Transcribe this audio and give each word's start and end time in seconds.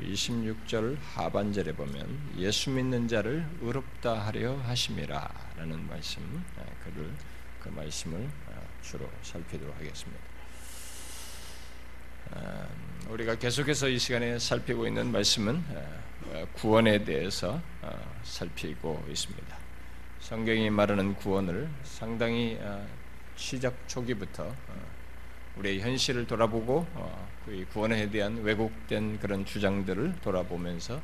26절 0.00 0.96
하반절에 1.14 1.72
보면 1.72 2.34
예수 2.38 2.70
믿는 2.70 3.08
자를 3.08 3.46
의롭다 3.60 4.26
하려 4.26 4.56
하심이라라는 4.58 5.86
말씀 5.88 6.44
그를 6.84 7.12
그 7.60 7.68
말씀을 7.68 8.28
주로 8.82 9.08
살피도록 9.22 9.76
하겠습니다. 9.76 10.20
우리가 13.08 13.34
계속해서 13.36 13.88
이 13.88 13.98
시간에 13.98 14.38
살피고 14.38 14.86
있는 14.86 15.12
말씀은 15.12 15.62
구원에 16.54 17.04
대해서 17.04 17.60
살피고 18.22 19.04
있습니다. 19.08 19.58
성경이 20.20 20.70
말하는 20.70 21.14
구원을 21.14 21.68
상당히 21.84 22.58
시작 23.36 23.76
초기부터 23.88 24.54
우리의 25.56 25.80
현실을 25.80 26.26
돌아보고 26.26 26.86
그 27.44 27.66
구원에 27.72 28.08
대한 28.10 28.42
왜곡된 28.42 29.18
그런 29.18 29.44
주장들을 29.44 30.16
돌아보면서 30.22 31.00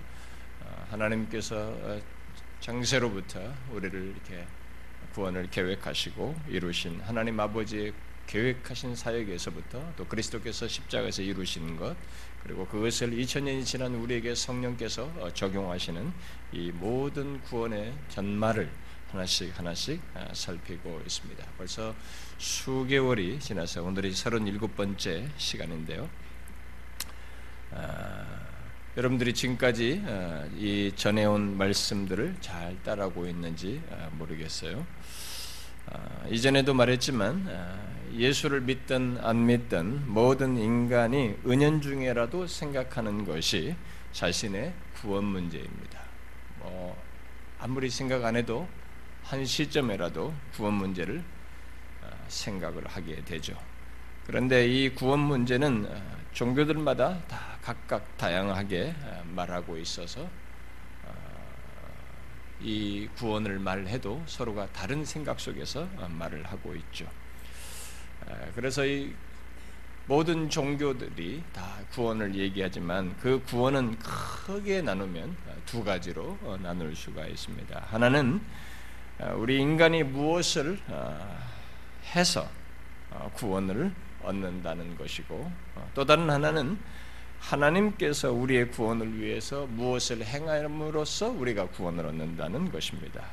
하나님께서 0.91 2.01
장세로부터 2.61 3.41
우리를 3.73 4.15
이렇게 4.15 4.47
구원을 5.15 5.51
계획하시고 5.51 6.35
이루신 6.49 7.01
하나님 7.03 7.39
아버지의 7.41 7.93
계획하신 8.27 8.95
사역에서부터 8.95 9.95
또 9.97 10.07
그리스도께서 10.07 10.69
십자가에서 10.69 11.23
이루신 11.23 11.77
것 11.77 11.97
그리고 12.43 12.67
그것을 12.67 13.11
2000년이 13.11 13.65
지난 13.65 13.95
우리에게 13.95 14.35
성령께서 14.35 15.05
어, 15.19 15.33
적용하시는 15.33 16.13
이 16.53 16.71
모든 16.73 17.43
구원의 17.43 17.95
전말을 18.11 18.71
하나씩 19.11 19.59
하나씩 19.59 20.01
아, 20.15 20.29
살피고 20.33 21.01
있습니다. 21.07 21.45
벌써 21.57 21.95
수개월이 22.37 23.41
지나서 23.41 23.83
오늘이 23.83 24.13
37번째 24.13 25.29
시간인데요. 25.39 26.09
아, 27.73 28.25
여러분들이 28.99 29.33
지금까지 29.33 30.03
아, 30.07 30.47
이 30.57 30.93
전해온 30.95 31.57
말씀들을 31.57 32.37
잘 32.41 32.77
따라고 32.83 33.27
있는지 33.27 33.81
아, 33.91 34.11
모르겠어요. 34.13 34.87
아, 35.87 36.27
이전에도 36.29 36.75
말했지만 36.75 37.47
아, 37.49 37.89
예수를 38.13 38.61
믿든 38.61 39.19
안 39.23 39.47
믿든 39.47 40.07
모든 40.07 40.59
인간이 40.59 41.35
은연중에라도 41.47 42.47
생각하는 42.47 43.25
것이 43.25 43.75
자신의 44.13 44.75
구원 45.01 45.25
문제입니다. 45.25 46.01
뭐 46.59 47.03
아무리 47.59 47.89
생각 47.89 48.25
안 48.25 48.37
해도 48.37 48.69
한 49.29 49.45
시점에라도 49.45 50.35
구원 50.55 50.75
문제를 50.75 51.23
아, 52.03 52.11
생각을 52.29 52.87
하게 52.87 53.23
되죠. 53.25 53.55
그런데 54.27 54.67
이 54.67 54.89
구원 54.89 55.21
문제는 55.21 55.89
종교들마다 56.33 57.21
다 57.29 57.59
각각 57.63 58.17
다양하게 58.17 58.95
말하고 59.35 59.77
있어서 59.79 60.29
이 62.61 63.09
구원을 63.17 63.59
말해도 63.59 64.23
서로가 64.27 64.67
다른 64.73 65.05
생각 65.05 65.41
속에서 65.41 65.87
말을 66.09 66.45
하고 66.45 66.75
있죠. 66.75 67.07
그래서 68.55 68.85
이 68.85 69.15
모든 70.07 70.49
종교들이 70.49 71.43
다 71.53 71.77
구원을 71.93 72.35
얘기하지만 72.35 73.15
그 73.19 73.43
구원은 73.45 73.99
크게 73.99 74.83
나누면 74.83 75.37
두 75.67 75.85
가지로 75.85 76.39
어, 76.43 76.59
나눌 76.63 76.97
수가 76.97 77.27
있습니다. 77.27 77.87
하나는 77.91 78.37
어, 78.37 78.78
우리 79.37 79.59
인간이 79.59 80.05
무엇을 80.05 80.79
어, 80.89 81.39
해서 82.15 82.49
구원을 83.35 83.93
얻는다는 84.23 84.97
것이고 84.97 85.51
또 85.95 86.05
다른 86.05 86.31
하나는 86.31 86.79
하나님께서 87.41 88.33
우리의 88.33 88.71
구원을 88.71 89.21
위해서 89.21 89.67
무엇을 89.67 90.25
행함으로써 90.25 91.31
우리가 91.31 91.69
구원을 91.69 92.07
얻는다는 92.07 92.71
것입니다. 92.71 93.25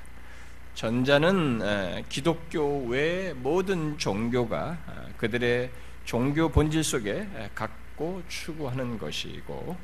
전자는 0.74 2.04
기독교 2.10 2.86
외 2.86 3.34
모든 3.34 3.98
종교가 3.98 4.78
그들의 5.18 5.72
종교 6.04 6.50
본질 6.50 6.84
속에 6.84 7.28
갖고 7.56 8.22
추구하는 8.28 8.98
것이고 8.98 9.76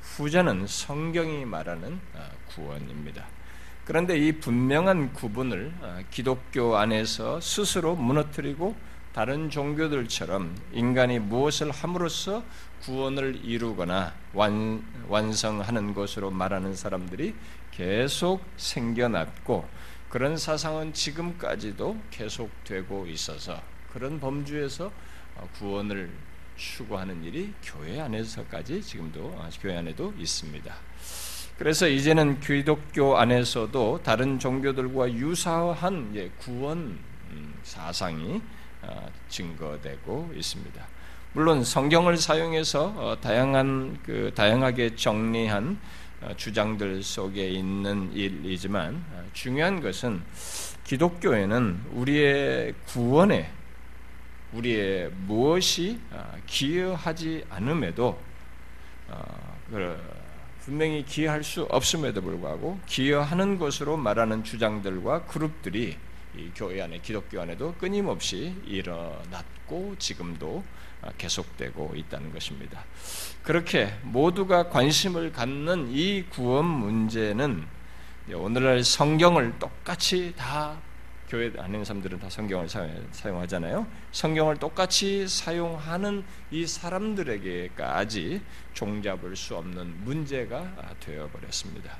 후자는 0.00 0.66
성경이 0.66 1.44
말하는 1.44 2.00
구원입니다. 2.48 3.39
그런데 3.90 4.16
이 4.16 4.30
분명한 4.30 5.14
구분을 5.14 5.72
기독교 6.12 6.76
안에서 6.76 7.40
스스로 7.40 7.96
무너뜨리고 7.96 8.76
다른 9.12 9.50
종교들처럼 9.50 10.56
인간이 10.72 11.18
무엇을 11.18 11.72
함으로써 11.72 12.44
구원을 12.82 13.40
이루거나 13.44 14.14
완, 14.32 14.84
완성하는 15.08 15.92
것으로 15.92 16.30
말하는 16.30 16.76
사람들이 16.76 17.34
계속 17.72 18.44
생겨났고 18.56 19.68
그런 20.08 20.36
사상은 20.36 20.92
지금까지도 20.92 22.00
계속되고 22.12 23.08
있어서 23.08 23.60
그런 23.92 24.20
범주에서 24.20 24.92
구원을 25.58 26.12
추구하는 26.54 27.24
일이 27.24 27.52
교회 27.60 27.98
안에서까지 27.98 28.82
지금도 28.82 29.20
어, 29.34 29.48
교회 29.60 29.76
안에도 29.78 30.14
있습니다. 30.16 30.89
그래서 31.60 31.86
이제는 31.86 32.40
기독교 32.40 33.18
안에서도 33.18 34.00
다른 34.02 34.38
종교들과 34.38 35.12
유사한 35.12 36.32
구원 36.38 36.98
음, 37.32 37.54
사상이 37.62 38.40
어, 38.80 39.06
증거되고 39.28 40.32
있습니다. 40.34 40.86
물론 41.34 41.62
성경을 41.62 42.16
사용해서 42.16 42.94
어, 42.96 43.20
다양한 43.20 43.98
그 44.02 44.32
다양하게 44.34 44.96
정리한 44.96 45.78
어, 46.22 46.32
주장들 46.34 47.02
속에 47.02 47.50
있는 47.50 48.10
일이지만 48.14 49.04
중요한 49.34 49.82
것은 49.82 50.22
기독교에는 50.84 51.82
우리의 51.92 52.72
구원에 52.86 53.52
우리의 54.54 55.10
무엇이 55.26 56.00
기여하지 56.46 57.44
않음에도 57.50 58.18
그 59.70 60.09
분명히 60.64 61.04
기여할 61.04 61.42
수 61.42 61.62
없음에도 61.62 62.20
불구하고 62.20 62.78
기여하는 62.86 63.58
것으로 63.58 63.96
말하는 63.96 64.44
주장들과 64.44 65.24
그룹들이 65.24 65.96
이 66.36 66.50
교회 66.54 66.80
안에 66.80 67.00
기독교 67.00 67.40
안에도 67.40 67.74
끊임없이 67.74 68.54
일어났고 68.64 69.96
지금도 69.98 70.62
계속되고 71.18 71.94
있다는 71.96 72.32
것입니다. 72.32 72.84
그렇게 73.42 73.94
모두가 74.02 74.68
관심을 74.68 75.32
갖는 75.32 75.88
이 75.90 76.24
구원 76.30 76.66
문제는 76.66 77.66
오늘날 78.34 78.84
성경을 78.84 79.58
똑같이 79.58 80.34
다 80.36 80.76
교회 81.30 81.52
안에 81.56 81.84
사람들은 81.84 82.18
다 82.18 82.28
성경을 82.28 82.68
사용하잖아요. 83.12 83.86
성경을 84.10 84.56
똑같이 84.56 85.28
사용하는 85.28 86.24
이 86.50 86.66
사람들에게까지 86.66 88.42
종잡을 88.74 89.36
수 89.36 89.56
없는 89.56 90.04
문제가 90.04 90.74
되어버렸습니다. 90.98 91.96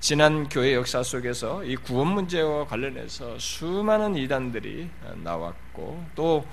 지난 0.00 0.48
교회 0.48 0.74
역사 0.74 1.04
속에서 1.04 1.62
이 1.62 1.76
구원 1.76 2.08
문제와 2.08 2.66
관련해서 2.66 3.38
수많은 3.38 4.16
이단들이 4.16 4.90
나왔고 5.22 6.04
또 6.16 6.44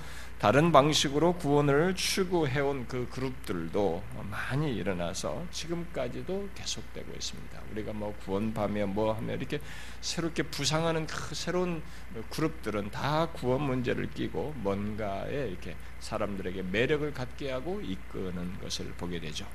다른 0.44 0.72
방식으로 0.72 1.36
구원을 1.36 1.94
추구해온 1.94 2.86
그 2.86 3.08
그룹들도 3.10 4.02
많이 4.30 4.76
일어나서 4.76 5.42
지금까지도 5.50 6.50
계속되고 6.54 7.14
있습니다. 7.14 7.60
우리가 7.72 7.94
뭐 7.94 8.14
구원파며 8.26 8.88
뭐 8.88 9.14
하며 9.14 9.36
이렇게 9.36 9.58
새롭게 10.02 10.42
부상하는 10.42 11.06
그 11.06 11.34
새로운 11.34 11.82
그룹들은 12.28 12.90
다 12.90 13.26
구원 13.32 13.62
문제를 13.62 14.10
끼고 14.10 14.52
뭔가에 14.56 15.48
이렇게 15.48 15.76
사람들에게 16.00 16.60
매력을 16.64 17.10
갖게 17.14 17.50
하고 17.50 17.80
이끄는 17.80 18.60
것을 18.60 18.92
보게 18.98 19.20
되죠. 19.20 19.46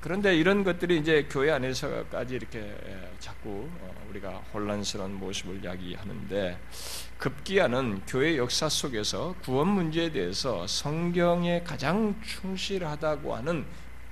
그런데 0.00 0.34
이런 0.34 0.64
것들이 0.64 0.98
이제 0.98 1.26
교회 1.30 1.50
안에서까지 1.50 2.34
이렇게 2.34 2.74
자꾸 3.18 3.68
어, 3.80 4.06
우리가 4.08 4.30
혼란스러운 4.52 5.14
모습을 5.14 5.62
야기하는데 5.62 6.58
급기야는 7.18 8.02
교회 8.06 8.38
역사 8.38 8.68
속에서 8.68 9.34
구원 9.42 9.68
문제에 9.68 10.10
대해서 10.10 10.66
성경에 10.66 11.62
가장 11.62 12.18
충실하다고 12.22 13.36
하는 13.36 13.66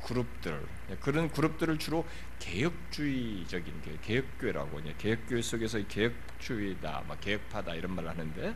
그룹들 0.05 0.61
그런 1.01 1.31
그룹들을 1.31 1.79
주로 1.79 2.05
개혁주의적인 2.39 3.73
개혁교회라고 4.03 4.81
개혁교회 4.99 5.43
속에서 5.43 5.79
개혁주의다, 5.87 7.05
개혁파다 7.21 7.75
이런 7.75 7.95
말을 7.95 8.11
하는데 8.11 8.55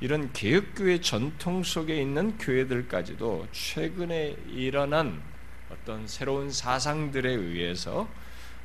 이런 0.00 0.32
개혁교회 0.32 1.00
전통 1.00 1.62
속에 1.62 2.00
있는 2.00 2.36
교회들까지도 2.38 3.48
최근에 3.52 4.36
일어난 4.48 5.22
어떤 5.70 6.06
새로운 6.06 6.50
사상들에 6.50 7.30
의해서 7.30 8.08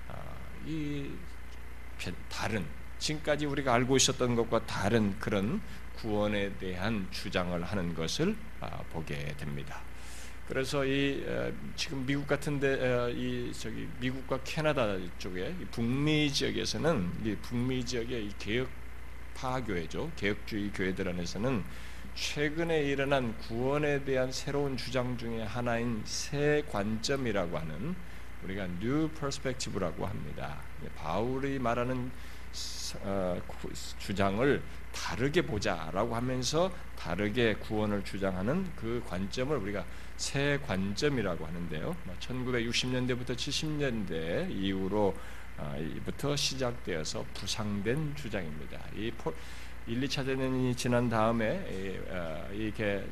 어, 0.09 0.35
이 0.65 1.09
다른 2.29 2.65
지금까지 2.99 3.45
우리가 3.45 3.73
알고 3.73 3.97
있었던 3.97 4.35
것과 4.35 4.65
다른 4.65 5.17
그런 5.19 5.61
구원에 5.95 6.53
대한 6.57 7.07
주장을 7.11 7.61
하는 7.63 7.93
것을 7.93 8.35
아, 8.59 8.69
보게 8.91 9.35
됩니다. 9.37 9.81
그래서 10.47 10.85
이 10.85 11.25
지금 11.75 12.05
미국 12.05 12.27
같은데 12.27 13.11
이 13.15 13.51
저기 13.51 13.87
미국과 13.99 14.39
캐나다 14.43 14.95
쪽에 15.17 15.55
북미 15.71 16.31
지역에서는 16.31 17.11
이 17.25 17.35
북미 17.41 17.83
지역의 17.83 18.25
이 18.25 18.31
개혁파 18.37 19.63
교회죠 19.65 20.11
개혁주의 20.15 20.71
교회들 20.71 21.09
안에서는 21.09 21.63
최근에 22.15 22.83
일어난 22.83 23.37
구원에 23.39 24.05
대한 24.05 24.31
새로운 24.31 24.77
주장 24.77 25.17
중에 25.17 25.43
하나인 25.43 26.01
새 26.05 26.63
관점이라고 26.71 27.57
하는 27.57 27.93
우리가 28.43 28.67
New 28.79 29.09
Perspective라고 29.19 30.05
합니다. 30.05 30.61
바울이 30.95 31.59
말하는 31.59 32.09
어, 33.01 33.41
주장을 33.99 34.63
다르게 34.93 35.41
보자라고 35.41 36.15
하면서 36.15 36.71
다르게 36.97 37.55
구원을 37.55 38.05
주장하는 38.05 38.71
그 38.77 39.03
관점을 39.09 39.57
우리가 39.57 39.83
새 40.15 40.57
관점이라고 40.65 41.45
하는데요. 41.45 41.97
1960년대부터 42.21 43.27
뭐 43.27 43.35
70년대 43.35 44.51
이후로 44.51 45.13
부터 46.05 46.35
시작되어서 46.35 47.25
부상된 47.33 48.15
주장입니다. 48.15 48.79
이 48.95 49.11
1, 49.87 50.01
2차 50.01 50.25
대전이 50.25 50.75
지난 50.75 51.09
다음에 51.09 52.01
어, 52.09 52.49
이게 52.53 53.03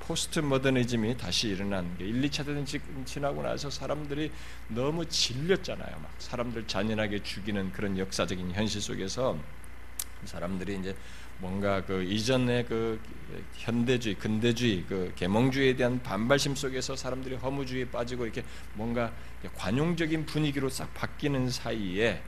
포스트 0.00 0.40
모더니즘이 0.40 1.18
다시 1.18 1.48
일어난 1.48 1.98
게 1.98 2.06
1, 2.06 2.22
2차 2.22 2.46
대전 2.46 2.64
지나고 3.04 3.42
나서 3.42 3.68
사람들이 3.68 4.32
너무 4.68 5.04
질렸잖아요. 5.06 5.90
막 6.00 6.10
사람들 6.18 6.66
잔인하게 6.66 7.22
죽이는 7.22 7.72
그런 7.72 7.98
역사적인 7.98 8.52
현실 8.52 8.80
속에서 8.80 9.38
사람들이 10.24 10.78
이제 10.78 10.96
뭔가 11.40 11.84
그 11.84 12.02
이전의 12.02 12.64
그 12.64 12.98
현대주의, 13.56 14.14
근대주의, 14.14 14.84
그 14.88 15.12
계몽주의에 15.14 15.76
대한 15.76 16.02
반발심 16.02 16.56
속에서 16.56 16.96
사람들이 16.96 17.36
허무주의에 17.36 17.90
빠지고 17.90 18.24
이렇게 18.24 18.42
뭔가 18.72 19.12
관용적인 19.56 20.24
분위기로 20.24 20.70
싹 20.70 20.92
바뀌는 20.94 21.50
사이에 21.50 22.22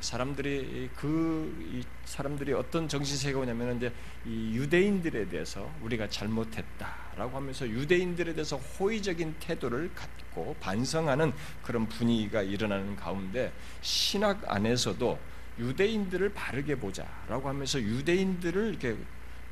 사람들이 0.00 0.90
그 0.96 1.82
사람들이 2.04 2.52
어떤 2.52 2.88
정신세계가 2.88 3.40
오냐면 3.40 3.76
이제 3.76 3.92
이 4.26 4.54
유대인들에 4.56 5.28
대해서 5.28 5.70
우리가 5.82 6.08
잘못했다라고 6.08 7.36
하면서 7.36 7.68
유대인들에 7.68 8.34
대해서 8.34 8.56
호의적인 8.56 9.36
태도를 9.40 9.90
갖고 9.94 10.54
반성하는 10.60 11.32
그런 11.62 11.88
분위기가 11.88 12.42
일어나는 12.42 12.96
가운데 12.96 13.52
신학 13.82 14.42
안에서도 14.46 15.18
유대인들을 15.58 16.30
바르게 16.30 16.76
보자라고 16.76 17.48
하면서 17.48 17.80
유대인들을 17.80 18.68
이렇게 18.70 18.96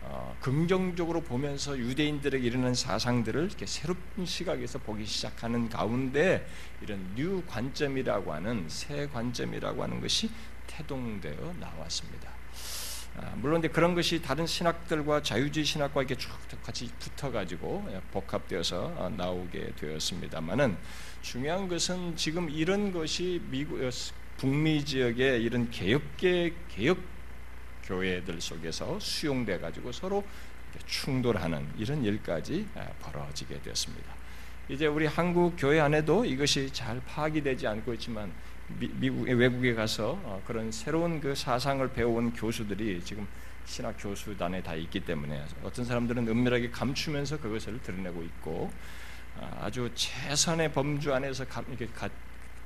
어, 0.05 0.37
긍정적으로 0.41 1.21
보면서 1.21 1.79
유대인들에게 1.79 2.45
일어난 2.45 2.75
사상들을 2.75 3.45
이렇게 3.45 3.67
새로운 3.67 4.25
시각에서 4.25 4.79
보기 4.79 5.07
시작하는 5.07 5.69
가운데 5.69 6.47
이런 6.81 7.15
new 7.15 7.43
관점이라고 7.47 8.33
하는 8.33 8.65
새 8.69 9.07
관점이라고 9.09 9.83
하는 9.83 10.01
것이 10.01 10.31
태동되어 10.67 11.55
나왔습니다. 11.61 12.31
아, 13.19 13.35
물론 13.37 13.61
그런 13.61 13.95
것이 13.95 14.23
다른 14.23 14.47
신학들과 14.47 15.23
자유주의 15.23 15.67
신학과 15.67 16.01
이렇게 16.01 16.15
쭉 16.17 16.31
같이 16.63 16.91
붙어가지고 16.99 17.87
복합되어서 18.11 18.95
어, 18.97 19.09
나오게 19.11 19.75
되었습니다만은 19.77 20.77
중요한 21.21 21.69
것은 21.69 22.17
지금 22.17 22.49
이런 22.49 22.91
것이 22.91 23.41
미국 23.51 23.83
어, 23.83 23.91
북미 24.39 24.85
지역의 24.85 25.43
이런 25.43 25.71
개혁계 25.71 26.55
개혁 26.69 27.12
교회들 27.93 28.41
속에서 28.41 28.99
수용돼 28.99 29.59
가지고 29.59 29.93
서로 29.93 30.25
충돌하는 30.87 31.69
이런 31.77 32.03
일까지 32.03 32.67
아, 32.75 32.89
벌어지게 33.03 33.61
되었습니다. 33.61 34.15
이제 34.71 34.87
우리 34.87 35.07
한국 35.07 35.55
교회 35.59 35.79
안에도 35.81 36.25
이것이 36.25 36.73
잘 36.73 37.01
파악이 37.05 37.43
되지 37.43 37.67
않고 37.67 37.93
있지만 37.95 38.33
미, 38.79 39.11
국 39.11 39.29
외국에 39.29 39.75
가서 39.75 40.19
어, 40.23 40.43
그런 40.47 40.73
새로운 40.73 41.21
그 41.21 41.35
사상을 41.35 41.87
배워온 41.93 42.33
교수들이 42.33 43.03
지금 43.05 43.29
신학 43.67 43.97
교수단에 43.99 44.63
다 44.63 44.75
있기 44.75 45.01
때문에 45.01 45.45
어떤 45.63 45.85
사람들은 45.85 46.27
은밀하게 46.27 46.71
감추면서 46.71 47.39
그것을 47.41 47.83
드러내고 47.83 48.23
있고 48.23 48.73
아, 49.39 49.65
아주 49.67 49.91
최선의 49.95 50.73
범주 50.73 51.13
안에서 51.13 51.45
이렇게 51.69 51.87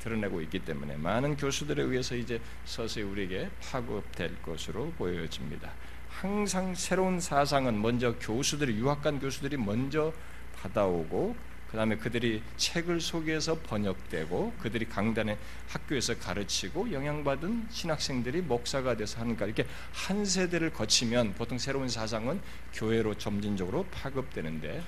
드러내고 0.07 0.41
있기 0.43 0.61
때문에 0.61 0.97
많은 0.97 1.37
교수들에 1.37 1.83
의해서 1.83 2.15
이제 2.15 2.41
서서히 2.65 3.05
우리에게 3.05 3.51
파급될 3.61 4.41
것으로 4.41 4.93
보여집니다. 4.93 5.73
항상 6.09 6.75
새로운 6.77 7.19
사상은 7.19 7.83
먼저 7.83 8.15
교수들이 8.15 8.77
유학간 8.77 9.19
교수들이 9.19 9.57
먼저 9.57 10.13
받아오고 10.55 11.35
그 11.71 11.77
다음에 11.77 11.97
그들이 11.97 12.41
책을 12.57 13.01
소개해서 13.01 13.59
번역되고 13.59 14.55
그들이 14.61 14.89
강단에 14.89 15.37
학교에서 15.69 16.17
가르치고 16.17 16.93
영향받은 16.93 17.67
신학생들이 17.71 18.43
목사가 18.43 18.97
돼서 18.97 19.21
하는가 19.21 19.45
이렇게 19.47 19.67
한 19.93 20.25
세대를 20.25 20.73
거치면 20.73 21.35
보통 21.35 21.59
새로운 21.59 21.89
사상은 21.89 22.41
교회로 22.73 23.15
점진적으로 23.15 23.85
파급되는데 23.91 24.83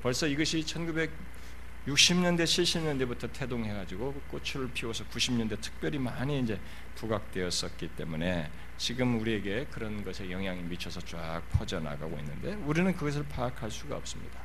벌써 0.00 0.26
이것이 0.26 0.64
1900 0.64 1.10
60년대, 1.86 2.44
70년대부터 2.44 3.32
태동해 3.32 3.72
가지고 3.72 4.12
꽃을 4.30 4.70
피워서 4.72 5.04
90년대 5.04 5.60
특별히 5.60 5.98
많이 5.98 6.40
이제 6.40 6.58
부각되었었기 6.94 7.88
때문에 7.88 8.50
지금 8.76 9.20
우리에게 9.20 9.66
그런 9.70 10.04
것에 10.04 10.30
영향이 10.30 10.62
미쳐서 10.62 11.00
쫙 11.00 11.42
퍼져 11.50 11.80
나가고 11.80 12.16
있는데 12.18 12.54
우리는 12.66 12.94
그것을 12.94 13.24
파악할 13.24 13.70
수가 13.70 13.96
없습니다. 13.96 14.40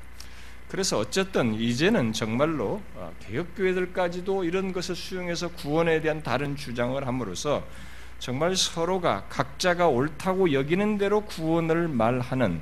그래서 0.68 0.98
어쨌든 0.98 1.54
이제는 1.54 2.12
정말로 2.12 2.82
어, 2.96 3.14
개혁 3.22 3.56
교회들까지도 3.56 4.44
이런 4.44 4.74
것을 4.74 4.96
수용해서 4.96 5.50
구원에 5.50 6.02
대한 6.02 6.22
다른 6.24 6.56
주장을 6.56 7.06
함으로써 7.06 7.66
정말 8.20 8.56
서로가 8.56 9.28
각자가 9.30 9.88
옳다고 9.88 10.52
여기는 10.54 10.98
대로 10.98 11.22
구원을 11.22 11.88
말하는 11.88 12.62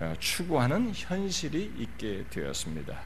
어, 0.00 0.14
추구하는 0.18 0.92
현실이 0.94 1.72
있게 1.78 2.24
되었습니다. 2.28 3.00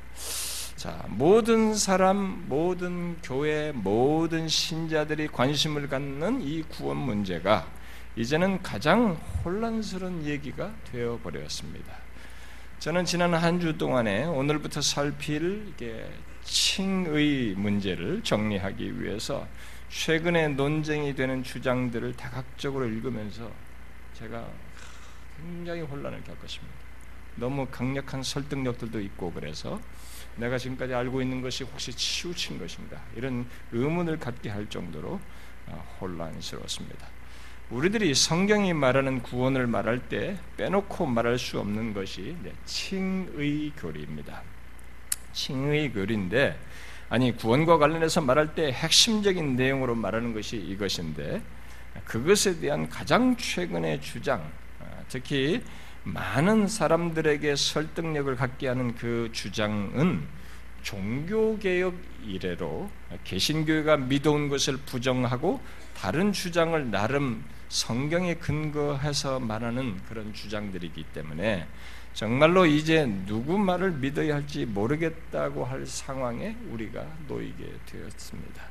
자, 0.80 1.04
모든 1.08 1.74
사람, 1.74 2.46
모든 2.48 3.20
교회, 3.20 3.70
모든 3.70 4.48
신자들이 4.48 5.28
관심을 5.28 5.90
갖는 5.90 6.40
이 6.40 6.62
구원 6.62 6.96
문제가 6.96 7.68
이제는 8.16 8.62
가장 8.62 9.20
혼란스러운 9.44 10.24
얘기가 10.24 10.72
되어 10.90 11.20
버렸습니다. 11.22 11.92
저는 12.78 13.04
지난 13.04 13.34
한 13.34 13.60
주 13.60 13.76
동안에 13.76 14.24
오늘부터 14.24 14.80
살필 14.80 15.74
칭의 16.44 17.56
문제를 17.56 18.22
정리하기 18.22 19.02
위해서 19.02 19.46
최근에 19.90 20.48
논쟁이 20.48 21.14
되는 21.14 21.42
주장들을 21.42 22.16
다각적으로 22.16 22.86
읽으면서 22.86 23.50
제가 24.14 24.48
굉장히 25.36 25.82
혼란을 25.82 26.24
겪었습니다. 26.24 26.74
너무 27.36 27.66
강력한 27.70 28.22
설득력들도 28.22 28.98
있고 29.02 29.30
그래서 29.30 29.78
내가 30.40 30.58
지금까지 30.58 30.94
알고 30.94 31.22
있는 31.22 31.42
것이 31.42 31.64
혹시 31.64 31.92
치우친 31.92 32.58
것인가 32.58 33.00
이런 33.14 33.46
의문을 33.72 34.18
갖게 34.18 34.48
할 34.48 34.68
정도로 34.68 35.20
어, 35.66 35.96
혼란스러웠습니다. 36.00 37.06
우리들이 37.70 38.14
성경이 38.14 38.72
말하는 38.72 39.22
구원을 39.22 39.68
말할 39.68 40.08
때 40.08 40.36
빼놓고 40.56 41.06
말할 41.06 41.38
수 41.38 41.60
없는 41.60 41.94
것이 41.94 42.36
칭의 42.64 43.72
교리입니다. 43.76 44.42
칭의 45.32 45.92
교리인데 45.92 46.58
아니 47.08 47.36
구원과 47.36 47.78
관련해서 47.78 48.20
말할 48.22 48.54
때 48.54 48.72
핵심적인 48.72 49.54
내용으로 49.54 49.94
말하는 49.94 50.34
것이 50.34 50.56
이것인데 50.56 51.42
그것에 52.04 52.58
대한 52.60 52.88
가장 52.88 53.36
최근의 53.36 54.00
주장, 54.00 54.40
어, 54.80 55.04
특히 55.08 55.62
많은 56.04 56.66
사람들에게 56.66 57.56
설득력을 57.56 58.34
갖게 58.36 58.68
하는 58.68 58.94
그 58.94 59.28
주장은 59.32 60.26
종교개혁 60.82 61.94
이래로 62.26 62.90
개신교회가 63.24 63.98
믿어온 63.98 64.48
것을 64.48 64.78
부정하고 64.78 65.60
다른 65.94 66.32
주장을 66.32 66.90
나름 66.90 67.44
성경에 67.68 68.34
근거해서 68.34 69.38
말하는 69.40 70.00
그런 70.08 70.32
주장들이기 70.32 71.04
때문에 71.12 71.66
정말로 72.14 72.66
이제 72.66 73.06
누구 73.26 73.58
말을 73.58 73.92
믿어야 73.92 74.36
할지 74.36 74.66
모르겠다고 74.66 75.64
할 75.64 75.86
상황에 75.86 76.56
우리가 76.70 77.06
놓이게 77.28 77.72
되었습니다. 77.86 78.62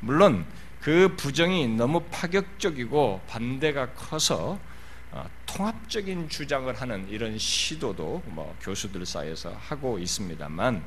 물론 0.00 0.44
그 0.80 1.14
부정이 1.16 1.68
너무 1.68 2.00
파격적이고 2.10 3.20
반대가 3.28 3.90
커서 3.92 4.58
어, 4.58 4.71
통합적인 5.46 6.28
주장을 6.28 6.72
하는 6.72 7.06
이런 7.08 7.38
시도도 7.38 8.22
뭐 8.26 8.56
교수들 8.62 9.04
사이에서 9.04 9.54
하고 9.58 9.98
있습니다만 9.98 10.82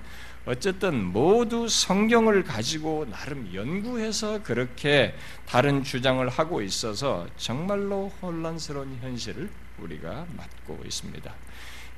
어쨌든 0.45 1.03
모두 1.03 1.67
성경을 1.67 2.43
가지고 2.43 3.05
나름 3.09 3.51
연구해서 3.53 4.43
그렇게 4.43 5.15
다른 5.47 5.83
주장을 5.83 6.27
하고 6.29 6.61
있어서 6.61 7.27
정말로 7.37 8.11
혼란스러운 8.21 8.97
현실을 9.01 9.49
우리가 9.79 10.25
맞고 10.35 10.81
있습니다. 10.85 11.33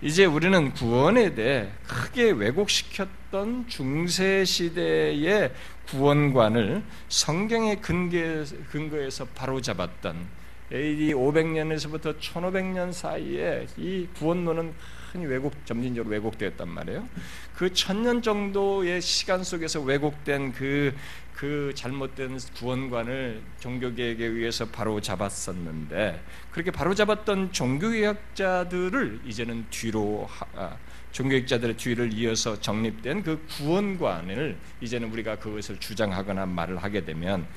이제 0.02 0.26
우리는 0.26 0.74
구원에 0.74 1.34
대해 1.34 1.70
크게 1.88 2.32
왜곡시켰던 2.32 3.68
중세 3.68 4.46
시대의 4.46 5.52
구원관을 5.88 6.84
성경의 7.10 7.82
근거에서 7.82 9.26
바로 9.34 9.60
잡았던 9.60 10.37
AD 10.72 11.14
500년에서부터 11.14 12.20
1500년 12.20 12.92
사이에 12.92 13.68
이 13.78 14.08
구원론은 14.18 14.74
큰 15.12 15.22
왜곡, 15.22 15.66
점진적으로 15.66 16.12
왜곡되었단 16.12 16.68
말이에요. 16.68 17.08
그 17.56 17.74
천년 17.74 18.22
정도의 18.22 19.02
시간 19.02 19.44
속에서 19.44 19.80
왜곡된 19.82 20.52
그, 20.52 20.94
그 21.34 21.72
잘못된 21.74 22.38
구원관을 22.58 23.42
종교개혁에 23.60 24.26
의해서 24.26 24.66
바로 24.66 25.00
잡았었는데, 25.00 26.22
그렇게 26.52 26.72
바로 26.72 26.94
잡았던 26.94 27.54
종교개혁자들을 27.54 29.22
이제는 29.26 29.66
뒤로, 29.70 30.28
아, 30.56 30.76
종교개혁자들의 31.14 31.78
뒤를 31.78 32.14
이어서 32.14 32.60
정립된 32.60 33.24
그 33.24 33.44
구원관을 33.48 34.58
이제는 34.82 35.10
우리가 35.12 35.38
그것을 35.40 35.80
주장하거나 35.80 36.46
말을 36.46 36.78
하게 36.78 37.06
되면 37.06 37.48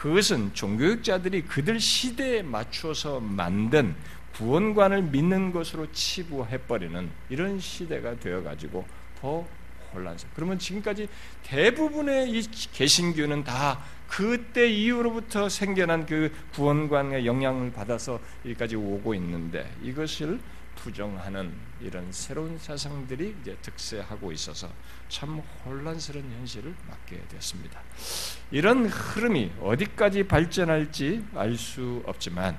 그것은 0.00 0.54
종교육자들이 0.54 1.42
그들 1.42 1.78
시대에 1.78 2.40
맞추어서 2.40 3.20
만든 3.20 3.94
구원관을 4.34 5.02
믿는 5.02 5.52
것으로 5.52 5.92
치부해버리는 5.92 7.10
이런 7.28 7.60
시대가 7.60 8.18
되어가지고 8.18 8.86
더 9.20 9.46
혼란스러워. 9.92 10.32
그러면 10.34 10.58
지금까지 10.58 11.06
대부분의 11.42 12.30
이 12.30 12.50
개신교는 12.72 13.44
다 13.44 13.84
그때 14.10 14.68
이후로부터 14.68 15.48
생겨난 15.48 16.04
그 16.04 16.32
구원관의 16.52 17.24
영향을 17.26 17.72
받아서 17.72 18.18
여기까지 18.44 18.74
오고 18.74 19.14
있는데 19.14 19.72
이것을 19.82 20.40
부정하는 20.74 21.52
이런 21.80 22.10
새로운 22.10 22.58
사상들이 22.58 23.36
이제 23.40 23.56
득세하고 23.62 24.32
있어서 24.32 24.68
참 25.08 25.40
혼란스러운 25.64 26.24
현실을 26.38 26.74
맞게 26.88 27.22
됐습니다. 27.28 27.80
이런 28.50 28.86
흐름이 28.86 29.52
어디까지 29.60 30.24
발전할지 30.24 31.24
알 31.34 31.56
수 31.56 32.02
없지만 32.06 32.58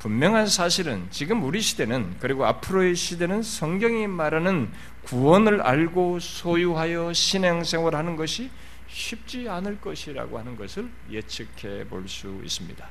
분명한 0.00 0.48
사실은 0.48 1.06
지금 1.10 1.44
우리 1.44 1.60
시대는 1.62 2.16
그리고 2.20 2.44
앞으로의 2.44 2.94
시대는 2.94 3.42
성경이 3.42 4.06
말하는 4.06 4.70
구원을 5.04 5.62
알고 5.62 6.18
소유하여 6.20 7.12
신앙생활하는 7.14 8.16
것이 8.16 8.50
쉽지 8.94 9.48
않을 9.48 9.80
것이라고 9.80 10.38
하는 10.38 10.56
것을 10.56 10.88
예측해 11.10 11.88
볼 11.88 12.04
수 12.06 12.40
있습니다. 12.44 12.88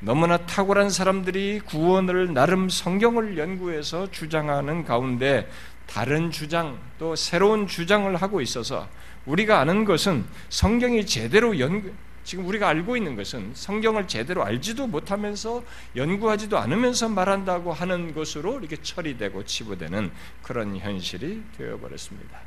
너무나 0.00 0.36
탁월한 0.36 0.90
사람들이 0.90 1.60
구원을 1.60 2.32
나름 2.32 2.68
성경을 2.68 3.38
연구해서 3.38 4.10
주장하는 4.10 4.84
가운데 4.84 5.50
다른 5.86 6.30
주장 6.30 6.78
또 6.98 7.16
새로운 7.16 7.66
주장을 7.66 8.14
하고 8.14 8.40
있어서 8.40 8.88
우리가 9.26 9.58
아는 9.60 9.84
것은 9.84 10.24
성경이 10.50 11.06
제대로 11.06 11.58
연 11.58 11.92
지금 12.24 12.46
우리가 12.46 12.68
알고 12.68 12.96
있는 12.96 13.16
것은 13.16 13.52
성경을 13.54 14.06
제대로 14.06 14.44
알지도 14.44 14.86
못하면서 14.86 15.64
연구하지도 15.96 16.58
않으면서 16.58 17.08
말한다고 17.08 17.72
하는 17.72 18.12
것으로 18.12 18.58
이렇게 18.58 18.76
처리되고 18.76 19.46
치부되는 19.46 20.10
그런 20.42 20.76
현실이 20.76 21.42
되어버렸습니다. 21.56 22.38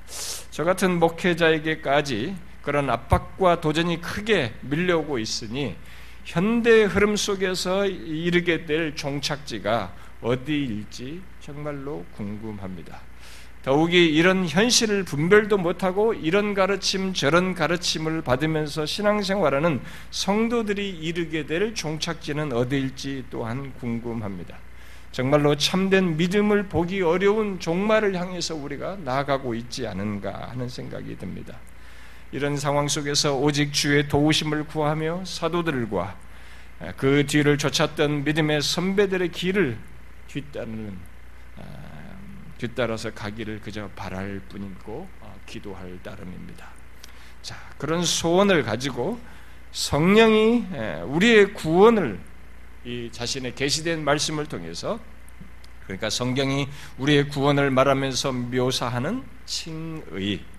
저 0.51 0.63
같은 0.63 0.99
목회자에게까지 0.99 2.35
그런 2.61 2.89
압박과 2.89 3.61
도전이 3.61 4.01
크게 4.01 4.53
밀려오고 4.61 5.19
있으니 5.19 5.75
현대 6.23 6.83
흐름 6.83 7.15
속에서 7.15 7.85
이르게 7.85 8.65
될 8.65 8.95
종착지가 8.95 9.93
어디일지 10.21 11.21
정말로 11.39 12.05
궁금합니다. 12.15 13.01
더욱이 13.63 14.07
이런 14.07 14.47
현실을 14.47 15.03
분별도 15.03 15.57
못하고 15.57 16.13
이런 16.15 16.55
가르침 16.55 17.13
저런 17.13 17.53
가르침을 17.53 18.23
받으면서 18.23 18.87
신앙생활하는 18.87 19.81
성도들이 20.09 20.89
이르게 20.89 21.45
될 21.45 21.75
종착지는 21.75 22.53
어디일지 22.53 23.25
또한 23.29 23.71
궁금합니다. 23.79 24.57
정말로 25.11 25.55
참된 25.57 26.17
믿음을 26.17 26.69
보기 26.69 27.01
어려운 27.01 27.59
종말을 27.59 28.15
향해서 28.15 28.55
우리가 28.55 28.97
나아가고 29.03 29.53
있지 29.53 29.85
않은가 29.85 30.49
하는 30.51 30.67
생각이 30.67 31.17
듭니다. 31.17 31.57
이런 32.31 32.57
상황 32.57 32.87
속에서 32.87 33.35
오직 33.35 33.73
주의 33.73 34.07
도우심을 34.07 34.65
구하며 34.65 35.25
사도들과 35.25 36.17
그 36.97 37.25
뒤를 37.27 37.57
쫓았던 37.57 38.23
믿음의 38.23 38.61
선배들의 38.61 39.31
길을 39.31 39.77
뒤따르는 40.27 40.97
아, 41.57 41.63
뒤따라서 42.57 43.11
가기를 43.11 43.59
그저 43.59 43.89
바랄 43.95 44.41
뿐이고 44.47 45.07
어, 45.19 45.39
기도할 45.45 45.99
따름입니다. 46.01 46.67
자 47.41 47.57
그런 47.77 48.03
소원을 48.03 48.63
가지고 48.63 49.19
성령이 49.71 50.65
우리의 51.07 51.53
구원을 51.53 52.19
이 52.85 53.09
자신의 53.11 53.55
계시된 53.55 54.03
말씀을 54.03 54.45
통해서 54.45 54.99
그러니까 55.83 56.09
성경이 56.09 56.67
우리의 56.97 57.29
구원을 57.29 57.71
말하면서 57.71 58.31
묘사하는 58.31 59.23
칭의 59.45 60.50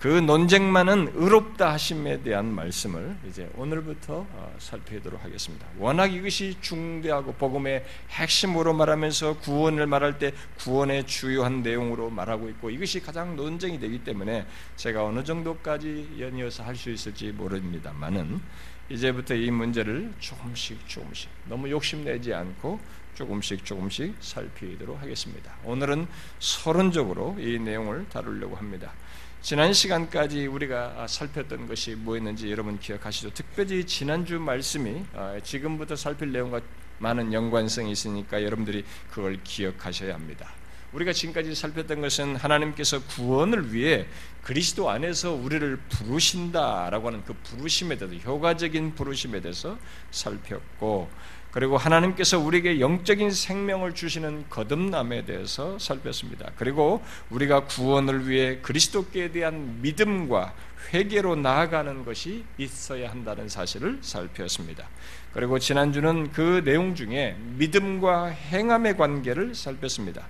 그 0.00 0.08
논쟁만은 0.08 1.12
의롭다 1.14 1.72
하심에 1.74 2.22
대한 2.22 2.46
말씀을 2.54 3.18
이제 3.28 3.50
오늘부터 3.54 4.26
어, 4.30 4.56
살펴보도록 4.58 5.22
하겠습니다. 5.22 5.66
워낙 5.76 6.06
이것이 6.14 6.56
중대하고 6.62 7.34
복음의 7.34 7.84
핵심으로 8.08 8.72
말하면서 8.72 9.40
구원을 9.40 9.86
말할 9.86 10.18
때 10.18 10.32
구원의 10.56 11.06
주요한 11.06 11.62
내용으로 11.62 12.08
말하고 12.08 12.48
있고 12.48 12.70
이것이 12.70 13.00
가장 13.00 13.36
논쟁이 13.36 13.78
되기 13.78 14.02
때문에 14.02 14.46
제가 14.76 15.04
어느 15.04 15.22
정도까지 15.22 16.16
연이어서 16.18 16.62
할 16.64 16.80
수 16.80 16.88
있을지 16.90 17.30
모릅니다만은 17.32 18.40
이제부터 18.88 19.34
이 19.34 19.50
문제를 19.50 20.14
조금씩 20.18 20.88
조금씩 20.88 21.28
너무 21.44 21.68
욕심내지 21.68 22.32
않고 22.32 22.80
조금씩 23.12 23.66
조금씩 23.66 24.14
살피도록 24.18 24.98
하겠습니다. 25.02 25.52
오늘은 25.64 26.06
서론적으로 26.38 27.36
이 27.38 27.58
내용을 27.58 28.08
다루려고 28.08 28.56
합니다. 28.56 28.94
지난 29.42 29.72
시간까지 29.72 30.46
우리가 30.48 31.06
살폈던 31.06 31.66
것이 31.66 31.94
뭐였는지 31.94 32.50
여러분 32.50 32.78
기억하시죠? 32.78 33.30
특별히 33.32 33.86
지난주 33.86 34.38
말씀이 34.38 35.02
아, 35.14 35.40
지금부터 35.42 35.96
살필 35.96 36.30
내용과 36.30 36.60
많은 36.98 37.32
연관성이 37.32 37.90
있으니까 37.92 38.42
여러분들이 38.42 38.84
그걸 39.10 39.40
기억하셔야 39.42 40.12
합니다. 40.12 40.52
우리가 40.92 41.14
지금까지 41.14 41.54
살폈던 41.54 42.02
것은 42.02 42.36
하나님께서 42.36 43.02
구원을 43.04 43.72
위해 43.72 44.06
그리스도 44.42 44.90
안에서 44.90 45.32
우리를 45.32 45.78
부르신다라고 45.88 47.06
하는 47.06 47.24
그 47.24 47.32
부르심에 47.32 47.96
대해서 47.96 48.16
효과적인 48.16 48.94
부르심에 48.94 49.40
대해서 49.40 49.78
살폈고 50.10 51.08
그리고 51.50 51.76
하나님께서 51.76 52.38
우리에게 52.38 52.78
영적인 52.78 53.32
생명을 53.32 53.94
주시는 53.94 54.44
거듭남에 54.48 55.24
대해서 55.24 55.78
살폈습니다. 55.78 56.52
그리고 56.56 57.02
우리가 57.30 57.64
구원을 57.64 58.28
위해 58.28 58.58
그리스도께 58.62 59.32
대한 59.32 59.80
믿음과 59.82 60.54
회개로 60.92 61.36
나아가는 61.36 62.04
것이 62.04 62.44
있어야 62.56 63.10
한다는 63.10 63.48
사실을 63.48 63.98
살폈습니다. 64.00 64.88
그리고 65.32 65.58
지난주는 65.58 66.30
그 66.32 66.62
내용 66.64 66.94
중에 66.94 67.36
믿음과 67.56 68.26
행함의 68.26 68.96
관계를 68.96 69.54
살폈습니다. 69.54 70.26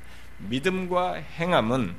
믿음과 0.49 1.15
행함은 1.15 1.95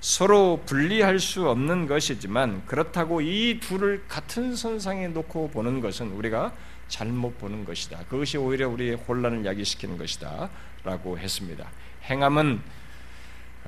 서로 0.00 0.62
분리할 0.66 1.18
수 1.18 1.48
없는 1.48 1.86
것이지만 1.86 2.66
그렇다고 2.66 3.22
이 3.22 3.58
둘을 3.60 4.04
같은 4.06 4.54
선상에 4.54 5.08
놓고 5.08 5.50
보는 5.50 5.80
것은 5.80 6.08
우리가 6.08 6.52
잘못 6.94 7.36
보는 7.38 7.64
것이다. 7.64 8.04
그것이 8.08 8.38
오히려 8.38 8.68
우리의 8.68 8.94
혼란을 8.94 9.44
야기시키는 9.44 9.98
것이다. 9.98 10.48
라고 10.84 11.18
했습니다. 11.18 11.68
행함은 12.04 12.62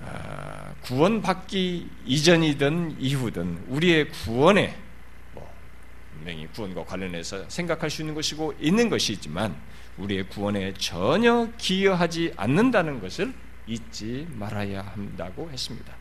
아, 0.00 0.72
구원받기 0.82 1.90
이전이든 2.04 3.00
이후든 3.00 3.64
우리의 3.66 4.10
구원에 4.10 4.76
뭐 5.34 5.50
분명히 6.12 6.46
구원과 6.46 6.84
관련해서 6.84 7.48
생각할 7.48 7.90
수 7.90 8.02
있는 8.02 8.14
것이고 8.14 8.54
있는 8.60 8.88
것이지만 8.88 9.56
우리의 9.96 10.28
구원에 10.28 10.72
전혀 10.74 11.48
기여하지 11.58 12.34
않는다는 12.36 13.00
것을 13.00 13.34
잊지 13.66 14.28
말아야 14.34 14.82
한다고 14.82 15.50
했습니다. 15.50 15.92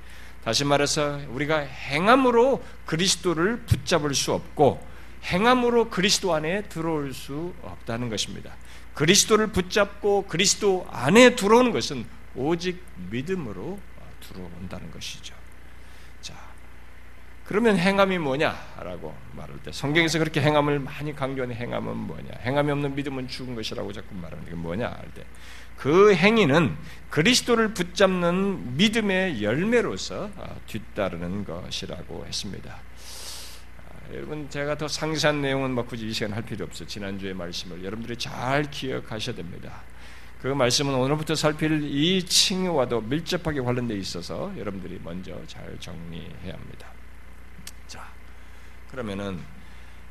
다시 0.43 0.63
말해서 0.63 1.21
우리가 1.29 1.57
행함으로 1.57 2.63
그리스도를 2.85 3.61
붙잡을 3.61 4.13
수 4.13 4.31
없고 4.33 4.94
행함으로 5.25 5.89
그리스도 5.89 6.33
안에 6.33 6.63
들어올 6.63 7.13
수 7.13 7.53
없다는 7.61 8.09
것입니다. 8.09 8.51
그리스도를 8.93 9.47
붙잡고 9.47 10.25
그리스도 10.27 10.87
안에 10.89 11.35
들어오는 11.35 11.71
것은 11.71 12.05
오직 12.35 12.83
믿음으로 13.09 13.79
들어온다는 14.27 14.91
것이죠. 14.91 15.35
자, 16.21 16.33
그러면 17.45 17.77
행함이 17.77 18.17
뭐냐라고 18.19 19.15
말할 19.33 19.57
때 19.63 19.71
성경에서 19.71 20.19
그렇게 20.19 20.41
행함을 20.41 20.79
많이 20.79 21.13
강조하는 21.15 21.55
행함은 21.55 21.95
뭐냐? 21.95 22.29
행함이 22.41 22.71
없는 22.71 22.95
믿음은 22.95 23.27
죽은 23.27 23.55
것이라고 23.55 23.91
자꾸 23.93 24.15
말하는 24.15 24.45
게 24.45 24.51
뭐냐 24.55 24.87
할 24.87 25.11
때 25.13 25.25
그 25.77 26.13
행위는 26.15 26.75
그리스도를 27.09 27.73
붙잡는 27.73 28.77
믿음의 28.77 29.43
열매로서 29.43 30.31
아, 30.37 30.55
뒤따르는 30.67 31.45
것이라고 31.45 32.25
했습니다. 32.25 32.79
아, 34.05 34.13
여러분 34.13 34.49
제가 34.49 34.77
더 34.77 34.87
상세한 34.87 35.41
내용은 35.41 35.71
뭐 35.71 35.85
굳이 35.85 36.07
이 36.07 36.13
시간 36.13 36.33
할 36.33 36.43
필요 36.43 36.65
없어. 36.65 36.85
지난주의 36.85 37.33
말씀을 37.33 37.83
여러분들이 37.83 38.17
잘 38.17 38.69
기억하셔야 38.69 39.35
됩니다. 39.35 39.81
그 40.41 40.47
말씀은 40.47 40.93
오늘부터 40.93 41.33
살필 41.33 41.83
이 41.83 42.23
칭의와도 42.23 43.01
밀접하게 43.01 43.61
관련돼 43.61 43.95
있어서 43.97 44.53
여러분들이 44.57 44.99
먼저 45.03 45.39
잘 45.47 45.75
정리해야 45.79 46.53
합니다. 46.53 46.87
자, 47.87 48.07
그러면은 48.91 49.39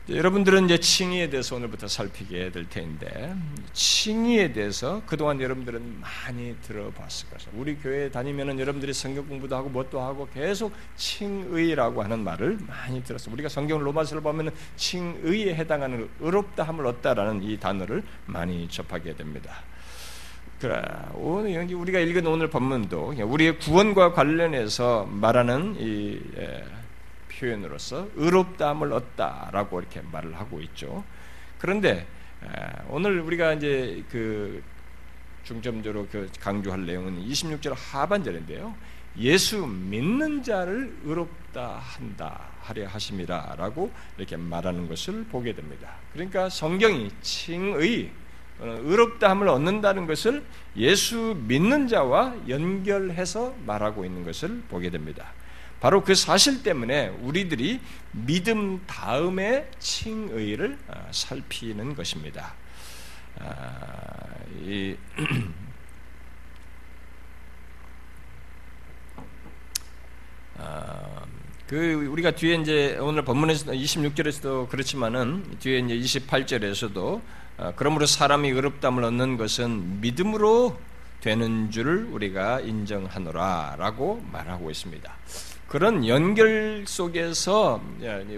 여러분들은 0.06 0.66
이제 0.66 0.76
칭의에 0.78 1.30
대해서 1.30 1.56
오늘부터 1.56 1.88
살피게 1.88 2.50
될 2.50 2.68
텐데 2.68 3.34
칭의에 3.73 4.52
대해서 4.52 5.00
그동안 5.06 5.40
여러분들은 5.40 5.99
많이 5.99 6.54
들어봤을 6.61 7.30
것이다. 7.30 7.52
우리 7.54 7.75
교회 7.76 8.11
다니면은 8.11 8.61
여러분들이 8.61 8.92
성경 8.92 9.26
공부도 9.26 9.56
하고 9.56 9.70
뭣도 9.70 10.02
하고 10.02 10.28
계속 10.34 10.73
칭의라고 10.96 12.02
하는 12.02 12.23
말을 12.23 12.58
많이 12.66 13.02
들었어. 13.02 13.30
우리가 13.32 13.49
성경 13.49 13.82
로마서를 13.82 14.23
보면은 14.23 14.52
칭의에 14.76 15.54
해당하는 15.54 16.06
의롭다함을 16.20 16.87
얻다라는 16.87 17.42
이 17.42 17.58
단어를 17.58 18.02
많이 18.26 18.68
접하게 18.68 19.16
됩니다. 19.16 19.62
그래 20.61 20.82
오늘 21.14 21.73
우리가 21.73 22.00
읽은 22.00 22.26
오늘 22.26 22.50
본문도 22.50 23.14
우리의 23.25 23.58
구원과 23.58 24.12
관련해서 24.12 25.08
말하는 25.11 25.76
이 25.78 26.20
예, 26.37 26.64
표현으로서 27.38 28.09
의롭다함을 28.14 28.93
얻다라고 28.93 29.81
이렇게 29.81 30.00
말을 30.00 30.35
하고 30.35 30.61
있죠. 30.61 31.05
그런데 31.59 32.07
오늘 32.88 33.21
우리가 33.21 33.55
이제 33.55 34.05
그 34.11 34.62
중점적으로 35.45 36.07
그 36.11 36.31
강조할 36.41 36.87
내용은 36.87 37.23
26절 37.26 37.75
하반절인데요. 37.76 38.75
예수 39.19 39.64
믿는 39.67 40.43
자를 40.43 40.93
의롭다 41.05 41.79
한다 41.79 42.49
하려 42.61 42.88
하심이라라고 42.88 43.93
이렇게 44.19 44.37
말하는 44.37 44.88
것을 44.88 45.25
보게 45.25 45.55
됩니다. 45.55 45.95
그러니까 46.12 46.49
성경이 46.49 47.11
칭의 47.21 48.11
의롭다함을 48.61 49.49
얻는다는 49.49 50.07
것을 50.07 50.45
예수 50.76 51.37
믿는 51.47 51.88
자와 51.88 52.35
연결해서 52.49 53.55
말하고 53.67 54.05
있는 54.05 54.25
것을 54.25 54.62
보게 54.69 54.91
됩니다. 54.91 55.33
바로 55.85 56.03
그 56.03 56.14
사실 56.14 56.62
때문에 56.62 57.09
우리들이 57.21 57.79
믿음 58.12 58.81
다음에 58.87 59.69
칭의를 59.81 60.79
아, 60.88 61.09
살피는 61.11 61.95
것입니다. 61.95 62.55
아, 63.38 64.25
이, 64.62 64.97
아, 70.57 71.26
그 71.67 71.93
우리가 71.93 72.31
뒤에 72.31 72.55
이제 72.55 72.97
오늘 72.99 73.23
본문에서 73.23 73.73
26절에서도 73.73 74.71
그렇지만은 74.71 75.59
뒤에 75.59 75.81
이제 75.81 76.21
28절에서도 76.21 77.21
그러므로 77.76 78.07
사람이 78.07 78.49
의롭담을 78.49 79.05
얻는 79.05 79.37
것은 79.37 80.00
믿음으로 80.00 80.81
되는 81.21 81.71
줄을 81.71 82.05
우리가 82.05 82.61
인정하노라라고 82.61 84.25
말하고 84.33 84.71
있습니다. 84.71 85.14
그런 85.75 86.07
연결 86.07 86.85
속에서 86.87 87.83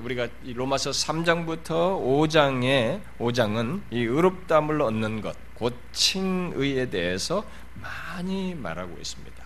우리가 0.01 0.29
로마서 0.55 0.89
3장부터 0.89 2.01
5장의 2.01 3.03
5장은 3.19 3.83
이 3.91 3.99
의롭담을 3.99 4.81
얻는 4.81 5.21
것, 5.21 5.37
곧 5.53 5.75
칭의에 5.93 6.89
대해서 6.89 7.45
많이 7.75 8.55
말하고 8.55 8.97
있습니다. 8.99 9.45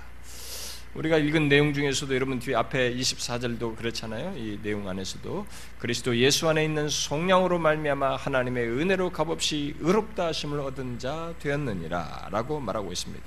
우리가 0.94 1.16
읽은 1.18 1.48
내용 1.48 1.74
중에서도 1.74 2.14
여러분 2.14 2.38
뒤에 2.38 2.54
앞에 2.54 2.94
24절도 2.94 3.74
그렇잖아요. 3.74 4.34
이 4.36 4.60
내용 4.62 4.88
안에서도 4.88 5.44
그리스도 5.80 6.16
예수 6.16 6.48
안에 6.48 6.64
있는 6.64 6.88
속량으로 6.88 7.58
말미암아 7.58 8.14
하나님의 8.14 8.68
은혜로 8.68 9.10
값없이 9.10 9.74
의롭다 9.80 10.26
하심을 10.26 10.60
얻은 10.60 11.00
자 11.00 11.34
되었느니라라고 11.40 12.60
말하고 12.60 12.92
있습니다. 12.92 13.24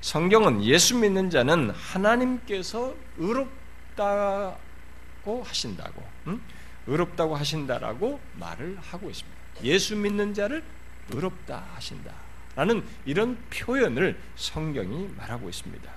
성경은 0.00 0.64
예수 0.64 0.96
믿는 0.96 1.28
자는 1.28 1.68
하나님께서 1.68 2.94
의롭 3.18 3.63
의롭다고 3.94 5.42
하신다고, 5.44 6.02
응? 6.26 6.40
의롭다고 6.86 7.34
하신다라고 7.36 8.20
말을 8.34 8.76
하고 8.80 9.08
있습니다. 9.08 9.38
예수 9.62 9.96
믿는 9.96 10.34
자를 10.34 10.62
의롭다 11.10 11.64
하신다라는 11.74 12.84
이런 13.06 13.38
표현을 13.50 14.18
성경이 14.36 15.08
말하고 15.16 15.48
있습니다. 15.48 15.90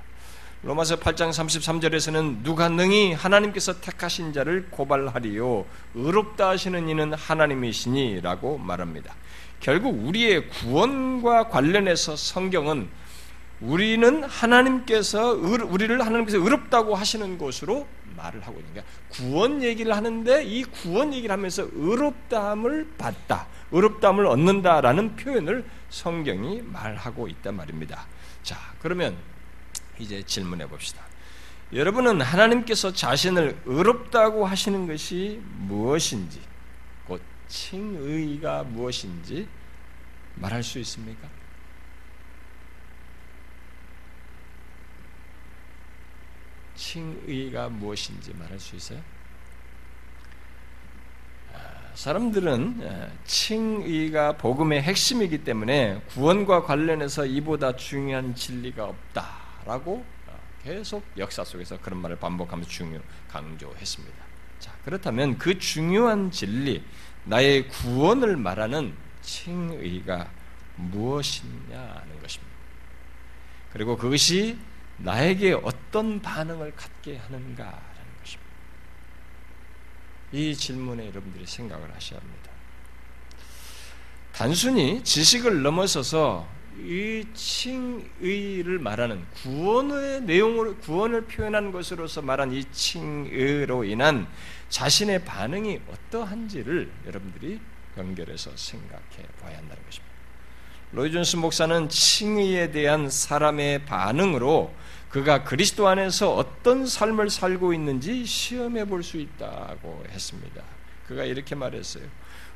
로마서 0.64 1.00
8장 1.00 1.30
33절에서는 1.30 2.44
누가 2.44 2.68
능히 2.68 3.14
하나님께서 3.14 3.80
택하신 3.80 4.34
자를 4.34 4.68
고발하리요 4.72 5.66
의롭다 5.94 6.50
하시는 6.50 6.90
이는 6.90 7.14
하나님이시니라고 7.14 8.58
말합니다. 8.58 9.14
결국 9.60 10.04
우리의 10.06 10.50
구원과 10.50 11.50
관련해서 11.50 12.16
성경은 12.16 12.90
우리는 13.60 14.24
하나님께서 14.24 15.32
우리를 15.32 16.00
하나님께서 16.06 16.38
의롭다고 16.38 16.96
하시는 16.96 17.38
것으로 17.38 17.88
말을 18.16 18.46
하고 18.46 18.60
있는 18.60 18.74
거야. 18.74 18.84
구원 19.10 19.64
얘기를 19.64 19.96
하는데 19.96 20.44
이 20.44 20.64
구원 20.64 21.14
얘기를 21.14 21.32
하면서 21.32 21.68
의롭다함을 21.72 22.94
받다, 22.98 23.48
의롭다함을 23.72 24.26
얻는다라는 24.28 25.16
표현을 25.16 25.66
성경이 25.90 26.62
말하고 26.62 27.28
있단 27.28 27.56
말입니다. 27.56 28.06
자, 28.44 28.58
그러면 28.80 29.18
이제 30.00 30.22
질문해 30.24 30.68
봅시다. 30.68 31.02
여러분은 31.74 32.22
하나님께서 32.22 32.94
자신을 32.94 33.58
의롭다고 33.66 34.46
하시는 34.46 34.88
것이 34.88 35.42
무엇인지, 35.58 36.40
곧 37.06 37.22
칭의가 37.48 38.64
무엇인지 38.64 39.48
말할 40.36 40.64
수 40.64 40.80
있습니까? 40.80 41.28
칭의가 46.78 47.70
무엇인지 47.70 48.34
말할 48.36 48.60
수 48.60 48.76
있어요? 48.76 49.02
아, 51.54 51.58
사람들은 51.96 53.12
칭의가 53.26 54.38
복음의 54.38 54.82
핵심이기 54.84 55.44
때문에 55.44 56.02
구원과 56.10 56.64
관련해서 56.64 57.26
이보다 57.26 57.76
중요한 57.76 58.34
진리가 58.36 58.86
없다라고 58.86 60.06
어, 60.28 60.40
계속 60.64 61.04
역사 61.18 61.44
속에서 61.44 61.78
그런 61.82 62.00
말을 62.00 62.18
반복하면서 62.18 62.70
중요 62.70 63.02
강조했습니다. 63.28 64.28
자, 64.60 64.72
그렇다면 64.86 65.38
그 65.38 65.60
중요한 65.60 66.32
진리, 66.32 66.84
나의 67.26 67.68
구원을 67.68 68.38
말하는 68.38 68.94
칭의가 69.22 70.30
무엇이냐는 70.76 72.22
것입니다. 72.22 72.58
그리고 73.74 73.98
그것이 73.98 74.58
나에게 74.98 75.54
어떤 75.64 76.22
반응을 76.22 76.76
갖게 76.76 77.18
하는가라는 77.18 78.12
것입니다. 78.20 78.52
이 80.32 80.56
질문에 80.56 81.08
여러분들이 81.08 81.46
생각을 81.46 81.94
하셔야 81.94 82.20
합니다. 82.20 82.52
단순히 84.34 85.04
지식을 85.04 85.64
넘어서서 85.64 86.48
이 86.80 87.26
칭의를 87.34 88.78
말하는 88.78 89.26
구원의 89.42 90.22
내용을 90.22 90.78
구원을 90.78 91.26
표현한 91.26 91.72
것으로서 91.72 92.22
말한 92.22 92.52
이 92.52 92.64
칭의로 92.66 93.84
인한 93.84 94.28
자신의 94.70 95.26
반응이 95.26 95.82
어떠한지를 95.88 96.92
여러분들이 97.08 97.60
연결해서 97.98 98.52
생각해 98.56 99.24
봐야 99.42 99.58
한다는 99.58 99.84
것입니다. 99.86 100.08
로이존스 100.92 101.38
목사는 101.38 101.90
칭의에 101.90 102.72
대한 102.72 103.10
사람의 103.10 103.86
반응으로 103.86 104.74
그가 105.10 105.44
그리스도 105.44 105.88
안에서 105.88 106.36
어떤 106.36 106.86
삶을 106.86 107.30
살고 107.30 107.74
있는지 107.74 108.26
시험해 108.26 108.86
볼 108.86 109.04
수 109.04 109.18
있다고 109.18 110.04
했습니다. 110.10 110.62
그가 111.08 111.24
이렇게 111.24 111.56
말했어요. 111.56 112.04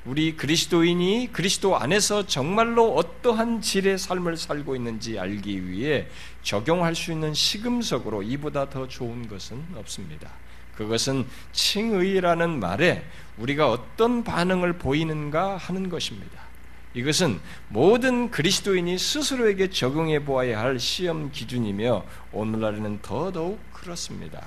우리 0.04 0.36
그리스도인이 0.36 1.30
그리스도 1.32 1.78
안에서 1.78 2.26
정말로 2.26 2.96
어떠한 2.96 3.62
질의 3.62 3.98
삶을 4.00 4.36
살고 4.36 4.76
있는지 4.76 5.20
알기 5.20 5.70
위해 5.70 6.08
적용할 6.42 6.96
수 6.96 7.12
있는 7.12 7.34
시금석으로 7.34 8.24
이보다 8.24 8.70
더 8.70 8.88
좋은 8.88 9.28
것은 9.28 9.64
없습니다. 9.76 10.32
그것은 10.76 11.28
칭의라는 11.54 12.60
말에 12.60 13.06
우리가 13.38 13.70
어떤 13.70 14.24
반응을 14.24 14.74
보이는가 14.74 15.58
하는 15.58 15.88
것입니다. 15.90 16.41
이것은 16.94 17.40
모든 17.70 18.32
그리스도인이 18.32 18.98
스스로에게 18.98 19.70
적용해 19.70 20.26
보아야 20.26 20.60
할 20.60 20.80
시험 20.80 21.32
기준이며 21.32 22.04
오늘날에는 22.34 23.00
더더욱 23.02 23.60
그렇습니다. 23.72 24.46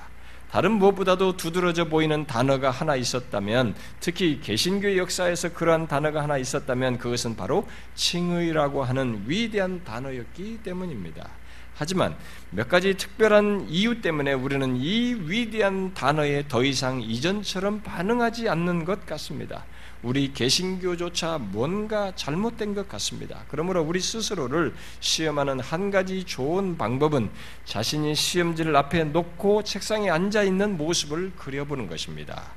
다른 0.50 0.72
무엇보다도 0.72 1.36
두드러져 1.36 1.86
보이는 1.86 2.26
단어가 2.26 2.70
하나 2.70 2.94
있었다면, 2.94 3.74
특히 3.98 4.40
개신교 4.40 4.96
역사에서 4.96 5.52
그러한 5.52 5.88
단어가 5.88 6.22
하나 6.22 6.38
있었다면 6.38 6.98
그것은 6.98 7.34
바로 7.34 7.66
칭의라고 7.96 8.84
하는 8.84 9.24
위대한 9.26 9.82
단어였기 9.82 10.60
때문입니다. 10.62 11.28
하지만 11.74 12.16
몇 12.50 12.68
가지 12.68 12.94
특별한 12.94 13.66
이유 13.68 14.00
때문에 14.00 14.32
우리는 14.32 14.76
이 14.76 15.14
위대한 15.14 15.92
단어에 15.92 16.44
더 16.48 16.62
이상 16.62 17.02
이전처럼 17.02 17.82
반응하지 17.82 18.48
않는 18.48 18.84
것 18.84 19.04
같습니다. 19.06 19.64
우리 20.04 20.32
개신교조차 20.34 21.38
뭔가 21.38 22.12
잘못된 22.14 22.74
것 22.74 22.88
같습니다. 22.88 23.44
그러므로 23.48 23.82
우리 23.82 24.00
스스로를 24.00 24.74
시험하는 25.00 25.60
한 25.60 25.90
가지 25.90 26.24
좋은 26.24 26.76
방법은 26.76 27.30
자신이 27.64 28.14
시험지를 28.14 28.76
앞에 28.76 29.04
놓고 29.04 29.64
책상에 29.64 30.10
앉아 30.10 30.42
있는 30.42 30.76
모습을 30.76 31.32
그려보는 31.36 31.88
것입니다. 31.88 32.52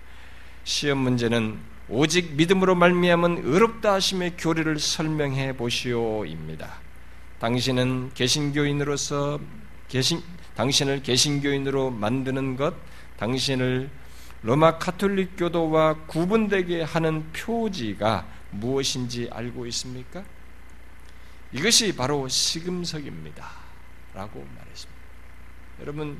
시험 0.66 0.98
문제는 1.00 1.58
오직 1.88 2.36
믿음으로 2.36 2.76
말미암은 2.76 3.44
의롭다 3.46 3.94
하심의 3.94 4.34
교리를 4.38 4.78
설명해 4.78 5.56
보시오입니다. 5.56 6.87
당신은 7.39 8.13
개신교인으로서 8.13 9.39
개신 9.88 10.21
당신을 10.56 11.04
개신교인으로 11.04 11.91
만드는 11.91 12.56
것, 12.56 12.73
당신을 13.17 13.89
로마 14.41 14.78
카톨릭 14.78 15.36
교도와 15.38 16.06
구분되게 16.08 16.82
하는 16.82 17.32
표지가 17.32 18.26
무엇인지 18.52 19.30
알고 19.32 19.65
있습니까? 19.67 20.23
이것이 21.52 21.95
바로 21.95 22.28
시금석입니다. 22.28 23.50
라고 24.13 24.45
말했습니다. 24.58 25.02
여러분, 25.82 26.19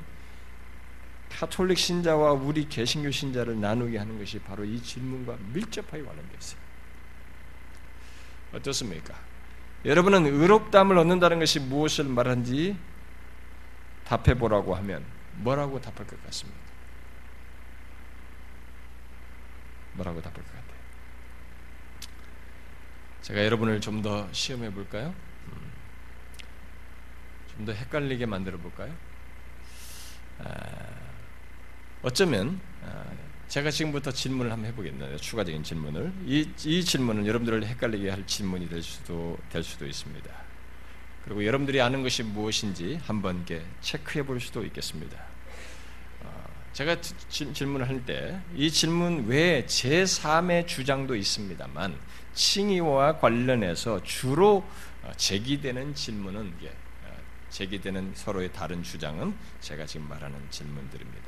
카톨릭 1.30 1.78
신자와 1.78 2.34
우리 2.34 2.70
개신교 2.70 3.12
신자를 3.12 3.60
나누게 3.60 3.98
하는 3.98 4.20
것이 4.20 4.40
바로 4.40 4.64
이 4.64 4.82
질문과 4.82 5.38
밀접하게 5.54 6.04
관련되어 6.04 6.38
있어요. 6.40 6.60
어떻습니까? 8.54 9.27
여러분은 9.88 10.26
의롭담을 10.26 10.98
얻는다는 10.98 11.40
것이 11.40 11.62
무엇을 11.62 12.04
말하는지 12.06 12.78
답해보라고 14.04 14.76
하면 14.76 15.06
뭐라고 15.38 15.80
답할 15.80 16.06
것 16.06 16.22
같습니까? 16.26 16.60
뭐라고 19.94 20.22
답할 20.22 20.44
것 20.44 20.46
같아요? 20.46 20.68
제가 23.22 23.46
여러분을 23.46 23.80
좀 23.80 24.02
더 24.02 24.28
시험해 24.34 24.74
볼까요? 24.74 25.16
음. 25.48 25.72
좀더 27.56 27.72
헷갈리게 27.72 28.26
만들어 28.26 28.58
볼까요? 28.58 28.94
아, 30.40 30.50
어쩌면 32.04 32.60
아, 32.84 33.06
제가 33.48 33.72
지금부터 33.72 34.12
질문을 34.12 34.52
한번 34.52 34.70
해보겠네요. 34.72 35.18
추가적인 35.18 35.64
질문을 35.64 36.12
이, 36.26 36.50
이 36.66 36.84
질문은 36.84 37.26
여러분들을 37.26 37.66
헷갈리게 37.66 38.10
할 38.10 38.26
질문이 38.28 38.68
될 38.70 38.84
수도 38.84 39.38
될 39.50 39.64
수도 39.64 39.86
있습니다. 39.88 40.30
그리고 41.24 41.46
여러분들이 41.46 41.82
아는 41.82 42.04
것이 42.04 42.24
무엇인지 42.24 43.00
한번 43.04 43.46
체크해 43.82 44.26
볼 44.26 44.40
수도 44.40 44.64
있겠습니다. 44.66 45.18
제가 46.74 46.96
질문을 47.02 47.90
할 47.90 48.06
때 48.06 48.40
이 48.56 48.70
질문 48.70 49.26
외에 49.26 49.66
제3의 49.66 50.68
주장도 50.68 51.16
있습니다만 51.16 51.98
칭의와 52.36 53.18
관련해서 53.18 54.04
주로 54.04 54.64
어, 55.02 55.12
제기되는 55.18 55.96
질문은 55.96 56.54
어, 57.04 57.18
제기되는 57.50 58.12
서로의 58.14 58.54
다른 58.54 58.84
주장은 58.84 59.34
제가 59.60 59.88
지금 59.88 60.08
말하는 60.08 60.38
질문들입니다. 60.52 61.27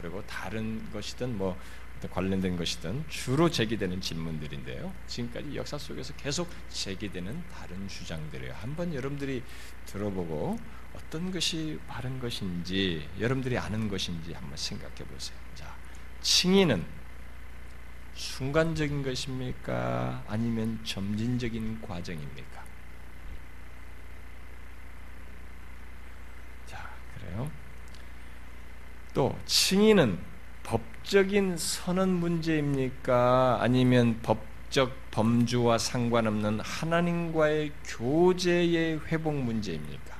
그리고 0.00 0.24
다른 0.26 0.90
것이든 0.92 1.36
뭐 1.36 1.58
관련된 2.06 2.56
것이든 2.56 3.04
주로 3.08 3.50
제기되는 3.50 4.00
질문들인데요. 4.00 4.92
지금까지 5.08 5.56
역사 5.56 5.76
속에서 5.76 6.14
계속 6.14 6.48
제기되는 6.68 7.44
다른 7.48 7.88
주장들이에요. 7.88 8.54
한번 8.54 8.94
여러분들이 8.94 9.42
들어보고 9.86 10.58
어떤 10.94 11.30
것이 11.32 11.78
바른 11.88 12.20
것인지 12.20 13.08
여러분들이 13.18 13.58
아는 13.58 13.88
것인지 13.88 14.32
한번 14.32 14.56
생각해 14.56 14.94
보세요. 14.94 15.36
자, 15.54 15.74
칭의는 16.20 16.84
순간적인 18.14 19.02
것입니까? 19.02 20.24
아니면 20.26 20.80
점진적인 20.84 21.82
과정입니까? 21.82 22.64
자, 26.66 26.90
그래요. 27.14 27.50
또 29.18 29.36
칭의는 29.46 30.16
법적인 30.62 31.56
선언 31.56 32.08
문제입니까? 32.08 33.58
아니면 33.60 34.20
법적 34.22 34.92
범주와 35.10 35.76
상관없는 35.78 36.60
하나님과의 36.60 37.72
교제의 37.84 39.00
회복 39.08 39.34
문제입니까? 39.34 40.16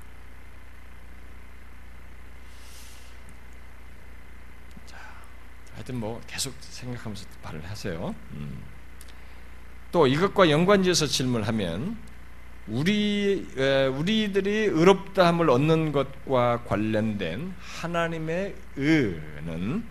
하여튼 5.75 5.95
뭐 6.01 6.21
계속 6.27 6.53
생각하면서 6.59 7.25
말을 7.45 7.71
하세요. 7.71 8.13
음. 8.33 8.65
또 9.93 10.09
이것과 10.09 10.51
연관지어서 10.51 11.07
질문하면 11.07 11.97
우리 12.71 13.47
우리들이 13.95 14.51
의롭다함을 14.67 15.49
얻는 15.49 15.93
것과 15.93 16.65
관련된 16.65 17.55
하나님의 17.59 18.55
의는 18.77 19.85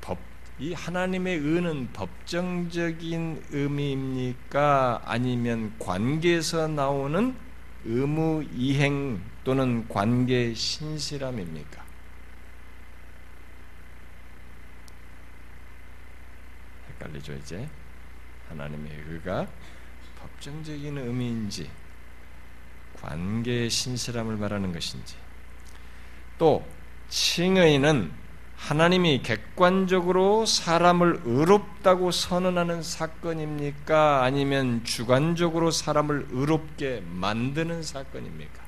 법, 0.00 0.18
이 0.60 0.72
하나님의 0.72 1.38
의는 1.38 1.88
법정적인 1.92 3.42
의미입니까? 3.50 5.02
아니면 5.04 5.74
관계에서 5.80 6.68
나오는 6.68 7.34
의무 7.84 8.44
이행 8.54 9.20
또는 9.42 9.88
관계 9.88 10.54
신실함입니까? 10.54 11.84
헷갈리죠 16.88 17.32
이제 17.34 17.68
하나님의 18.48 18.92
의가 19.08 19.48
법정적인 20.20 20.98
의미인지 20.98 21.68
관계의 23.00 23.70
신실함을 23.70 24.36
말하는 24.36 24.72
것인지 24.72 25.16
또 26.38 26.66
칭의는 27.08 28.12
하나님이 28.56 29.22
객관적으로 29.22 30.46
사람을 30.46 31.20
의롭다고 31.24 32.10
선언하는 32.10 32.82
사건입니까? 32.82 34.24
아니면 34.24 34.82
주관적으로 34.82 35.70
사람을 35.70 36.28
의롭게 36.30 37.02
만드는 37.06 37.82
사건입니까? 37.82 38.64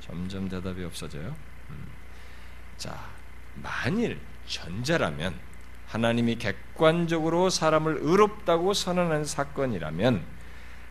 점점 0.00 0.48
대답이 0.48 0.84
없어져요. 0.84 1.34
음. 1.70 1.86
자, 2.78 3.04
만일 3.56 4.20
전자라면 4.46 5.34
하나님이 5.88 6.36
객관적으로 6.36 7.50
사람을 7.50 7.98
의롭다고 8.00 8.72
선언한 8.72 9.24
사건이라면 9.24 10.35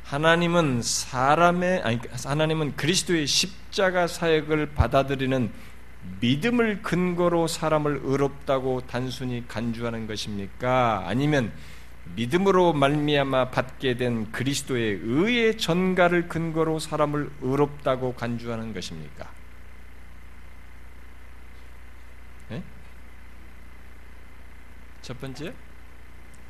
하나님은 0.06 0.82
사람의 0.84 1.82
아니 1.82 2.00
하나님은 2.24 2.76
그리스도의 2.76 3.26
십자가 3.26 4.08
사역을 4.08 4.74
받아들이는 4.74 5.52
믿음을 6.22 6.84
근거로 6.84 7.48
사람을 7.48 8.02
의롭다고 8.04 8.82
단순히 8.88 9.44
간주하는 9.48 10.06
것입니까? 10.06 11.04
아니면 11.08 11.52
믿음으로 12.16 12.74
말미암아 12.74 13.50
받게 13.50 13.98
된 13.98 14.32
그리스도의 14.32 15.00
의의 15.02 15.58
전가를 15.58 16.28
근거로 16.28 16.78
사람을 16.78 17.32
의롭다고 17.42 18.14
간주하는 18.14 18.74
것입니까? 18.74 19.28
첫 25.06 25.22
번째, 25.22 25.54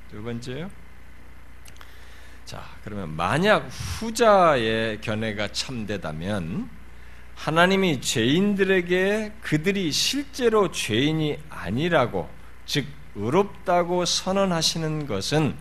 두 0.09 0.23
번째요. 0.23 0.84
자, 2.45 2.63
그러면 2.83 3.09
만약 3.15 3.67
후자의 3.67 5.01
견해가 5.01 5.47
참되다면 5.47 6.69
하나님이 7.35 8.01
죄인들에게 8.01 9.33
그들이 9.41 9.91
실제로 9.91 10.71
죄인이 10.71 11.39
아니라고 11.49 12.29
즉 12.65 12.85
의롭다고 13.15 14.05
선언하시는 14.05 15.07
것은 15.07 15.55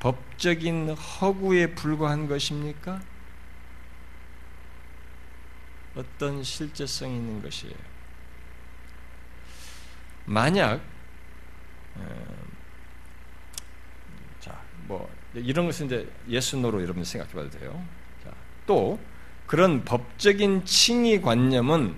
법적인 0.00 0.90
허구에 0.90 1.74
불과한 1.74 2.28
것입니까? 2.28 3.00
어떤 5.96 6.44
실제성이 6.44 7.16
있는 7.16 7.42
것이에요? 7.42 7.74
만약 10.26 10.80
자, 14.40 14.60
뭐 14.86 15.10
이런 15.44 15.66
것은 15.66 15.86
이제 15.86 16.08
예스노로 16.28 16.82
여러분 16.82 17.04
생각해 17.04 17.32
봐도 17.32 17.50
돼요. 17.50 17.82
자, 18.24 18.30
또 18.66 18.98
그런 19.46 19.84
법적인 19.84 20.64
칭의 20.64 21.22
관념은 21.22 21.94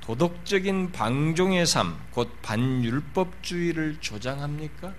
도덕적인 0.00 0.92
방종의 0.92 1.66
삶, 1.66 1.96
곧 2.10 2.30
반율법주의를 2.42 3.98
조장합니까? 4.00 4.92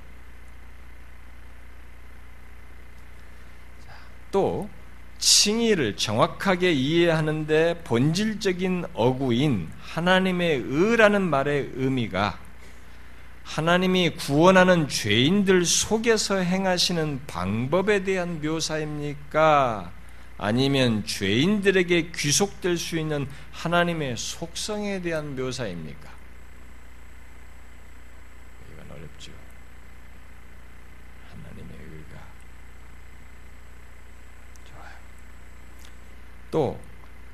또 4.32 4.69
칭의를 5.17 5.97
정확하게 5.97 6.71
이해하는데 6.71 7.82
본질적인 7.84 8.86
어구인 8.93 9.69
하나님의 9.80 10.63
의라는 10.65 11.21
말의 11.21 11.71
의미가 11.75 12.39
하나님이 13.56 14.12
구원하는 14.12 14.88
죄인들 14.88 15.66
속에서 15.66 16.38
행하시는 16.38 17.24
방법에 17.28 18.02
대한 18.06 18.42
묘사입니까? 18.42 19.92
아니면 20.38 21.06
죄인들에게 21.06 22.12
귀속될 22.16 22.78
수 22.78 22.98
있는 22.98 23.28
하나님의 23.52 24.16
속성에 24.16 25.02
대한 25.02 25.36
묘사입니까? 25.36 26.10
이건 28.72 28.90
어렵죠. 28.90 29.34
하나님의 31.32 31.76
의가. 31.78 32.24
좋아요. 34.72 34.94
또 36.52 36.90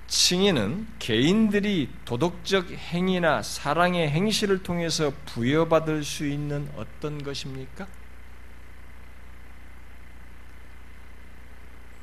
칭의는 0.08 0.88
개인들이 1.00 1.90
도덕적 2.06 2.72
행위나 2.72 3.44
사랑의 3.44 4.10
행실을 4.10 4.64
통해서 4.64 5.12
부여받을 5.26 6.04
수 6.04 6.26
있는 6.26 6.70
어떤 6.78 7.22
것입니까? 7.22 7.88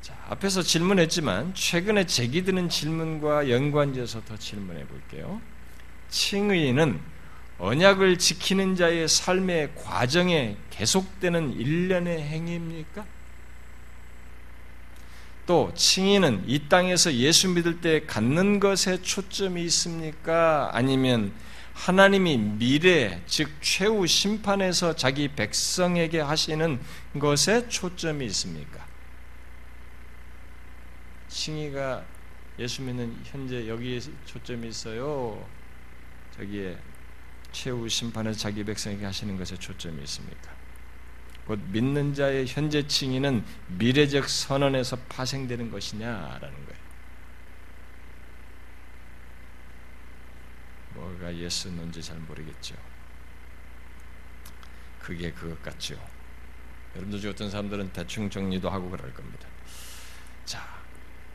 자, 0.01 0.15
앞에서 0.29 0.61
질문했지만 0.61 1.55
최근에 1.55 2.05
제기되는 2.05 2.69
질문과 2.69 3.49
연관지어서 3.49 4.23
더 4.23 4.37
질문해 4.37 4.85
볼게요. 4.85 5.41
칭의는 6.09 6.99
언약을 7.57 8.19
지키는 8.19 8.75
자의 8.75 9.07
삶의 9.07 9.73
과정에 9.75 10.57
계속되는 10.69 11.53
일련의 11.53 12.21
행위입니까? 12.21 13.14
또 15.45 15.71
칭의는 15.75 16.45
이 16.47 16.67
땅에서 16.67 17.13
예수 17.13 17.49
믿을 17.49 17.79
때 17.79 18.05
갖는 18.05 18.59
것에 18.59 19.01
초점이 19.01 19.63
있습니까? 19.65 20.69
아니면 20.73 21.33
하나님이 21.73 22.37
미래, 22.37 23.21
즉 23.27 23.51
최후 23.61 24.07
심판에서 24.07 24.95
자기 24.95 25.27
백성에게 25.27 26.19
하시는 26.19 26.79
것에 27.19 27.67
초점이 27.67 28.25
있습니까? 28.27 28.85
칭의가 31.27 32.05
예수 32.57 32.81
믿는 32.81 33.15
현재 33.25 33.67
여기에 33.67 33.99
초점이 34.25 34.69
있어요. 34.69 35.45
저기에 36.37 36.77
최후 37.51 37.87
심판에서 37.87 38.39
자기 38.39 38.63
백성에게 38.63 39.05
하시는 39.05 39.37
것에 39.37 39.57
초점이 39.57 40.01
있습니까? 40.03 40.54
곧 41.45 41.59
믿는 41.67 42.13
자의 42.13 42.47
현재 42.47 42.87
칭의는 42.87 43.43
미래적 43.67 44.27
선언에서 44.27 44.97
파생되는 45.09 45.69
것이냐라는 45.69 46.39
거예요. 46.39 46.85
뭐가 50.95 51.35
예스는지 51.35 52.01
잘 52.01 52.17
모르겠죠. 52.17 52.75
그게 54.99 55.31
그것 55.31 55.61
같죠. 55.61 55.95
여러분들 56.95 57.19
중 57.19 57.29
어떤 57.29 57.51
사람들은 57.51 57.91
대충 57.93 58.29
정리도 58.29 58.69
하고 58.69 58.89
그럴 58.89 59.13
겁니다. 59.13 59.47
자, 60.45 60.65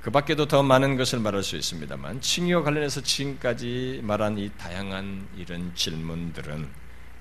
그 0.01 0.11
밖에도 0.11 0.47
더 0.47 0.63
많은 0.63 0.97
것을 0.97 1.21
말할 1.21 1.43
수 1.43 1.57
있습니다만, 1.57 2.21
칭의와 2.21 2.63
관련해서 2.63 3.03
지금까지 3.03 4.01
말한 4.03 4.39
이 4.39 4.51
다양한 4.57 5.29
이런 5.37 5.75
질문들은 5.75 6.69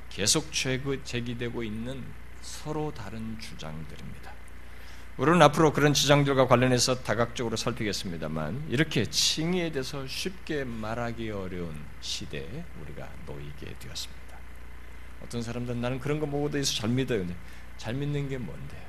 계속 0.10 0.52
제기되고 0.52 1.62
있는 1.62 2.04
서로 2.41 2.93
다른 2.93 3.38
주장들입니다. 3.39 4.34
우리는 5.17 5.41
앞으로 5.41 5.73
그런 5.73 5.93
주장들과 5.93 6.47
관련해서 6.47 7.04
다각적으로 7.04 7.58
살피겠습니다만 7.58 8.67
이렇게 8.69 9.06
칭의에 9.06 9.71
대해서 9.71 10.08
쉽게 10.08 10.63
말하기 10.63 11.30
어려운 11.32 11.75
시대에 11.99 12.63
우리가 12.82 13.10
놓이게 13.25 13.75
되었습니다. 13.80 14.38
어떤 15.21 15.41
사람들은 15.41 15.82
나는 15.82 15.99
그런 15.99 16.21
거 16.21 16.25
보고 16.25 16.49
대해서 16.49 16.73
잘 16.73 16.89
믿어요. 16.89 17.25
잘 17.78 17.93
믿는 17.95 18.30
게 18.30 18.38
뭔데요? 18.38 18.88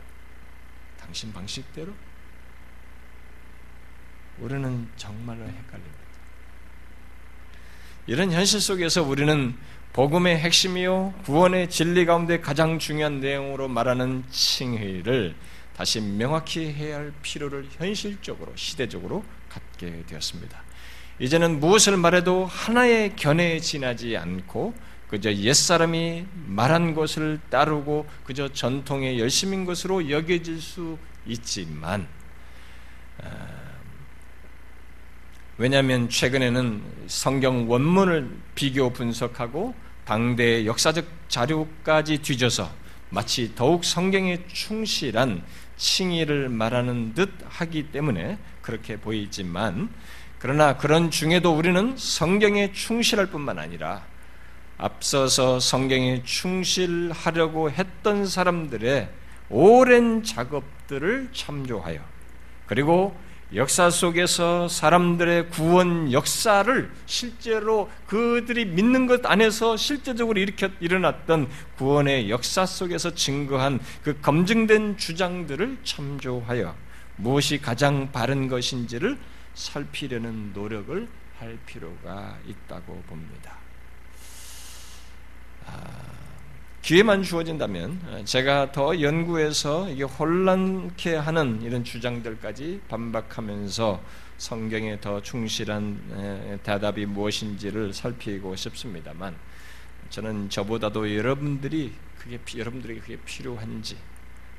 당신 1.01 1.33
방식대로? 1.33 1.93
우리는 4.39 4.89
정말로 4.97 5.45
헷갈립니다. 5.45 6.01
이런 8.07 8.33
현실 8.33 8.61
속에서 8.61 9.03
우리는 9.03 9.57
복음의 9.93 10.39
핵심이요 10.39 11.15
구원의 11.25 11.69
진리 11.69 12.07
가운데 12.07 12.41
가장 12.41 12.79
중요한 12.79 13.19
내용으로 13.21 13.67
말하는 13.67 14.23
칭의를 14.31 15.35
다시 15.77 16.01
명확히 16.01 16.73
해야 16.73 16.99
할 16.99 17.13
필요를 17.23 17.67
현실적으로 17.73 18.53
시대적으로 18.55 19.25
갖게 19.49 20.05
되었습니다. 20.07 20.63
이제는 21.19 21.59
무엇을 21.59 21.97
말해도 21.97 22.47
하나의 22.47 23.17
견해에 23.17 23.59
지나지 23.59 24.17
않고 24.17 24.75
그저 25.09 25.35
옛사람이 25.35 26.25
말한 26.47 26.95
것을 26.95 27.41
따르고 27.51 28.07
그저 28.23 28.53
전통의 28.53 29.19
열심인 29.19 29.65
것으로 29.65 30.09
여겨질 30.09 30.61
수 30.61 30.99
있지만 31.27 32.07
아, 33.23 33.70
왜냐하면 35.61 36.09
최근에는 36.09 36.83
성경 37.07 37.71
원문을 37.71 38.31
비교 38.55 38.89
분석하고 38.95 39.75
당대의 40.07 40.67
역사적 40.67 41.05
자료까지 41.29 42.23
뒤져서 42.23 42.71
마치 43.11 43.55
더욱 43.55 43.85
성경에 43.85 44.39
충실한 44.47 45.43
칭의를 45.77 46.49
말하는 46.49 47.13
듯 47.13 47.31
하기 47.47 47.93
때문에 47.93 48.39
그렇게 48.63 48.97
보이지만 48.97 49.91
그러나 50.39 50.79
그런 50.79 51.11
중에도 51.11 51.55
우리는 51.55 51.95
성경에 51.95 52.73
충실할 52.73 53.27
뿐만 53.27 53.59
아니라 53.59 54.03
앞서서 54.79 55.61
성경에 55.61 56.23
충실하려고 56.23 57.71
했던 57.71 58.25
사람들의 58.25 59.11
오랜 59.51 60.23
작업들을 60.23 61.29
참조하여 61.35 62.01
그리고 62.65 63.15
역사 63.53 63.91
속에서 63.91 64.69
사람들의 64.69 65.51
구원 65.51 66.13
역사를 66.13 66.91
실제로 67.07 67.91
그들이 68.07 68.65
믿는 68.65 69.07
것 69.07 69.27
안에서 69.27 69.77
실제적으로 69.77 70.39
일으켜 70.39 70.69
일어났던 70.79 71.49
구원의 71.77 72.31
역사 72.31 72.65
속에서 72.65 73.13
증거한 73.13 73.81
그 74.05 74.21
검증된 74.21 74.99
주장들을 74.99 75.79
참조하여 75.83 76.77
무엇이 77.17 77.61
가장 77.61 78.13
바른 78.13 78.47
것인지를 78.47 79.19
살피려는 79.55 80.53
노력을 80.53 81.09
할 81.39 81.59
필요가 81.67 82.39
있다고 82.47 83.03
봅니다. 83.09 83.57
아... 85.67 86.20
기회만 86.83 87.23
주어진다면 87.23 88.01
어, 88.07 88.25
제가 88.25 88.73
더 88.73 89.01
연구해서 89.01 89.91
이게 89.91 90.03
혼란케 90.05 91.15
하는 91.15 91.61
이런 91.63 91.85
주장들까지 91.85 92.81
반박하면서 92.89 94.01
성경에 94.39 94.99
더 95.01 95.21
충실한 95.21 96.59
대답이 96.63 97.05
무엇인지를 97.05 97.93
살피고 97.93 98.57
싶습니다만 98.57 99.37
저는 100.09 100.49
저보다도 100.49 101.15
여러분들이 101.15 101.93
그게 102.19 102.39
여러분들에게 102.57 103.01
그게 103.01 103.19
필요한지 103.25 103.97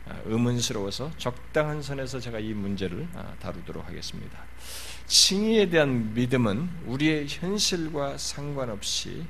아, 0.07 0.19
의문스러워서 0.25 1.11
적당한 1.17 1.81
선에서 1.81 2.19
제가 2.19 2.39
이 2.39 2.53
문제를 2.53 3.07
아, 3.13 3.33
다루도록 3.39 3.85
하겠습니다. 3.87 4.39
칭의에 5.05 5.69
대한 5.69 6.13
믿음은 6.13 6.69
우리의 6.85 7.27
현실과 7.27 8.17
상관없이 8.17 9.25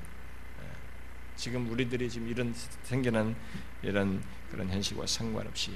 지금 1.36 1.70
우리들이 1.72 2.10
지금 2.10 2.28
이런 2.28 2.54
생겨난 2.84 3.36
이런 3.82 4.24
그런 4.50 4.70
현실과 4.70 5.08
상관없이 5.08 5.72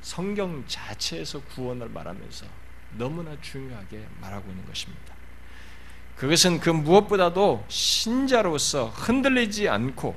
성경 0.00 0.64
자체에서 0.66 1.40
구원을 1.42 1.88
말하면서 1.88 2.46
너무나 2.96 3.36
중요하게 3.40 4.06
말하고 4.20 4.50
있는 4.50 4.64
것입니다. 4.66 5.14
그것은 6.16 6.58
그 6.60 6.70
무엇보다도 6.70 7.64
신자로서 7.68 8.88
흔들리지 8.88 9.68
않고 9.68 10.16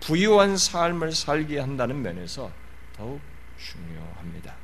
부유한 0.00 0.56
삶을 0.56 1.12
살게 1.12 1.58
한다는 1.58 2.02
면에서 2.02 2.52
더욱 2.94 3.20
중요합니다. 3.58 4.54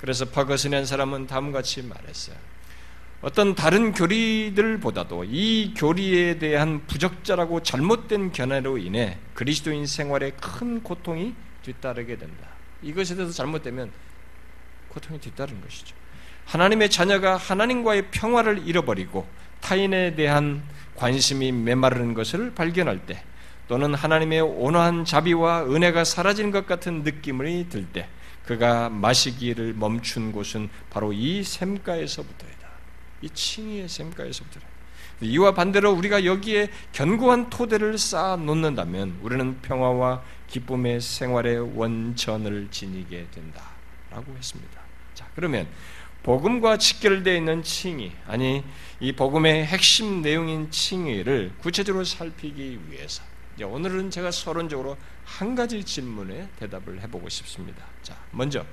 그래서 0.00 0.24
파거슨한 0.24 0.86
사람은 0.86 1.26
다음과 1.26 1.58
같이 1.58 1.82
말했어요. 1.82 2.36
어떤 3.20 3.54
다른 3.54 3.92
교리들보다도 3.92 5.24
이 5.24 5.74
교리에 5.76 6.38
대한 6.38 6.86
부적절하고 6.86 7.62
잘못된 7.62 8.32
견해로 8.32 8.78
인해 8.78 9.18
그리스도인 9.34 9.86
생활에 9.86 10.30
큰 10.40 10.82
고통이 10.82 11.34
뒤따르게 11.62 12.16
된다. 12.16 12.48
이것에 12.82 13.16
대해서 13.16 13.32
잘못되면 13.32 13.90
고통이 14.88 15.20
뒤따르는 15.20 15.60
것이죠. 15.62 15.96
하나님의 16.44 16.90
자녀가 16.90 17.36
하나님과의 17.36 18.10
평화를 18.10 18.66
잃어버리고 18.66 19.26
타인에 19.60 20.14
대한 20.14 20.62
관심이 20.94 21.50
메마르는 21.50 22.14
것을 22.14 22.54
발견할 22.54 23.04
때 23.04 23.22
또는 23.66 23.94
하나님의 23.94 24.40
온화한 24.40 25.04
자비와 25.04 25.64
은혜가 25.64 26.04
사라지는 26.04 26.52
것 26.52 26.66
같은 26.66 27.02
느낌이 27.02 27.68
들 27.68 27.86
때 27.92 28.08
그가 28.48 28.88
마시기를 28.88 29.74
멈춘 29.74 30.32
곳은 30.32 30.70
바로 30.88 31.12
이 31.12 31.42
샘가에서부터이다. 31.44 32.57
이 33.22 33.28
칭의의 33.30 33.88
샘가에서부터다. 33.88 34.66
이와 35.20 35.52
반대로 35.52 35.92
우리가 35.92 36.24
여기에 36.24 36.70
견고한 36.92 37.50
토대를 37.50 37.98
쌓아 37.98 38.36
놓는다면 38.36 39.18
우리는 39.22 39.60
평화와 39.62 40.22
기쁨의 40.46 41.00
생활의 41.00 41.76
원천을 41.76 42.68
지니게 42.70 43.26
된다라고 43.32 44.36
했습니다. 44.36 44.80
자, 45.14 45.28
그러면 45.34 45.66
복음과 46.22 46.78
직결되어 46.78 47.34
있는 47.34 47.62
칭의, 47.62 48.12
아니 48.26 48.62
이 49.00 49.12
복음의 49.12 49.66
핵심 49.66 50.22
내용인 50.22 50.70
칭의를 50.70 51.52
구체적으로 51.58 52.04
살피기 52.04 52.78
위해서 52.88 53.22
오늘은 53.60 54.10
제가 54.10 54.30
서론적으로 54.30 54.96
한 55.24 55.56
가지 55.56 55.82
질문에 55.82 56.48
대답을 56.58 57.00
해보고 57.02 57.28
싶습니다. 57.28 57.84
자, 58.02 58.16
먼저 58.30 58.64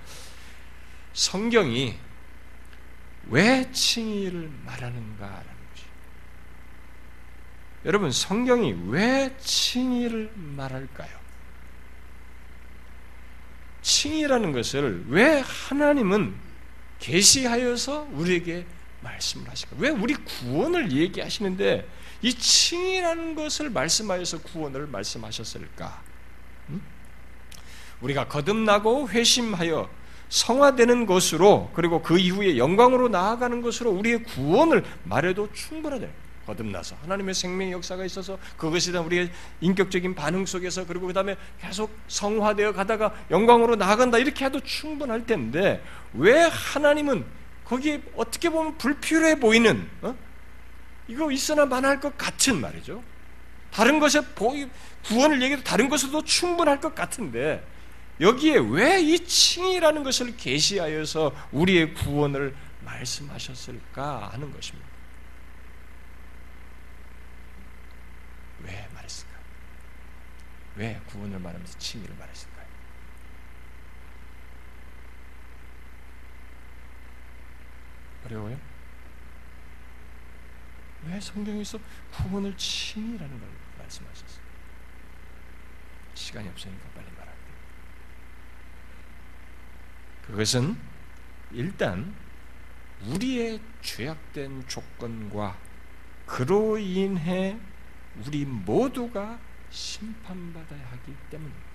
성경이 1.13 1.95
왜 3.29 3.69
칭의를 3.71 4.49
말하는가? 4.65 5.55
여러분 7.85 8.11
성경이 8.11 8.75
왜 8.87 9.35
칭의를 9.39 10.31
말할까요? 10.35 11.25
칭의라는 13.83 14.51
것을 14.51 15.05
왜 15.09 15.43
하나님은 15.45 16.33
계시하여서 16.97 18.07
우리에게 18.11 18.65
말씀을 19.01 19.47
하실까? 19.47 19.75
왜 19.77 19.89
우리 19.89 20.15
구원을 20.15 20.91
얘기하시는데 20.91 21.87
이 22.23 22.33
칭의라는 22.33 23.35
것을 23.35 23.69
말씀하여서 23.69 24.41
구원을 24.41 24.87
말씀하셨을까? 24.87 26.01
음? 26.69 26.81
우리가 28.01 28.27
거듭나고 28.27 29.09
회심하여 29.09 29.87
성화되는 30.29 31.05
것으로 31.05 31.71
그리고 31.73 32.01
그 32.01 32.17
이후에 32.17 32.57
영광으로 32.57 33.09
나아가는 33.09 33.61
것으로 33.61 33.91
우리의 33.91 34.23
구원을 34.23 34.83
말해도 35.03 35.51
충분하다. 35.53 36.07
거듭나서 36.45 36.95
하나님의 37.01 37.33
생명의 37.33 37.73
역사가 37.73 38.05
있어서 38.05 38.37
그것에 38.57 38.91
대한 38.91 39.05
우리의 39.07 39.31
인격적인 39.61 40.13
반응 40.15 40.45
속에서 40.45 40.85
그리고 40.85 41.07
그 41.07 41.13
다음에 41.13 41.35
계속 41.59 41.91
성화되어 42.07 42.73
가다가 42.73 43.13
영광으로 43.31 43.75
나아간다 43.75 44.19
이렇게 44.19 44.45
해도 44.45 44.59
충분할 44.59 45.25
텐데 45.25 45.83
왜 46.13 46.41
하나님은 46.41 47.25
거기에 47.65 48.01
어떻게 48.15 48.49
보면 48.49 48.77
불필요해 48.77 49.39
보이는 49.39 49.89
어? 50.01 50.15
이거 51.07 51.31
있어나 51.31 51.65
마나할 51.65 51.99
것 51.99 52.15
같은 52.17 52.61
말이죠. 52.61 53.03
다른 53.71 53.99
것에 53.99 54.21
구원을 55.05 55.41
얘기해도 55.41 55.63
다른 55.63 55.89
것으로도 55.89 56.23
충분할 56.23 56.79
것 56.79 56.95
같은데 56.95 57.63
여기에 58.19 58.57
왜 58.69 58.99
이 59.01 59.25
칭이라는 59.25 60.03
것을 60.03 60.37
계시하여서 60.37 61.49
우리의 61.51 61.93
구원을 61.93 62.55
말씀하셨을까 62.83 64.29
하는 64.29 64.51
것입니다. 64.51 64.87
왜 68.63 68.87
말했을까? 68.93 69.31
왜 70.75 71.01
구원을 71.07 71.39
말하면서 71.39 71.77
칭의를 71.77 72.15
말했을까요? 72.15 72.65
어려워요? 78.25 78.59
왜 81.05 81.19
성경에서 81.19 81.77
구원을 82.11 82.57
칭의라는 82.57 83.39
걸 83.39 83.49
말씀하셨어요? 83.77 84.45
시간이 86.15 86.49
없으니까 86.49 86.89
빨리 86.95 87.05
말할게요. 87.11 87.35
그것은 90.27 90.75
일단 91.51 92.13
우리의 93.07 93.59
죄악된 93.81 94.67
조건과 94.67 95.57
그로 96.25 96.77
인해 96.77 97.57
우리 98.25 98.45
모두가 98.45 99.39
심판받아야 99.69 100.79
하기 100.91 101.13
때문입니다. 101.29 101.65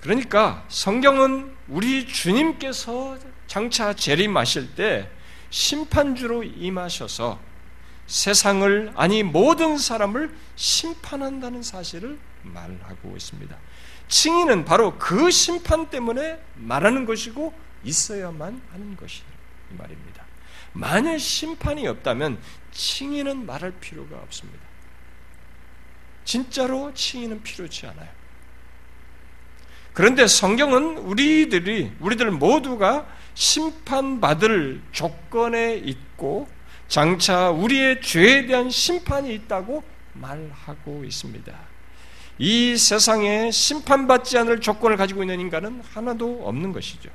그러니까 0.00 0.64
성경은 0.68 1.56
우리 1.68 2.06
주님께서 2.06 3.18
장차 3.46 3.94
재림하실 3.94 4.74
때 4.74 5.10
심판주로 5.50 6.44
임하셔서 6.44 7.40
세상을 8.06 8.92
아니 8.94 9.22
모든 9.22 9.78
사람을 9.78 10.34
심판한다는 10.54 11.62
사실을 11.62 12.18
말하고 12.42 13.16
있습니다. 13.16 13.56
칭의는 14.08 14.64
바로 14.64 14.98
그 14.98 15.30
심판 15.30 15.90
때문에 15.90 16.40
말하는 16.54 17.06
것이고 17.06 17.52
있어야만 17.84 18.62
하는 18.72 18.96
것이 18.96 19.22
말입니다. 19.70 20.24
만일 20.72 21.18
심판이 21.18 21.86
없다면 21.88 22.38
칭의는 22.72 23.46
말할 23.46 23.72
필요가 23.80 24.16
없습니다. 24.18 24.60
진짜로 26.24 26.92
칭의는 26.92 27.42
필요치 27.42 27.86
않아요. 27.86 28.08
그런데 29.94 30.26
성경은 30.26 30.98
우리들이 30.98 31.92
우리들 32.00 32.30
모두가 32.30 33.06
심판받을 33.32 34.82
조건에 34.92 35.76
있고 35.76 36.48
장차 36.88 37.50
우리의 37.50 38.02
죄에 38.02 38.46
대한 38.46 38.68
심판이 38.68 39.34
있다고 39.34 39.82
말하고 40.12 41.04
있습니다. 41.04 41.75
이 42.38 42.76
세상에 42.76 43.50
심판받지 43.50 44.38
않을 44.38 44.60
조건을 44.60 44.96
가지고 44.96 45.22
있는 45.22 45.40
인간은 45.40 45.82
하나도 45.92 46.42
없는 46.44 46.72
것이죠. 46.72 47.10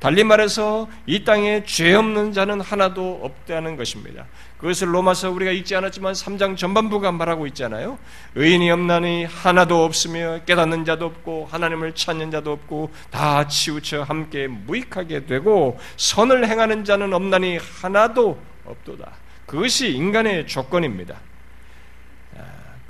달리 0.00 0.24
말해서 0.24 0.88
이 1.04 1.24
땅에 1.24 1.62
죄 1.66 1.94
없는 1.94 2.32
자는 2.32 2.62
하나도 2.62 3.20
없다는 3.22 3.76
것입니다. 3.76 4.24
그것을 4.56 4.94
로마서 4.94 5.30
우리가 5.30 5.50
읽지 5.50 5.76
않았지만 5.76 6.14
3장 6.14 6.56
전반부가 6.56 7.12
말하고 7.12 7.46
있잖아요. 7.48 7.98
의인이 8.34 8.70
없나니 8.70 9.26
하나도 9.26 9.84
없으며 9.84 10.40
깨닫는 10.46 10.86
자도 10.86 11.04
없고 11.04 11.48
하나님을 11.50 11.94
찾는 11.94 12.30
자도 12.30 12.52
없고 12.52 12.90
다 13.10 13.46
치우쳐 13.46 14.02
함께 14.02 14.48
무익하게 14.48 15.26
되고 15.26 15.78
선을 15.98 16.48
행하는 16.48 16.84
자는 16.84 17.12
없나니 17.12 17.58
하나도 17.58 18.40
없도다. 18.64 19.12
그것이 19.44 19.92
인간의 19.92 20.46
조건입니다. 20.46 21.16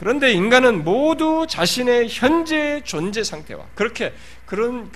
그런데 0.00 0.32
인간은 0.32 0.82
모두 0.82 1.44
자신의 1.46 2.08
현재 2.08 2.80
존재 2.84 3.22
상태와 3.22 3.66
그렇게 3.74 4.14
그런 4.46 4.90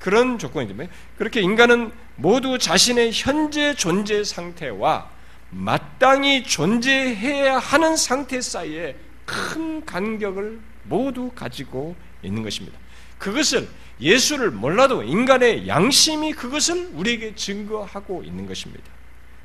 그런 0.00 0.36
조건이죠. 0.36 0.74
그렇게 1.16 1.40
인간은 1.40 1.92
모두 2.16 2.58
자신의 2.58 3.12
현재 3.14 3.72
존재 3.74 4.24
상태와 4.24 5.10
마땅히 5.50 6.42
존재해야 6.42 7.56
하는 7.56 7.96
상태 7.96 8.40
사이에 8.40 8.96
큰 9.24 9.86
간격을 9.86 10.58
모두 10.82 11.30
가지고 11.36 11.94
있는 12.24 12.42
것입니다. 12.42 12.76
그것을 13.18 13.68
예수를 14.00 14.50
몰라도 14.50 15.04
인간의 15.04 15.68
양심이 15.68 16.32
그것을 16.32 16.90
우리에게 16.94 17.36
증거하고 17.36 18.24
있는 18.24 18.44
것입니다. 18.46 18.90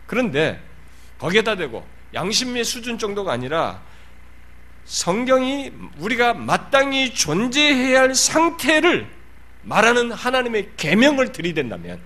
그런데 0.07 0.59
거기에다 1.19 1.55
대고 1.55 1.85
양심의 2.15 2.63
수준 2.63 2.97
정도가 2.97 3.31
아니라 3.31 3.92
성경이 4.85 5.71
우리가 5.97 6.33
마땅히 6.33 7.13
존재해야 7.13 8.01
할 8.01 8.15
상태를 8.15 9.07
말하는 9.61 10.11
하나님의 10.11 10.71
계명을 10.75 11.31
들이댄다면 11.31 11.99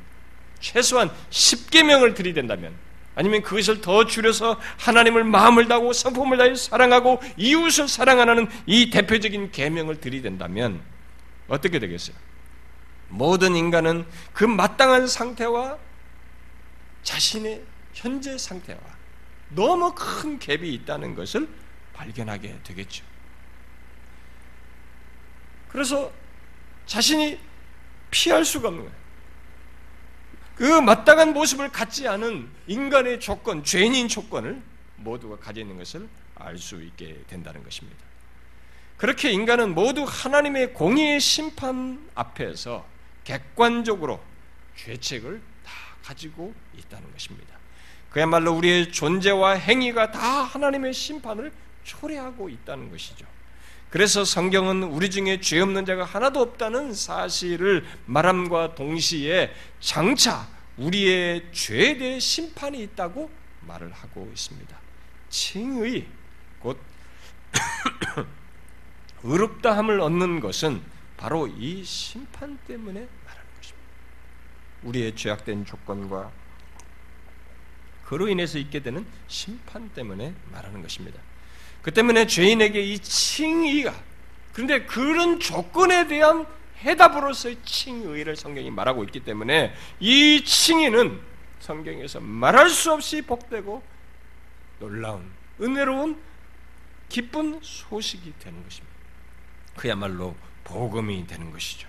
최소한 0.59 1.09
10계명을 1.29 2.15
들이댄다면 2.15 2.73
아니면 3.15 3.41
그것을 3.41 3.81
더 3.81 4.05
줄여서 4.05 4.59
하나님을 4.77 5.23
마음을 5.23 5.67
다하고 5.67 5.91
성품을 5.91 6.37
다해 6.37 6.53
사랑하고 6.53 7.19
이웃을 7.35 7.87
사랑하는 7.87 8.47
이 8.67 8.91
대표적인 8.91 9.51
계명을 9.51 9.99
들이댄다면 9.99 10.79
어떻게 11.47 11.79
되겠어요? 11.79 12.15
모든 13.09 13.55
인간은 13.55 14.05
그 14.33 14.43
마땅한 14.43 15.07
상태와 15.07 15.77
자신의 17.01 17.63
현재 17.93 18.37
상태와 18.37 18.79
너무 19.49 19.93
큰 19.95 20.37
갭이 20.37 20.63
있다는 20.63 21.15
것을 21.15 21.47
발견하게 21.97 22.59
되겠죠. 22.63 23.03
그래서 25.69 26.11
자신이 26.85 27.39
피할 28.11 28.45
수가 28.45 28.69
없는 28.69 28.83
거예요. 28.85 28.97
그 30.55 30.63
마땅한 30.81 31.33
모습을 31.33 31.69
갖지 31.69 32.07
않은 32.07 32.49
인간의 32.67 33.19
조건, 33.19 33.63
죄인인 33.63 34.07
조건을 34.07 34.61
모두가 34.95 35.37
가져 35.37 35.61
있는 35.61 35.77
것을 35.77 36.07
알 36.35 36.57
수 36.57 36.81
있게 36.81 37.23
된다는 37.27 37.63
것입니다. 37.63 37.97
그렇게 38.97 39.31
인간은 39.31 39.75
모두 39.75 40.05
하나님의 40.07 40.73
공의의 40.73 41.19
심판 41.19 42.09
앞에서 42.15 42.85
객관적으로 43.23 44.23
죄책을 44.75 45.41
다 45.63 45.71
가지고 46.03 46.53
있다는 46.77 47.11
것입니다. 47.11 47.55
그야말로 48.09 48.53
우리의 48.53 48.91
존재와 48.91 49.53
행위가 49.53 50.11
다 50.11 50.19
하나님의 50.43 50.93
심판을 50.93 51.51
초래하고 51.87 52.49
있다는 52.49 52.91
것이죠. 52.91 53.25
그래서 53.89 54.25
성경은 54.25 54.83
우리 54.83 55.09
중에 55.09 55.39
죄 55.39 55.61
없는 55.61 55.85
자가 55.85 56.03
하나도 56.03 56.41
없다는 56.41 56.93
사실을 56.93 57.85
말함과 58.05 58.75
동시에 58.75 59.53
장차 59.79 60.47
우리의 60.75 61.51
죄에 61.53 61.97
대해 61.97 62.19
심판이 62.19 62.83
있다고 62.83 63.31
말을 63.61 63.91
하고 63.93 64.29
있습니다. 64.33 64.77
칭의 65.29 66.05
곧 66.59 66.79
의롭다함을 69.23 70.01
얻는 70.01 70.41
것은 70.41 70.81
바로 71.15 71.47
이 71.47 71.83
심판 71.83 72.59
때문에 72.67 73.07
말하는 73.25 73.49
것입니다. 73.55 73.87
우리의 74.83 75.15
죄악된 75.15 75.65
조건과 75.65 76.31
그로 78.05 78.27
인해서 78.27 78.57
있게 78.57 78.81
되는 78.81 79.05
심판 79.27 79.89
때문에 79.89 80.33
말하는 80.51 80.81
것입니다. 80.81 81.19
그 81.81 81.93
때문에 81.93 82.27
죄인에게 82.27 82.81
이 82.81 82.99
칭의가 82.99 83.93
그런데 84.53 84.85
그런 84.85 85.39
조건에 85.39 86.07
대한 86.07 86.45
해답으로서의 86.81 87.57
칭의를 87.63 88.35
성경이 88.35 88.71
말하고 88.71 89.03
있기 89.05 89.21
때문에 89.21 89.73
이 89.99 90.43
칭의는 90.43 91.19
성경에서 91.59 92.19
말할 92.19 92.69
수 92.69 92.91
없이 92.91 93.21
복되고 93.21 93.83
놀라운 94.79 95.31
은혜로운 95.59 96.21
기쁜 97.09 97.59
소식이 97.61 98.33
되는 98.39 98.63
것입니다. 98.63 98.95
그야말로 99.75 100.35
복음이 100.63 101.25
되는 101.27 101.51
것이죠. 101.51 101.87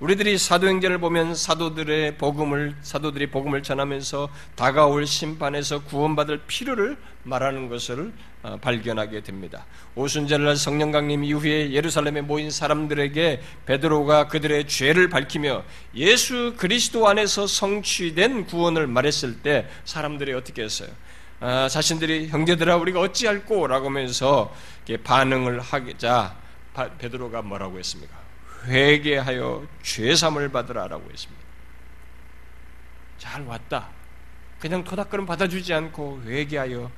우리들이 0.00 0.38
사도행전을 0.38 0.98
보면 0.98 1.34
사도들의 1.34 2.18
복음을 2.18 2.76
사도들이 2.82 3.30
복음을 3.30 3.64
전하면서 3.64 4.28
다가올 4.54 5.08
심판에서 5.08 5.82
구원받을 5.82 6.42
필요를 6.46 6.96
말하는 7.24 7.68
것을 7.68 8.12
어, 8.44 8.56
발견하게 8.60 9.22
됩니다. 9.22 9.66
오순절날 9.96 10.54
성령 10.54 10.92
강림 10.92 11.24
이후에 11.24 11.72
예루살렘에 11.72 12.20
모인 12.20 12.52
사람들에게 12.52 13.42
베드로가 13.66 14.28
그들의 14.28 14.68
죄를 14.68 15.08
밝히며 15.08 15.64
예수 15.96 16.54
그리스도 16.56 17.08
안에서 17.08 17.48
성취된 17.48 18.46
구원을 18.46 18.86
말했을 18.86 19.42
때 19.42 19.68
사람들이 19.84 20.32
어떻게 20.32 20.62
했어요? 20.62 20.90
아, 21.40 21.68
자신들이 21.68 22.28
형제들아 22.28 22.76
우리가 22.76 23.00
어찌할꼬라고 23.00 23.86
하면서 23.86 24.54
반응을 25.02 25.58
하자 25.58 26.36
베드로가 26.98 27.42
뭐라고 27.42 27.80
했습니까? 27.80 28.27
회개하여 28.64 29.66
죄삼을 29.82 30.50
받으라라고 30.50 31.10
했습니다. 31.10 31.44
잘 33.18 33.42
왔다. 33.44 33.88
그냥 34.60 34.84
토닥거림 34.84 35.26
받아주지 35.26 35.72
않고 35.72 36.22
회개하여 36.24 36.90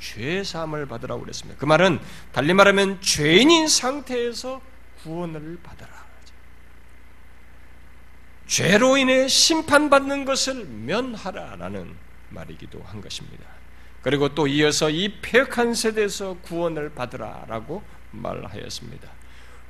죄삼을 0.00 0.86
받으라고 0.86 1.22
그랬습니다. 1.22 1.58
그 1.58 1.66
말은 1.66 2.00
달리 2.32 2.54
말하면 2.54 3.00
죄인인 3.00 3.68
상태에서 3.68 4.60
구원을 5.02 5.58
받아라. 5.62 5.98
죄로 8.48 8.96
인해 8.96 9.28
심판받는 9.28 10.24
것을 10.24 10.64
면하라라는 10.64 11.94
말이기도 12.30 12.82
한 12.82 13.02
것입니다. 13.02 13.44
그리고 14.00 14.34
또 14.34 14.46
이어서 14.46 14.88
이 14.88 15.20
폐역한 15.20 15.74
세대에서 15.74 16.38
구원을 16.42 16.94
받으라라고 16.94 17.82
말하였습니다. 18.10 19.17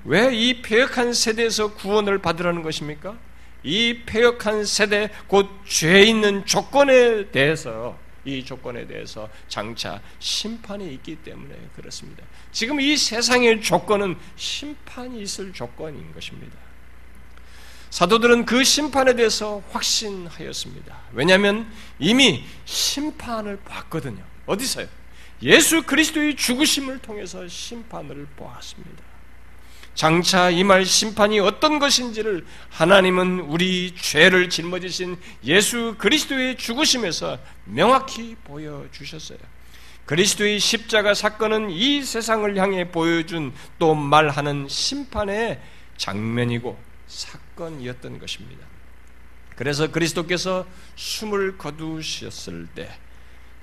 왜 0.05 0.33
이 0.33 0.63
폐역한 0.63 1.13
세대에서 1.13 1.75
구원을 1.75 2.19
받으라는 2.19 2.63
것입니까? 2.63 3.17
이 3.65 4.03
폐역한 4.07 4.65
세대, 4.65 5.11
곧 5.27 5.49
죄 5.67 6.03
있는 6.03 6.47
조건에 6.47 7.31
대해서, 7.31 7.99
이 8.25 8.45
조건에 8.45 8.87
대해서 8.87 9.29
장차 9.49 10.01
심판이 10.19 10.93
있기 10.95 11.17
때문에 11.17 11.55
그렇습니다. 11.77 12.23
지금 12.53 12.81
이 12.81 12.97
세상의 12.97 13.61
조건은 13.63 14.17
심판이 14.37 15.21
있을 15.23 15.53
조건인 15.53 16.13
것입니다. 16.15 16.57
사도들은 17.91 18.45
그 18.45 18.65
심판에 18.65 19.15
대해서 19.17 19.63
확신하였습니다. 19.71 20.97
왜냐하면 21.13 21.71
이미 21.99 22.45
심판을 22.67 23.59
봤거든요. 23.65 24.23
어디서요? 24.47 24.87
예수 25.43 25.83
그리스도의 25.83 26.37
죽으심을 26.37 26.99
통해서 26.99 27.47
심판을 27.49 28.27
보았습니다. 28.37 29.08
장차 29.99 30.49
임할 30.49 30.85
심판이 30.85 31.41
어떤 31.41 31.81
것인지를 31.81 32.47
하나님은 32.71 33.41
우리 33.41 33.93
죄를 33.97 34.49
짊어지신 34.49 35.19
예수 35.43 35.97
그리스도의 35.99 36.57
죽으심에서 36.57 37.37
명확히 37.65 38.37
보여주셨어요. 38.45 39.39
그리스도의 40.07 40.61
십자가 40.61 41.15
사건은 41.15 41.71
이 41.71 42.05
세상을 42.05 42.57
향해 42.59 42.93
보여준 42.93 43.53
또 43.81 43.97
말하는 43.97 44.69
심판의 44.69 45.61
장면이고 45.97 46.79
사건이었던 47.09 48.21
것입니다. 48.21 48.65
그래서 49.57 49.91
그리스도께서 49.91 50.65
숨을 50.95 51.59
거두셨을 51.59 52.69
때 52.77 52.89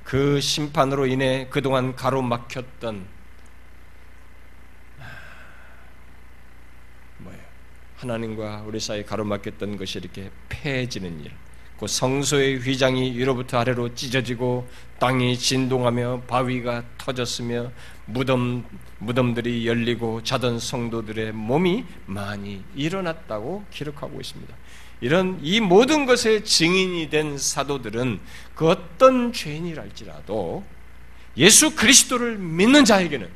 그 0.06 0.40
심판으로 0.40 1.08
인해 1.08 1.48
그동안 1.50 1.96
가로막혔던 1.96 3.15
하나님과 7.98 8.64
우리 8.68 8.80
사이 8.80 9.04
가로막혔던 9.04 9.78
것이 9.78 10.00
이렇게 10.00 10.30
폐해지는 10.50 11.22
일, 11.22 11.32
그 11.80 11.88
성소의 11.88 12.60
휘장이 12.60 13.18
위로부터 13.18 13.60
아래로 13.60 13.96
찢어지고 13.96 14.68
땅이 15.00 15.38
진동하며 15.38 16.24
바위가 16.28 16.84
터졌으며 16.98 17.72
무덤 18.06 18.64
무덤들이 19.00 19.68
열리고 19.68 20.24
자던 20.24 20.60
성도들의 20.60 21.34
몸이 21.34 21.84
많이 22.06 22.64
일어났다고 22.76 23.66
기록하고 23.72 24.22
있습니다. 24.22 24.56
이런 25.02 25.38
이 25.42 25.60
모든 25.60 26.06
것의 26.06 26.46
증인이 26.46 27.10
된 27.10 27.38
사도들은 27.38 28.22
그 28.56 28.70
어떤 28.70 29.34
죄인이랄지라도 29.34 30.64
예수 31.38 31.76
그리스도를 31.76 32.38
믿는 32.38 32.86
자에게는 32.86 33.30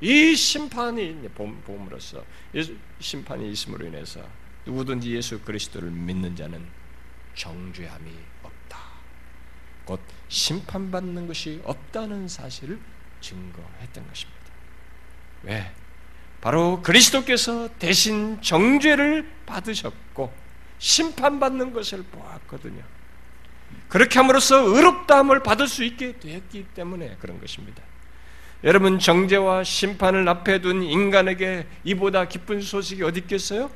이 0.00 0.34
심판이 0.34 1.28
봄으로써 1.34 2.24
심판이 2.98 3.50
있음으로 3.52 3.86
인해서 3.86 4.26
누구든지 4.66 5.14
예수 5.14 5.40
그리스도를 5.40 5.90
믿는 5.90 6.36
자는 6.36 6.66
정죄함이 7.34 8.10
없다. 8.42 8.78
곧 9.84 10.00
심판받는 10.28 11.26
것이 11.26 11.60
없다는 11.64 12.28
사실을 12.28 12.78
증거했던 13.20 14.08
것입니다. 14.08 14.40
왜? 15.42 15.72
바로 16.40 16.80
그리스도께서 16.82 17.68
대신 17.78 18.40
정죄를 18.40 19.30
받으셨고 19.44 20.32
심판받는 20.78 21.72
것을 21.72 22.02
보았거든요. 22.04 22.82
그렇게 23.88 24.18
함으로써 24.18 24.62
의롭다함을 24.62 25.42
받을 25.42 25.68
수 25.68 25.84
있게 25.84 26.18
되었기 26.18 26.68
때문에 26.74 27.16
그런 27.20 27.40
것입니다. 27.40 27.82
여러분 28.62 28.98
정죄와 28.98 29.64
심판을 29.64 30.28
앞에 30.28 30.60
둔 30.60 30.82
인간에게 30.82 31.66
이보다 31.84 32.26
기쁜 32.28 32.60
소식이 32.60 33.02
어디 33.02 33.20
있겠어요? 33.20 33.70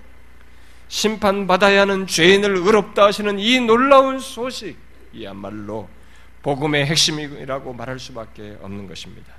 심판받아야 0.89 1.83
하는 1.83 2.07
죄인을 2.07 2.57
의롭다 2.59 3.05
하시는 3.05 3.39
이 3.39 3.61
놀라운 3.61 4.19
소식 4.19 4.77
이야말로 5.13 5.89
복음의 6.43 6.85
핵심이라고 6.85 7.73
말할 7.73 7.99
수밖에 7.99 8.59
없는 8.61 8.87
것입니다. 8.87 9.33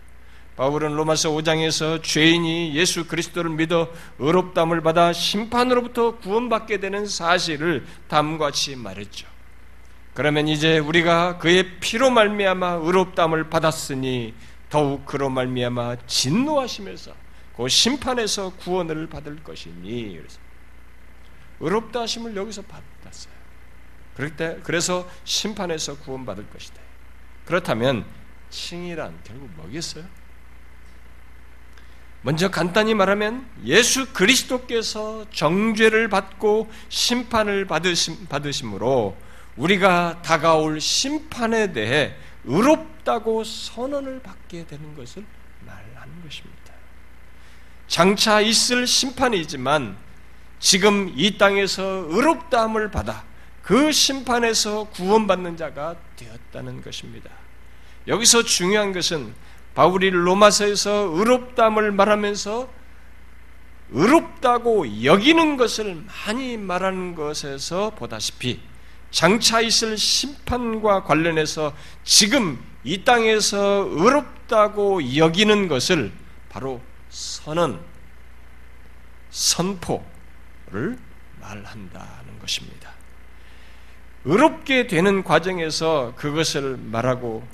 바울은 0.56 0.96
로마서 0.96 1.32
5장에서 1.32 2.02
죄인이 2.02 2.76
예수 2.76 3.08
그리스도를 3.08 3.52
믿어 3.52 3.90
의롭담을 4.18 4.82
받아 4.82 5.14
심판으로부터 5.14 6.18
구원받게 6.18 6.80
되는 6.80 7.06
사실을 7.06 7.86
다음과 8.08 8.46
같이 8.46 8.76
말했죠. 8.76 9.28
그러면 10.16 10.48
이제 10.48 10.80
우리가 10.80 11.38
그의 11.38 11.80
피로 11.82 12.10
말미암아 12.10 12.80
의롭담을 12.82 13.50
받았으니 13.50 14.34
더욱 14.76 15.06
그로 15.06 15.30
말미암아 15.30 16.06
진노하시면서 16.06 17.14
그 17.56 17.70
심판에서 17.70 18.50
구원을 18.58 19.08
받을 19.08 19.42
것이니 19.42 20.18
그래서 20.18 20.38
의롭다 21.62 22.02
하심을 22.02 22.36
여기서 22.36 22.62
받았어요. 22.64 23.34
그럴 24.18 24.36
때 24.36 24.60
그래서 24.64 25.10
심판에서 25.24 26.00
구원받을 26.00 26.50
것이다. 26.50 26.82
그렇다면 27.46 28.04
칭이란 28.50 29.18
결국 29.24 29.50
뭐겠어요? 29.56 30.04
먼저 32.22 32.52
간단히 32.52 32.94
말하면 32.94 33.48
예수 33.64 34.12
그리스도께서 34.12 35.26
정죄를 35.32 36.10
받고 36.10 36.70
심판을 36.90 37.66
받으심, 37.66 38.26
받으심으로 38.28 39.16
우리가 39.56 40.22
다가올 40.22 40.82
심판에 40.82 41.72
대해 41.72 42.14
의롭 42.44 42.95
다고 43.06 43.46
선언을 43.46 44.22
받게 44.22 44.68
되는 44.68 44.94
것을 44.96 45.24
말하는 45.66 46.22
것입니다. 46.24 46.74
장차 47.88 48.42
있을 48.42 48.86
심판이지만 48.86 49.96
지금 50.60 51.14
이 51.16 51.38
땅에서 51.38 51.84
의롭다함을 52.10 52.92
받아 52.92 53.24
그 53.62 53.92
심판에서 53.92 54.90
구원받는 54.90 55.56
자가 55.56 55.96
되었다는 56.18 56.82
것입니다. 56.82 57.32
여기서 58.08 58.44
중요한 58.44 58.92
것은 58.92 59.34
바울이 59.74 60.10
로마서에서 60.10 61.12
의롭담을 61.14 61.92
말하면서 61.92 62.70
의롭다고 63.92 65.04
여기는 65.04 65.58
것을 65.58 66.04
많이 66.06 66.58
말하는 66.58 67.16
것에서 67.16 67.92
보다시피 67.92 68.60
장차 69.16 69.62
있을 69.62 69.98
심판과 69.98 71.06
관련해서 71.06 71.74
지금 72.04 72.62
이 72.84 73.06
땅에서 73.06 73.88
의롭다고 73.90 75.16
여기는 75.16 75.70
것을 75.70 76.12
바로 76.50 76.82
선언, 77.10 77.82
선포를 79.30 81.00
말한다는 81.40 82.40
것입니다. 82.42 82.92
의롭게 84.26 84.88
되는 84.88 85.24
과정에서 85.24 86.12
그것을 86.18 86.76
말하고 86.76 87.48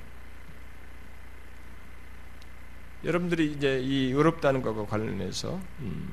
여러분들이 3.03 3.51
이제 3.51 3.79
이 3.83 4.11
의롭다는 4.11 4.63
것과 4.63 4.87
관련해서 4.87 5.61
음, 5.81 6.11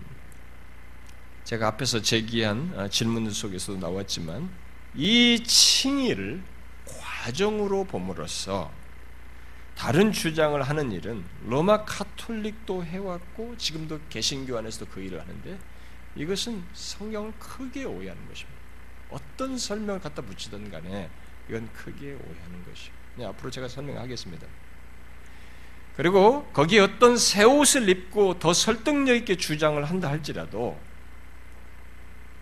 제가 1.45 1.69
앞에서 1.69 2.03
제기한 2.03 2.75
아, 2.77 2.89
질문 2.89 3.31
속에서도 3.31 3.79
나왔지만 3.79 4.68
이 5.01 5.41
칭의를 5.45 6.43
과정으로 6.85 7.85
봄으로써 7.85 8.69
다른 9.77 10.11
주장을 10.11 10.61
하는 10.61 10.91
일은 10.91 11.25
로마 11.47 11.85
카톨릭도 11.85 12.85
해왔고 12.85 13.57
지금도 13.59 14.01
개신교 14.11 14.59
안에서도 14.59 14.91
그 14.91 15.01
일을 15.01 15.21
하는데 15.21 15.57
이것은 16.17 16.65
성경을 16.73 17.33
크게 17.39 17.85
오해하는 17.85 18.29
것입니다. 18.29 18.59
어떤 19.11 19.57
설명을 19.57 20.01
갖다 20.01 20.21
붙이든 20.21 20.69
간에 20.69 21.09
이건 21.49 21.73
크게 21.73 22.07
오해하는 22.07 22.65
것이요. 22.69 22.93
네, 23.19 23.25
앞으로 23.27 23.53
제가 23.53 23.69
설명하겠습니다. 23.69 24.49
그리고 25.97 26.45
거기에 26.53 26.81
어떤 26.81 27.17
새 27.17 27.45
옷을 27.45 27.89
입고 27.89 28.41
더 28.41 28.53
설득력 28.53 29.15
있게 29.15 29.37
주장을 29.37 29.83
한다 29.85 30.09
할지라도 30.09 30.77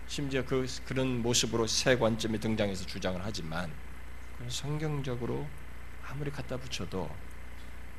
심지어 0.07 0.43
그, 0.45 0.65
그런 0.85 1.21
모습으로 1.21 1.67
새 1.67 1.97
관점이 1.97 2.39
등장해서 2.39 2.85
주장을 2.85 3.19
하지만 3.23 3.71
성경적으로 4.47 5.47
아무리 6.05 6.31
갖다 6.31 6.57
붙여도 6.57 7.13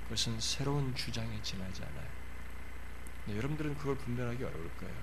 그것은 0.05 0.41
새로운 0.41 0.95
주장에 0.95 1.41
지나지 1.43 1.83
않아요. 1.83 2.09
네, 3.27 3.37
여러분들은 3.37 3.77
그걸 3.77 3.97
분별하기 3.97 4.43
어려울 4.43 4.71
거예요. 4.79 4.95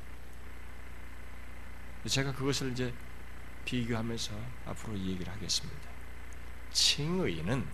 제가 2.07 2.33
그것을 2.33 2.71
이제 2.71 2.91
비교하면서 3.65 4.33
앞으로 4.65 4.95
이 4.95 5.11
얘기를 5.11 5.31
하겠습니다. 5.31 5.89
칭의는 6.71 7.65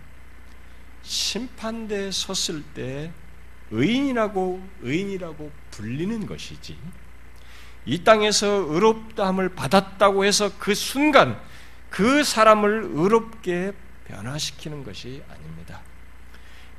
심판대에 1.02 2.10
섰을 2.10 2.62
때 2.74 3.12
의인이라고 3.70 4.68
의인이라고 4.82 5.50
불리는 5.70 6.26
것이지 6.26 6.78
이 7.84 8.04
땅에서 8.04 8.46
의롭다함을 8.46 9.50
받았다고 9.50 10.24
해서 10.24 10.50
그 10.58 10.74
순간 10.74 11.38
그 11.90 12.24
사람을 12.24 12.90
의롭게 12.92 13.72
변화시키는 14.06 14.84
것이 14.84 15.22
아닙니다. 15.30 15.80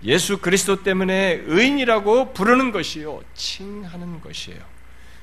예수 0.03 0.37
그리스도 0.37 0.83
때문에 0.83 1.43
의인이라고 1.45 2.33
부르는 2.33 2.71
것이요, 2.71 3.21
칭하는 3.33 4.21
것이에요. 4.21 4.59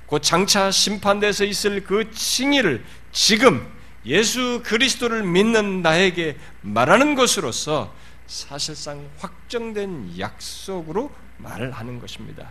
곧 0.06 0.22
장차 0.22 0.70
심판대에서 0.70 1.44
있을 1.44 1.84
그 1.84 2.10
칭의를 2.10 2.84
지금 3.12 3.66
예수 4.06 4.62
그리스도를 4.64 5.22
믿는 5.22 5.82
나에게 5.82 6.36
말하는 6.62 7.14
것으로서 7.14 7.94
사실상 8.26 9.08
확정된 9.18 10.18
약속으로 10.18 11.12
말을 11.38 11.72
하는 11.72 12.00
것입니다. 12.00 12.50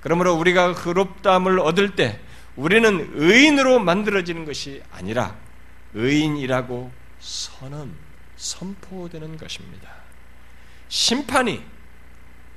그러므로 0.00 0.34
우리가 0.34 0.74
의롭다함을 0.84 1.60
얻을 1.60 1.94
때 1.96 2.20
우리는 2.56 3.10
의인으로 3.14 3.78
만들어지는 3.78 4.44
것이 4.44 4.82
아니라 4.90 5.36
의인이라고 5.94 6.90
선언, 7.18 7.94
선포되는 8.36 9.36
것입니다. 9.36 9.94
심판이 10.88 11.62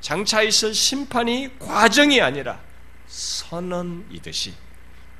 장차 0.01 0.41
있을 0.41 0.73
심판이 0.73 1.57
과정이 1.59 2.21
아니라 2.21 2.59
선언이듯이 3.07 4.53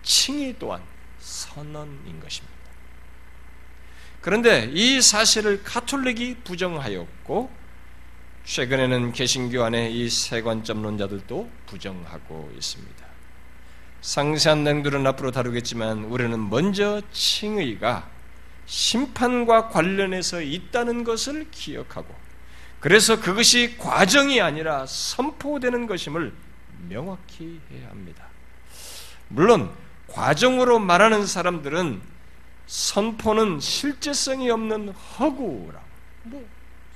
칭의 0.01 0.55
또한 0.59 0.81
선언인 1.19 2.19
것입니다. 2.19 2.53
그런데 4.21 4.69
이 4.73 5.01
사실을 5.01 5.63
카톨릭이 5.63 6.37
부정하였고 6.43 7.63
최근에는 8.45 9.13
개신교 9.13 9.63
안에 9.63 9.89
이 9.89 10.09
세관점론자들도 10.09 11.49
부정하고 11.65 12.51
있습니다. 12.55 13.02
상세한 14.03 14.65
내용들은 14.65 15.07
앞으로 15.07 15.31
다루겠지만 15.31 16.03
우리는 16.03 16.49
먼저 16.49 17.01
칭의가 17.13 18.05
심판과 18.65 19.69
관련해서 19.69 20.41
있다는 20.41 21.05
것을 21.05 21.49
기억하고 21.51 22.13
그래서 22.81 23.21
그것이 23.21 23.77
과정이 23.77 24.41
아니라 24.41 24.85
선포되는 24.85 25.87
것임을 25.87 26.33
명확히 26.89 27.61
해야 27.71 27.89
합니다. 27.89 28.25
물론 29.29 29.71
과정으로 30.07 30.79
말하는 30.79 31.25
사람들은 31.25 32.01
선포는 32.67 33.61
실제성이 33.61 34.49
없는 34.49 34.89
허구라. 34.89 35.79
뭐 36.23 36.45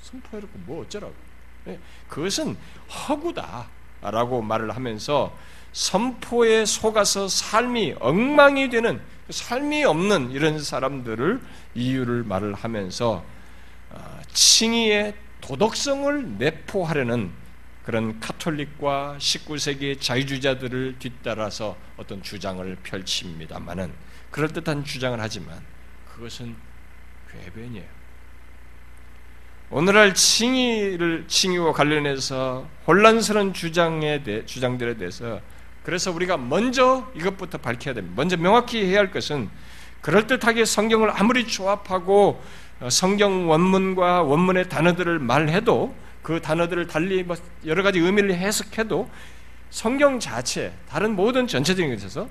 선포해놓고 0.02 0.60
뭐 0.66 0.82
어쩌라고. 0.82 1.14
네, 1.64 1.80
그것은 2.10 2.58
허구다라고 2.90 4.42
말을 4.42 4.76
하면서 4.76 5.34
선포에 5.78 6.66
속아서 6.66 7.28
삶이 7.28 7.98
엉망이 8.00 8.72
되는 8.72 9.00
삶이 9.30 9.84
없는 9.84 10.32
이런 10.32 10.60
사람들을 10.60 11.40
이유를 11.76 12.24
말을 12.24 12.56
하면서 12.56 13.24
어, 13.92 14.20
칭의의 14.34 15.14
도덕성을 15.42 16.40
내포하려는 16.40 17.30
그런 17.84 18.20
카톨릭과 18.20 19.18
19세기의 19.20 20.02
자유주의자들을 20.02 20.96
뒤따라서 20.98 21.78
어떤 21.96 22.24
주장을 22.24 22.76
펼칩니다만은 22.82 23.94
그럴듯한 24.32 24.84
주장을 24.84 25.22
하지만 25.22 25.64
그것은 26.12 26.56
괴변이에요. 27.32 27.86
오늘날 29.70 30.16
칭의를 30.16 31.26
칭의와 31.28 31.74
관련해서 31.74 32.68
혼란스러운 32.88 33.54
주장에 33.54 34.24
대, 34.24 34.44
주장들에 34.44 34.98
대해서 34.98 35.40
그래서 35.88 36.12
우리가 36.12 36.36
먼저 36.36 37.10
이것부터 37.16 37.60
밝혀야 37.60 37.94
됩니다. 37.94 38.14
먼저 38.18 38.36
명확히 38.36 38.84
해야 38.84 39.00
할 39.00 39.10
것은 39.10 39.50
그럴듯하게 40.02 40.66
성경을 40.66 41.10
아무리 41.10 41.48
조합하고 41.48 42.44
어, 42.82 42.90
성경 42.90 43.50
원문과 43.50 44.24
원문의 44.24 44.68
단어들을 44.68 45.20
말해도 45.20 45.96
그 46.22 46.42
단어들을 46.42 46.88
달리 46.88 47.24
뭐 47.24 47.38
여러 47.66 47.84
가지 47.84 48.00
의미를 48.00 48.36
해석해도 48.36 49.10
성경 49.70 50.20
자체 50.20 50.74
다른 50.90 51.16
모든 51.16 51.48
전체적인 51.48 51.96
것에서 51.96 52.28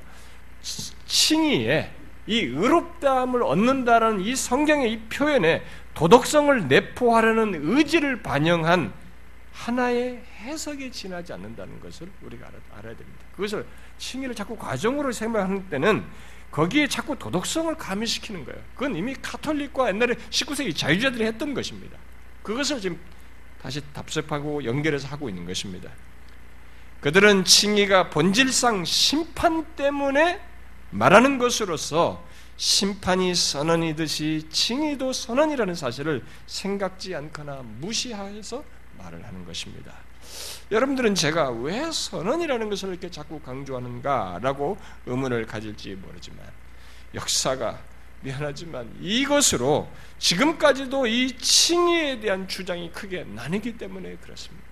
칭의에 1.07 1.90
이 2.26 2.40
의롭다함을 2.40 3.42
얻는다는 3.42 4.20
이 4.20 4.36
성경의 4.36 4.92
이 4.92 4.98
표현에 5.09 5.62
도덕성을 5.94 6.68
내포하려는 6.68 7.59
의지를 7.62 8.22
반영한 8.22 8.92
하나의 9.54 10.20
해석에 10.47 10.90
지나지 10.90 11.32
않는다는 11.32 11.80
것을 11.80 12.09
우리가 12.22 12.47
알아 12.47 12.90
야 12.90 12.97
됩니다. 12.97 13.24
그것을 13.34 13.66
칭의를 13.99 14.34
자꾸 14.34 14.57
과정으로 14.57 15.12
생각하는 15.12 15.68
때는 15.68 16.05
거기에 16.51 16.86
자꾸 16.86 17.18
도덕성을 17.18 17.76
가미시키는 17.76 18.44
거예요. 18.44 18.62
그건 18.74 18.97
이미 18.97 19.14
카톨릭과 19.14 19.88
옛날에 19.88 20.14
19세기 20.14 20.74
자유자들이 20.74 21.24
했던 21.24 21.53
것입니다. 21.53 21.99
그것을 22.42 22.80
지금 22.80 22.99
다시 23.61 23.82
답습하고 23.92 24.64
연결해서 24.64 25.09
하고 25.09 25.28
있는 25.28 25.44
것입니다. 25.44 25.90
그들은 27.01 27.44
칭의가 27.44 28.11
본질상 28.11 28.84
심판 28.84 29.64
때문에 29.74 30.40
말하는 30.90 31.38
것으로서 31.38 32.24
심판이 32.57 33.34
선언이듯이 33.34 34.47
칭의도 34.51 35.12
선언이라는 35.12 35.74
사실을 35.74 36.24
생각지 36.47 37.14
않거나 37.14 37.62
무시해서 37.80 38.64
말을 38.97 39.24
하는 39.24 39.44
것입니다. 39.44 40.05
여러분들은 40.70 41.14
제가 41.14 41.50
왜 41.50 41.90
선언이라는 41.90 42.68
것을 42.70 42.90
이렇게 42.90 43.10
자꾸 43.10 43.40
강조하는가라고 43.40 44.76
의문을 45.06 45.46
가질지 45.46 45.94
모르지만 45.94 46.40
역사가 47.14 47.78
미안하지만 48.22 48.96
이것으로 49.00 49.88
지금까지도 50.18 51.06
이 51.06 51.36
칭의에 51.36 52.20
대한 52.20 52.48
주장이 52.48 52.90
크게 52.90 53.24
나뉘기 53.24 53.78
때문에 53.78 54.16
그렇습니다. 54.16 54.66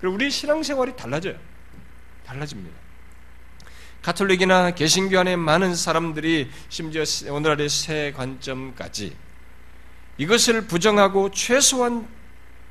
그리고 0.00 0.14
우리 0.14 0.30
신앙생활이 0.30 0.96
달라져요. 0.96 1.36
달라집니다. 2.24 2.76
가톨릭이나 4.02 4.70
개신교 4.70 5.18
안에 5.18 5.36
많은 5.36 5.74
사람들이 5.74 6.50
심지어 6.68 7.02
오늘날의 7.28 7.68
새 7.68 8.12
관점까지 8.16 9.16
이것을 10.18 10.66
부정하고 10.66 11.30
최소한 11.32 12.08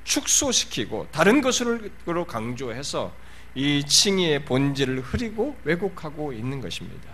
축소시키고 0.06 1.08
다른 1.12 1.42
것으로 1.42 2.26
강조해서 2.26 3.14
이 3.56 3.84
칭의의 3.86 4.46
본질을 4.46 5.02
흐리고 5.02 5.58
왜곡하고 5.64 6.32
있는 6.32 6.62
것입니다. 6.62 7.10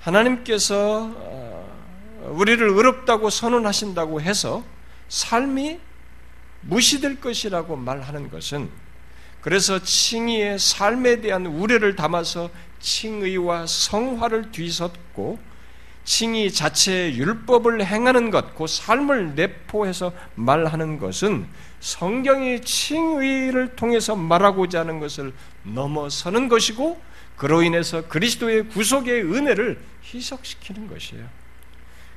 하나님께서 0.00 1.12
어, 1.16 2.30
우리를 2.30 2.68
의롭다고 2.68 3.30
선언하신다고 3.30 4.20
해서 4.20 4.64
삶이 5.08 5.78
무시될 6.62 7.20
것이라고 7.20 7.76
말하는 7.76 8.30
것은 8.30 8.70
그래서 9.40 9.82
칭의의 9.82 10.58
삶에 10.58 11.20
대한 11.20 11.44
우려를 11.46 11.96
담아서 11.96 12.48
칭의와 12.80 13.66
성화를 13.66 14.50
뒤섞고 14.52 15.38
칭의 16.04 16.52
자체의 16.52 17.16
율법을 17.16 17.84
행하는 17.84 18.30
것, 18.30 18.54
그 18.54 18.66
삶을 18.66 19.34
내포해서 19.34 20.12
말하는 20.34 20.98
것은 20.98 21.46
성경이 21.84 22.62
칭의를 22.62 23.76
통해서 23.76 24.16
말하고자 24.16 24.80
하는 24.80 25.00
것을 25.00 25.34
넘어서는 25.64 26.48
것이고 26.48 26.98
그로 27.36 27.62
인해서 27.62 28.08
그리스도의 28.08 28.68
구속의 28.68 29.22
은혜를 29.22 29.78
희석시키는 30.02 30.88
것이에요. 30.88 31.26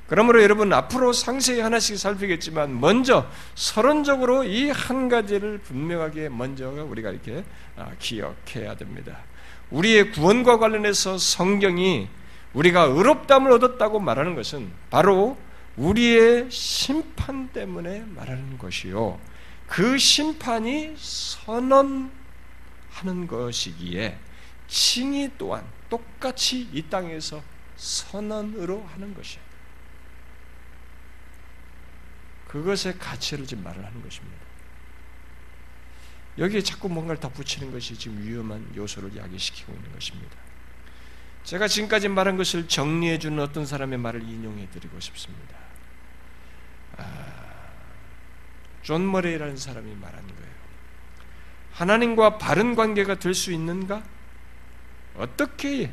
그러므로 0.06 0.42
여러분 0.42 0.72
앞으로 0.72 1.12
상세히 1.12 1.60
하나씩 1.60 1.98
살피겠지만 1.98 2.80
먼저 2.80 3.30
서론적으로 3.56 4.44
이 4.44 4.70
한 4.70 5.10
가지를 5.10 5.58
분명하게 5.58 6.30
먼저 6.30 6.70
우리가 6.70 7.10
이렇게 7.10 7.44
아, 7.76 7.90
기억해야 7.98 8.74
됩니다. 8.74 9.18
우리의 9.70 10.12
구원과 10.12 10.58
관련해서 10.58 11.18
성경이 11.18 12.08
우리가 12.54 12.84
의롭담을 12.84 13.52
얻었다고 13.52 14.00
말하는 14.00 14.34
것은 14.34 14.70
바로 14.88 15.36
우리의 15.76 16.50
심판 16.50 17.48
때문에 17.48 18.04
말하는 18.14 18.56
것이요. 18.56 19.18
그 19.68 19.98
심판이 19.98 20.94
선언하는 20.96 22.10
것이기에 23.28 24.18
칭이 24.66 25.30
또한 25.38 25.64
똑같이 25.88 26.68
이 26.72 26.82
땅에서 26.88 27.42
선언으로 27.76 28.82
하는 28.82 29.14
것이에요. 29.14 29.46
그것의 32.48 32.98
가치를 32.98 33.46
지금 33.46 33.62
말을 33.62 33.84
하는 33.84 34.02
것입니다. 34.02 34.36
여기에 36.38 36.62
자꾸 36.62 36.88
뭔가를 36.88 37.20
덧붙이는 37.20 37.70
것이 37.72 37.96
지금 37.96 38.22
위험한 38.22 38.72
요소를 38.74 39.16
야기시키고 39.16 39.72
있는 39.72 39.92
것입니다. 39.92 40.36
제가 41.44 41.68
지금까지 41.68 42.08
말한 42.08 42.36
것을 42.36 42.68
정리해 42.68 43.18
주는 43.18 43.42
어떤 43.42 43.66
사람의 43.66 43.98
말을 43.98 44.22
인용해 44.22 44.68
드리고 44.70 44.98
싶습니다. 45.00 45.56
아, 46.96 47.47
존 48.82 49.10
머레이라는 49.10 49.56
사람이 49.56 49.94
말한 49.94 50.20
거예요. 50.26 50.48
하나님과 51.72 52.38
바른 52.38 52.74
관계가 52.74 53.16
될 53.16 53.34
수 53.34 53.52
있는가? 53.52 54.02
어떻게 55.16 55.90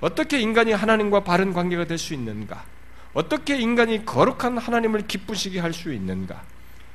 어떻게 0.00 0.40
인간이 0.40 0.72
하나님과 0.72 1.24
바른 1.24 1.52
관계가 1.52 1.84
될 1.86 1.98
수 1.98 2.14
있는가? 2.14 2.64
어떻게 3.14 3.58
인간이 3.58 4.04
거룩한 4.04 4.58
하나님을 4.58 5.06
기쁘시게 5.06 5.60
할 5.60 5.72
수 5.72 5.92
있는가? 5.92 6.42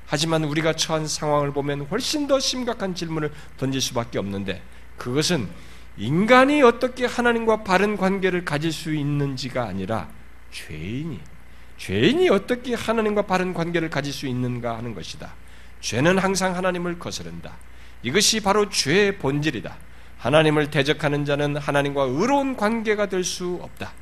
하지만 0.07 0.43
우리가 0.45 0.73
처한 0.73 1.05
상황을 1.07 1.51
보면 1.51 1.81
훨씬 1.91 2.27
더 2.27 2.39
심각한 2.39 2.95
질문을 2.95 3.31
던질 3.57 3.81
수밖에 3.81 4.17
없는데 4.19 4.63
그것은 4.97 5.47
인간이 5.97 6.61
어떻게 6.61 7.05
하나님과 7.05 7.63
바른 7.63 7.97
관계를 7.97 8.45
가질 8.45 8.71
수 8.71 8.93
있는지가 8.93 9.63
아니라 9.65 10.09
죄인이 10.51 11.19
죄인이 11.77 12.29
어떻게 12.29 12.73
하나님과 12.73 13.23
바른 13.23 13.53
관계를 13.53 13.89
가질 13.89 14.11
수 14.11 14.27
있는가 14.27 14.77
하는 14.77 14.93
것이다. 14.93 15.33
죄는 15.81 16.17
항상 16.17 16.55
하나님을 16.55 16.99
거스른다. 16.99 17.53
이것이 18.03 18.41
바로 18.41 18.69
죄의 18.69 19.17
본질이다. 19.19 19.75
하나님을 20.17 20.71
대적하는 20.71 21.25
자는 21.25 21.57
하나님과 21.57 22.03
의로운 22.03 22.55
관계가 22.55 23.07
될 23.07 23.23
수 23.23 23.59
없다. 23.61 23.93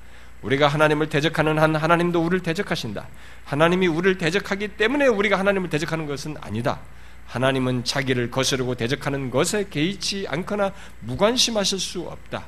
우리가 0.41 0.67
하나님을 0.67 1.09
대적하는 1.09 1.57
한 1.57 1.76
하나님도 1.76 2.21
우리를 2.21 2.43
대적하신다. 2.43 3.07
하나님이 3.45 3.88
우리를 3.88 4.17
대적하기 4.17 4.69
때문에 4.69 5.07
우리가 5.07 5.39
하나님을 5.39 5.69
대적하는 5.69 6.05
것은 6.05 6.36
아니다. 6.39 6.80
하나님은 7.28 7.84
자기를 7.84 8.30
거스르고 8.30 8.76
대적하는 8.76 9.32
것에 9.32 9.67
개의치 9.69 10.28
않거나 10.30 10.71
무관심하실 10.99 11.80
수 11.80 12.01
없다. 12.01 12.45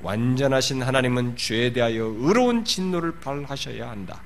완전하신 0.00 0.82
하나님은 0.82 1.36
죄에 1.36 1.72
대하여 1.72 2.04
의로운 2.18 2.64
진노를 2.64 3.18
발하셔야 3.20 3.88
한다. 3.88 4.20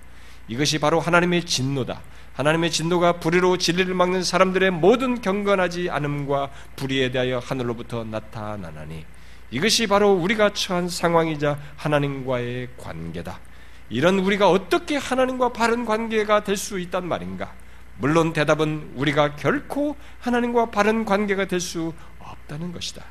이것이 0.49 0.79
바로 0.79 1.01
하나님의 1.01 1.45
진노다. 1.45 2.01
하나님의 2.35 2.71
진노가 2.71 3.21
불의로 3.21 3.59
진리를 3.59 3.93
막는 3.95 4.23
사람들의 4.23 4.71
모든 4.71 5.21
경건하지 5.21 5.91
않음과 5.91 6.51
불의에 6.77 7.11
대하여 7.11 7.39
하늘로부터 7.39 8.05
나타나나니 8.05 9.05
이것이 9.51 9.87
바로 9.87 10.13
우리가 10.15 10.55
처한 10.55 10.89
상황이자 10.89 11.59
하나님과의 11.77 12.69
관계다. 12.79 13.39
이런 13.91 14.19
우리가 14.19 14.49
어떻게 14.49 14.97
하나님과 14.97 15.53
바른 15.53 15.85
관계가 15.85 16.43
될 16.45 16.57
수 16.57 16.79
있단 16.81 17.07
말인가? 17.07 17.53
물론 17.99 18.33
대답은 18.33 18.93
우리가 18.97 19.37
결코 19.37 19.97
하나님과 20.21 20.71
바른 20.71 21.05
관계가 21.05 21.45
될 21.45 21.61
수 21.61 21.93
없다는 22.19 22.73
것이다. 22.73 23.05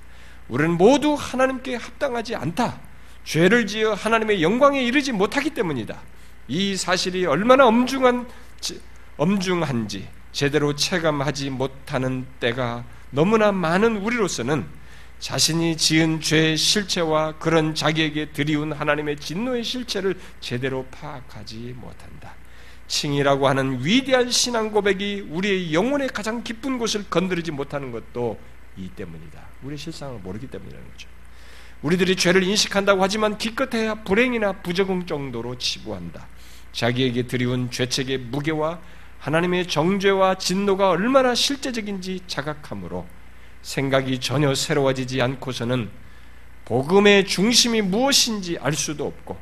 우리는 0.49 0.71
모두 0.77 1.13
하나님께 1.13 1.75
합당하지 1.75 2.35
않다. 2.35 2.79
죄를 3.23 3.67
지어 3.67 3.93
하나님의 3.93 4.41
영광에 4.41 4.81
이르지 4.81 5.11
못하기 5.11 5.51
때문이다. 5.51 5.95
이 6.47 6.75
사실이 6.75 7.25
얼마나 7.25 7.67
엄중한 7.67 8.27
엄중한지 9.17 10.07
제대로 10.31 10.75
체감하지 10.75 11.49
못하는 11.49 12.25
때가 12.39 12.83
너무나 13.11 13.51
많은 13.51 13.97
우리로서는 13.97 14.65
자신이 15.19 15.77
지은 15.77 16.19
죄의 16.21 16.57
실체와 16.57 17.33
그런 17.37 17.75
자기에게 17.75 18.31
드리운 18.31 18.73
하나님의 18.73 19.17
진노의 19.17 19.63
실체를 19.63 20.19
제대로 20.39 20.85
파악하지 20.89 21.75
못한다. 21.77 22.33
칭이라고 22.87 23.47
하는 23.47 23.85
위대한 23.85 24.31
신앙 24.31 24.71
고백이 24.71 25.27
우리의 25.29 25.73
영혼의 25.73 26.09
가장 26.09 26.43
깊은 26.43 26.79
곳을 26.79 27.07
건드리지 27.09 27.51
못하는 27.51 27.91
것도 27.91 28.39
이 28.75 28.89
때문이다. 28.89 29.39
우리의 29.61 29.77
실상을 29.77 30.19
모르기 30.19 30.47
때문이라는 30.47 30.91
거죠. 30.91 31.07
우리들이 31.81 32.15
죄를 32.15 32.43
인식한다고 32.43 33.01
하지만 33.01 33.37
기껏해야 33.37 33.95
불행이나 34.03 34.53
부적응 34.61 35.07
정도로 35.07 35.57
치부한다. 35.57 36.27
자기에게 36.73 37.27
드리운 37.27 37.71
죄책의 37.71 38.19
무게와 38.19 38.79
하나님의 39.19 39.67
정죄와 39.67 40.35
진노가 40.35 40.89
얼마나 40.89 41.35
실제적인지 41.35 42.21
자각함으로 42.27 43.07
생각이 43.61 44.19
전혀 44.19 44.53
새로워지지 44.53 45.21
않고서는 45.21 45.89
복음의 46.65 47.27
중심이 47.27 47.81
무엇인지 47.81 48.57
알 48.61 48.73
수도 48.73 49.05
없고 49.05 49.37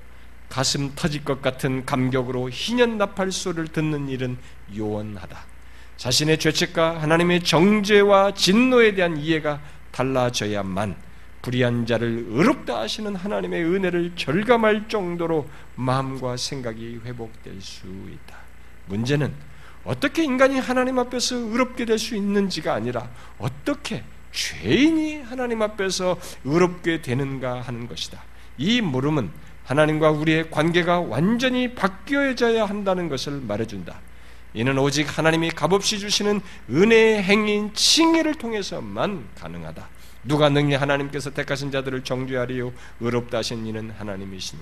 가슴 0.47 0.93
터질 0.95 1.23
것 1.23 1.41
같은 1.41 1.85
감격으로 1.85 2.49
희년 2.49 2.97
나팔 2.97 3.31
소리를 3.31 3.67
듣는 3.67 4.09
일은 4.09 4.37
요원하다. 4.75 5.37
자신의 5.97 6.39
죄책과 6.39 7.01
하나님의 7.01 7.43
정죄와 7.43 8.33
진노에 8.33 8.95
대한 8.95 9.17
이해가 9.17 9.61
달라져야만 9.91 11.08
불의한 11.41 11.85
자를 11.85 12.25
의롭다 12.29 12.79
하시는 12.81 13.15
하나님의 13.15 13.63
은혜를 13.63 14.13
절감할 14.15 14.87
정도로 14.89 15.47
마음과 15.75 16.37
생각이 16.37 16.99
회복될 17.05 17.61
수 17.61 17.87
있다. 17.87 18.37
문제는 18.87 19.33
어떻게 19.85 20.23
인간이 20.23 20.59
하나님 20.59 20.99
앞에서 20.99 21.35
의롭게 21.35 21.85
될 21.85 21.97
수 21.97 22.15
있는지가 22.15 22.73
아니라 22.73 23.09
어떻게 23.37 24.03
죄인이 24.31 25.21
하나님 25.21 25.61
앞에서 25.61 26.17
의롭게 26.43 27.01
되는가 27.01 27.61
하는 27.61 27.87
것이다. 27.87 28.21
이 28.57 28.81
물음은 28.81 29.31
하나님과 29.65 30.11
우리의 30.11 30.51
관계가 30.51 30.99
완전히 31.01 31.73
바뀌어져야 31.73 32.65
한다는 32.65 33.07
것을 33.07 33.39
말해준다. 33.41 33.99
이는 34.53 34.77
오직 34.79 35.17
하나님이 35.17 35.51
값없이 35.51 35.99
주시는 35.99 36.41
은혜의 36.69 37.23
행인 37.23 37.73
칭의를 37.73 38.35
통해서만 38.35 39.27
가능하다. 39.35 39.87
누가 40.23 40.49
능히 40.49 40.75
하나님께서 40.75 41.31
택하신 41.31 41.71
자들을 41.71 42.03
정죄하리요 42.03 42.73
의롭다 42.99 43.39
하신 43.39 43.65
이는 43.65 43.91
하나님이시니 43.91 44.61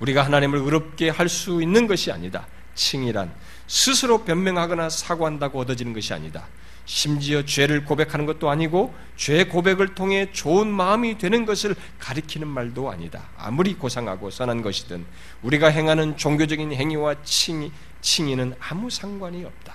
우리가 0.00 0.24
하나님을 0.24 0.58
의롭게 0.58 1.10
할 1.10 1.28
수 1.28 1.62
있는 1.62 1.86
것이 1.86 2.10
아니다. 2.10 2.46
칭이란 2.74 3.32
스스로 3.66 4.24
변명하거나 4.24 4.88
사과한다고 4.88 5.60
얻어지는 5.60 5.92
것이 5.92 6.12
아니다. 6.12 6.46
심지어 6.86 7.44
죄를 7.44 7.84
고백하는 7.84 8.26
것도 8.26 8.50
아니고 8.50 8.92
죄 9.16 9.44
고백을 9.44 9.94
통해 9.94 10.32
좋은 10.32 10.66
마음이 10.66 11.18
되는 11.18 11.44
것을 11.46 11.76
가리키는 11.98 12.48
말도 12.48 12.90
아니다. 12.90 13.28
아무리 13.36 13.74
고상하고 13.74 14.30
선한 14.30 14.62
것이든 14.62 15.04
우리가 15.42 15.68
행하는 15.68 16.16
종교적인 16.16 16.72
행위와 16.72 17.22
칭의, 17.22 17.70
칭의는 18.00 18.54
아무 18.58 18.90
상관이 18.90 19.44
없다. 19.44 19.74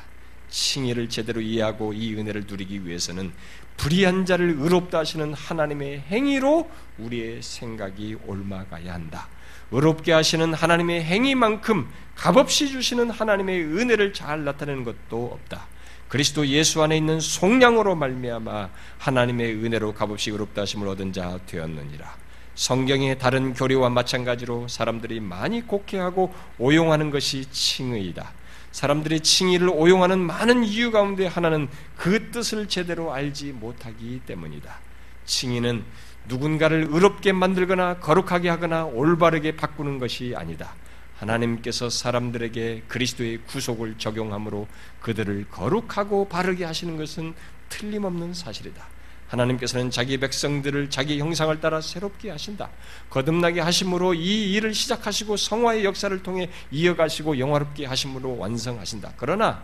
칭의를 0.49 1.09
제대로 1.09 1.39
이해하고 1.41 1.93
이 1.93 2.15
은혜를 2.15 2.45
누리기 2.47 2.85
위해서는 2.85 3.31
불의한 3.77 4.25
자를 4.25 4.55
의롭다 4.57 4.99
하시는 4.99 5.33
하나님의 5.33 6.03
행위로 6.09 6.69
우리의 6.97 7.41
생각이 7.41 8.17
옮아가야 8.25 8.93
한다. 8.93 9.27
의롭게 9.71 10.11
하시는 10.11 10.53
하나님의 10.53 11.03
행위만큼 11.03 11.87
값없이 12.15 12.69
주시는 12.69 13.09
하나님의 13.09 13.63
은혜를 13.63 14.13
잘 14.13 14.43
나타내는 14.43 14.83
것도 14.83 15.31
없다. 15.33 15.67
그리스도 16.07 16.47
예수 16.47 16.81
안에 16.83 16.95
있는 16.95 17.19
속량으로 17.19 17.95
말미암아 17.95 18.69
하나님의 18.99 19.55
은혜로 19.55 19.93
값없이 19.93 20.31
의롭다 20.31 20.61
하심을 20.61 20.87
얻은 20.89 21.13
자 21.13 21.39
되었느니라. 21.45 22.15
성경의 22.53 23.19
다른 23.19 23.53
교리와 23.53 23.89
마찬가지로 23.89 24.67
사람들이 24.69 25.19
많이 25.19 25.61
곡해하고 25.67 26.33
오용하는 26.57 27.09
것이 27.09 27.45
칭의이다. 27.51 28.31
사람들이 28.75 29.21
칭의를 29.21 29.69
오용하는 29.69 30.19
많은 30.19 30.65
이유 30.65 30.91
가운데 30.91 31.27
하나는 31.27 31.69
그 31.95 32.29
뜻을 32.31 32.67
제대로 32.67 33.13
알지 33.13 33.53
못하기 33.53 34.23
때문이다. 34.25 34.81
칭의는 35.23 35.85
누군가를 36.27 36.87
의롭게 36.89 37.31
만들거나 37.31 37.99
거룩하게 37.99 38.49
하거나 38.49 38.83
올바르게 38.83 39.55
바꾸는 39.55 39.97
것이 39.97 40.33
아니다. 40.35 40.75
하나님께서 41.15 41.89
사람들에게 41.89 42.83
그리스도의 42.89 43.43
구속을 43.47 43.97
적용함으로 43.97 44.67
그들을 44.99 45.45
거룩하고 45.49 46.27
바르게 46.27 46.65
하시는 46.65 46.97
것은 46.97 47.33
틀림없는 47.69 48.33
사실이다. 48.33 48.85
하나님께서는 49.27 49.91
자기 49.91 50.17
백성들을 50.17 50.89
자기 50.89 51.19
형상을 51.19 51.59
따라 51.59 51.81
새롭게 51.81 52.29
하신다. 52.29 52.69
거듭나게 53.09 53.61
하심으로 53.61 54.13
이 54.13 54.53
일을 54.53 54.73
시작하시고 54.73 55.37
성화의 55.37 55.83
역사를 55.83 56.21
통해 56.23 56.49
이어가시고 56.71 57.39
영화롭게 57.39 57.85
하심으로 57.85 58.37
완성하신다. 58.37 59.13
그러나 59.17 59.63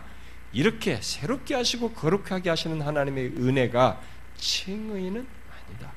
이렇게 0.52 0.98
새롭게 1.00 1.54
하시고 1.54 1.92
거룩하게 1.92 2.50
하시는 2.50 2.80
하나님의 2.80 3.34
은혜가 3.38 4.00
칭의는 4.36 5.26
아니다. 5.50 5.92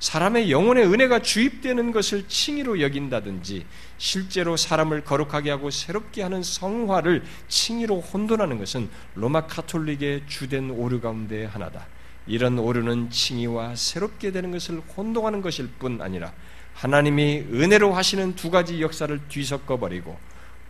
사람의 0.00 0.50
영혼의 0.50 0.86
은혜가 0.86 1.20
주입되는 1.22 1.90
것을 1.90 2.28
칭의로 2.28 2.80
여긴다든지 2.80 3.66
실제로 3.96 4.56
사람을 4.56 5.02
거룩하게 5.02 5.50
하고 5.50 5.70
새롭게 5.70 6.22
하는 6.22 6.42
성화를 6.42 7.24
칭의로 7.48 8.00
혼돈하는 8.00 8.58
것은 8.58 8.90
로마 9.14 9.46
카톨릭의 9.46 10.24
주된 10.28 10.70
오류 10.70 11.00
가운데 11.00 11.46
하나다. 11.46 11.86
이런 12.28 12.58
오류는 12.58 13.10
칭의와 13.10 13.74
새롭게 13.74 14.30
되는 14.30 14.50
것을 14.50 14.80
혼동하는 14.80 15.40
것일 15.40 15.68
뿐 15.78 16.00
아니라 16.02 16.32
하나님이 16.74 17.46
은혜로 17.50 17.92
하시는 17.92 18.36
두 18.36 18.50
가지 18.50 18.80
역사를 18.82 19.18
뒤섞어 19.28 19.78
버리고 19.78 20.18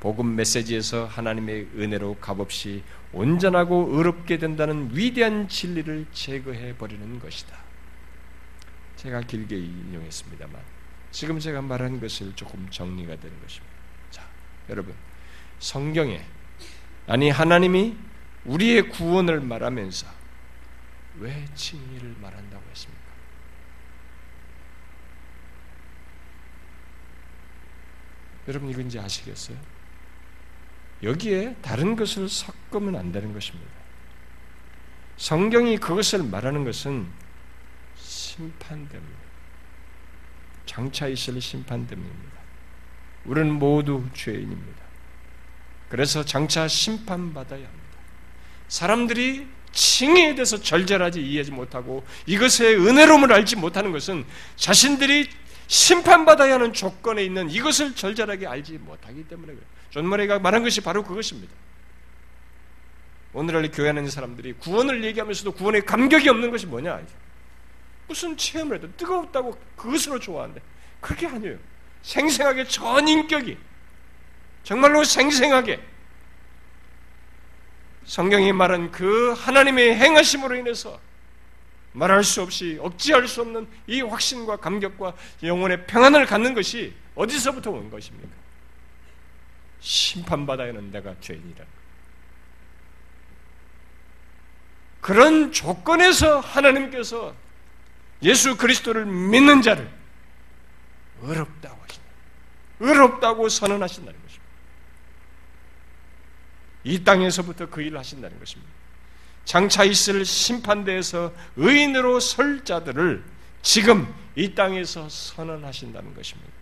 복음 0.00 0.36
메시지에서 0.36 1.06
하나님의 1.06 1.68
은혜로 1.76 2.18
값없이 2.20 2.84
온전하고 3.12 3.88
의롭게 3.90 4.38
된다는 4.38 4.90
위대한 4.92 5.48
진리를 5.48 6.06
제거해 6.12 6.76
버리는 6.76 7.18
것이다. 7.18 7.59
제가 8.94 9.22
길게 9.22 9.56
인용했습니다만 9.56 10.61
지금 11.11 11.40
제가 11.40 11.61
말한 11.62 12.00
것을 12.00 12.32
조금 12.36 12.68
정리가 12.70 13.16
되는 13.16 13.40
것입니다. 13.42 13.74
자, 14.11 14.22
여러분 14.70 14.94
성경에 15.59 16.20
아니 17.09 17.30
하나님이 17.30 17.96
우리의 18.44 18.90
구원을 18.90 19.40
말하면서 19.40 20.17
왜 21.18 21.44
칭의를 21.54 22.16
말한다고 22.20 22.64
했습니까? 22.70 23.08
여러분 28.48 28.70
이건지 28.70 28.98
아시겠어요? 28.98 29.58
여기에 31.02 31.56
다른 31.62 31.96
것을 31.96 32.28
섞으면 32.28 32.96
안 32.96 33.12
되는 33.12 33.32
것입니다. 33.32 33.70
성경이 35.16 35.78
그것을 35.78 36.22
말하는 36.22 36.64
것은 36.64 37.08
심판됩니다. 37.96 39.18
장차 40.64 41.08
있을 41.08 41.40
심판됨입니다. 41.40 42.38
우리는 43.24 43.52
모두 43.52 44.08
죄인입니다. 44.14 44.82
그래서 45.88 46.24
장차 46.24 46.68
심판받아야 46.68 47.66
합니다. 47.66 47.98
사람들이 48.68 49.48
칭의에 49.78 50.34
대해서 50.34 50.60
절절하지 50.60 51.22
이해하지 51.22 51.52
못하고 51.52 52.04
이것의 52.26 52.74
은혜로움을 52.84 53.32
알지 53.32 53.54
못하는 53.54 53.92
것은 53.92 54.24
자신들이 54.56 55.30
심판받아야 55.68 56.54
하는 56.54 56.72
조건에 56.72 57.22
있는 57.22 57.48
이것을 57.48 57.94
절절하게 57.94 58.48
알지 58.48 58.72
못하기 58.72 59.28
때문에 59.28 59.52
그래요. 59.52 59.64
존 59.90 60.08
머레이가 60.08 60.40
말한 60.40 60.64
것이 60.64 60.80
바로 60.80 61.04
그것입니다. 61.04 61.54
오늘날 63.32 63.70
교회 63.70 63.86
하는 63.86 64.10
사람들이 64.10 64.54
구원을 64.54 65.04
얘기하면서도 65.04 65.52
구원에 65.52 65.80
감격이 65.80 66.28
없는 66.28 66.50
것이 66.50 66.66
뭐냐? 66.66 67.00
무슨 68.08 68.36
체험을 68.36 68.78
해도 68.78 68.88
뜨겁다고 68.96 69.56
그것으로 69.76 70.18
좋아하는데 70.18 70.60
그게 71.00 71.28
아니에요. 71.28 71.56
생생하게 72.02 72.64
전인격이 72.64 73.56
정말로 74.64 75.04
생생하게 75.04 75.80
성경이 78.09 78.52
말한 78.54 78.90
그 78.90 79.32
하나님의 79.32 79.94
행하심으로 79.96 80.56
인해서 80.56 80.98
말할 81.92 82.24
수 82.24 82.40
없이 82.40 82.78
억지할 82.80 83.28
수 83.28 83.42
없는 83.42 83.68
이 83.86 84.00
확신과 84.00 84.56
감격과 84.56 85.12
영혼의 85.42 85.86
평안을 85.86 86.24
갖는 86.24 86.54
것이 86.54 86.94
어디서부터 87.14 87.70
온 87.70 87.90
것입니까? 87.90 88.28
심판받아야 89.80 90.68
하는 90.68 90.90
내가 90.90 91.14
죄인이라. 91.20 91.64
그런 95.02 95.52
조건에서 95.52 96.40
하나님께서 96.40 97.34
예수 98.22 98.56
그리스도를 98.56 99.04
믿는 99.04 99.61
자를 99.61 99.88
의롭다고 101.20 101.82
하신다. 101.82 102.09
의롭다고 102.80 103.50
선언하신다는 103.50 104.18
것입니다. 104.22 104.47
이 106.84 107.04
땅에서부터 107.04 107.68
그 107.68 107.82
일을 107.82 107.98
하신다는 107.98 108.38
것입니다. 108.38 108.70
장차 109.44 109.84
있을 109.84 110.24
심판대에서 110.24 111.32
의인으로 111.56 112.20
설 112.20 112.64
자들을 112.64 113.24
지금 113.62 114.12
이 114.36 114.54
땅에서 114.54 115.08
선언하신다는 115.08 116.14
것입니다. 116.14 116.52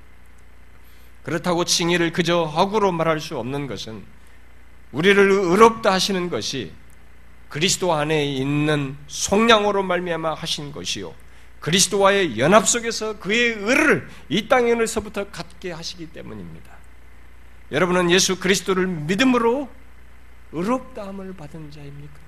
그렇다고 1.23 1.65
칭의를 1.65 2.13
그저 2.13 2.45
허구로 2.45 2.93
말할 2.93 3.21
수 3.21 3.37
없는 3.37 3.67
것은 3.67 4.05
우리를 4.93 5.31
의롭다 5.31 5.93
하시는 5.93 6.31
것이 6.31 6.73
그리스도 7.49 7.93
안에 7.93 8.25
있는 8.25 8.97
속량으로 9.09 9.83
말미암아 9.83 10.35
하신 10.35 10.73
것이요 10.73 11.15
그리스도와의 11.61 12.39
연합 12.39 12.69
속에서 12.69 13.19
그의 13.19 13.55
의를 13.55 14.09
이 14.29 14.47
땅에서부터 14.47 15.31
갖게 15.31 15.73
하시기 15.73 16.07
때문입니다. 16.13 16.71
여러분은 17.73 18.11
예수 18.13 18.39
그리스도를 18.39 18.87
믿음으로 18.87 19.69
의롭다함을 20.53 21.35
받은 21.35 21.71
자입니까? 21.71 22.27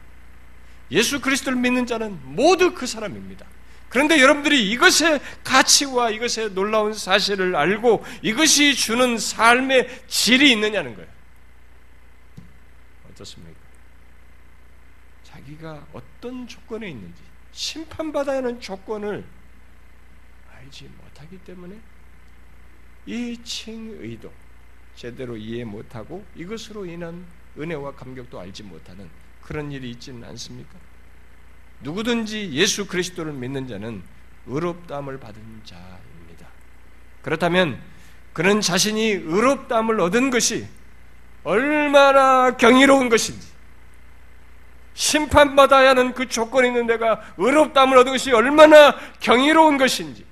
예수 0.91 1.21
그리스도를 1.21 1.59
믿는 1.59 1.87
자는 1.87 2.19
모두 2.25 2.75
그 2.75 2.87
사람입니다. 2.87 3.47
그런데 3.89 4.21
여러분들이 4.21 4.71
이것의 4.71 5.21
가치와 5.45 6.11
이것의 6.11 6.53
놀라운 6.53 6.93
사실을 6.93 7.57
알고 7.57 8.05
이것이 8.23 8.75
주는 8.75 9.16
삶의 9.16 10.07
질이 10.09 10.53
있느냐는 10.53 10.95
거예요. 10.95 11.09
어떻습니까? 13.11 13.59
자기가 15.25 15.87
어떤 15.93 16.47
조건에 16.47 16.91
있는지 16.91 17.23
심판받아야 17.53 18.39
하는 18.39 18.61
조건을 18.61 19.25
알지 20.55 20.91
못하기 21.03 21.39
때문에 21.39 21.79
이 23.07 23.39
칭의도 23.43 24.31
제대로 24.95 25.37
이해 25.37 25.64
못하고 25.64 26.25
이것으로 26.35 26.85
인한 26.85 27.25
은혜와 27.59 27.93
감격도 27.93 28.39
알지 28.39 28.63
못하는 28.63 29.09
그런 29.43 29.73
일이 29.73 29.91
있지는 29.91 30.25
않습니까? 30.29 30.79
누구든지 31.81 32.53
예수 32.53 32.87
그리스도를 32.87 33.33
믿는 33.33 33.67
자는 33.69 34.03
의롭다함을 34.47 35.19
받은 35.21 35.43
자입니다. 35.65 36.47
그렇다면 37.23 37.81
그는 38.33 38.61
자신이 38.61 39.11
의롭다함을 39.11 40.01
얻은 40.01 40.31
것이 40.31 40.67
얼마나 41.45 42.57
경이로운 42.57 43.09
것인지 43.09 43.49
심판받아야 44.95 45.91
하는 45.91 46.13
그 46.13 46.29
조건이 46.29 46.69
있는 46.69 46.87
내가 46.87 47.21
의롭다함을 47.37 47.99
얻은 47.99 48.13
것이 48.13 48.33
얼마나 48.33 48.97
경이로운 49.21 49.79
것인지 49.79 50.27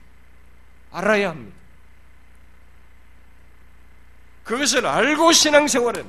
알아야 0.91 1.31
합니다. 1.31 1.57
그것을 4.43 4.87
알고 4.87 5.33
신앙생활은 5.33 6.05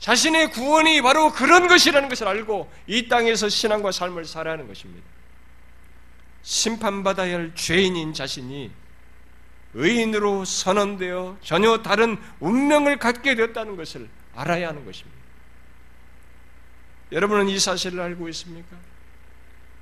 자신의 0.00 0.50
구원이 0.50 1.02
바로 1.02 1.30
그런 1.30 1.68
것이라는 1.68 2.08
것을 2.08 2.26
알고 2.26 2.70
이 2.86 3.08
땅에서 3.08 3.48
신앙과 3.48 3.92
삶을 3.92 4.24
살아야 4.24 4.54
하는 4.54 4.66
것입니다. 4.66 5.06
심판받아야 6.42 7.36
할 7.36 7.52
죄인인 7.54 8.14
자신이 8.14 8.70
의인으로 9.74 10.46
선언되어 10.46 11.36
전혀 11.42 11.82
다른 11.82 12.16
운명을 12.40 12.98
갖게 12.98 13.34
되었다는 13.34 13.76
것을 13.76 14.08
알아야 14.34 14.68
하는 14.68 14.84
것입니다. 14.86 15.20
여러분은 17.12 17.48
이 17.48 17.58
사실을 17.58 18.00
알고 18.00 18.28
있습니까? 18.30 18.76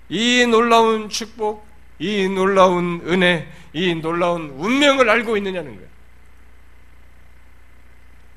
이 0.09 0.45
놀라운 0.47 1.09
축복, 1.09 1.67
이 1.99 2.29
놀라운 2.29 3.03
은혜, 3.07 3.49
이 3.73 3.95
놀라운 3.95 4.51
운명을 4.51 5.09
알고 5.09 5.37
있느냐는 5.37 5.77
거예요. 5.77 5.89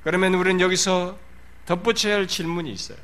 그러면 0.03 0.35
우리는 0.35 0.59
여기서 0.59 1.17
덧붙여야 1.65 2.15
할 2.15 2.27
질문이 2.27 2.71
있어요. 2.71 2.97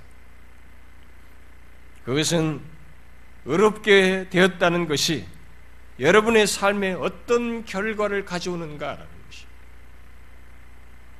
그것은 2.03 2.62
어렵게 3.45 4.28
되었다는 4.30 4.88
것이 4.88 5.26
여러분의 5.99 6.47
삶에 6.47 6.93
어떤 6.93 7.66
결과를 7.66 8.26
가져오는가라는 8.26 9.05
것이. 9.28 9.45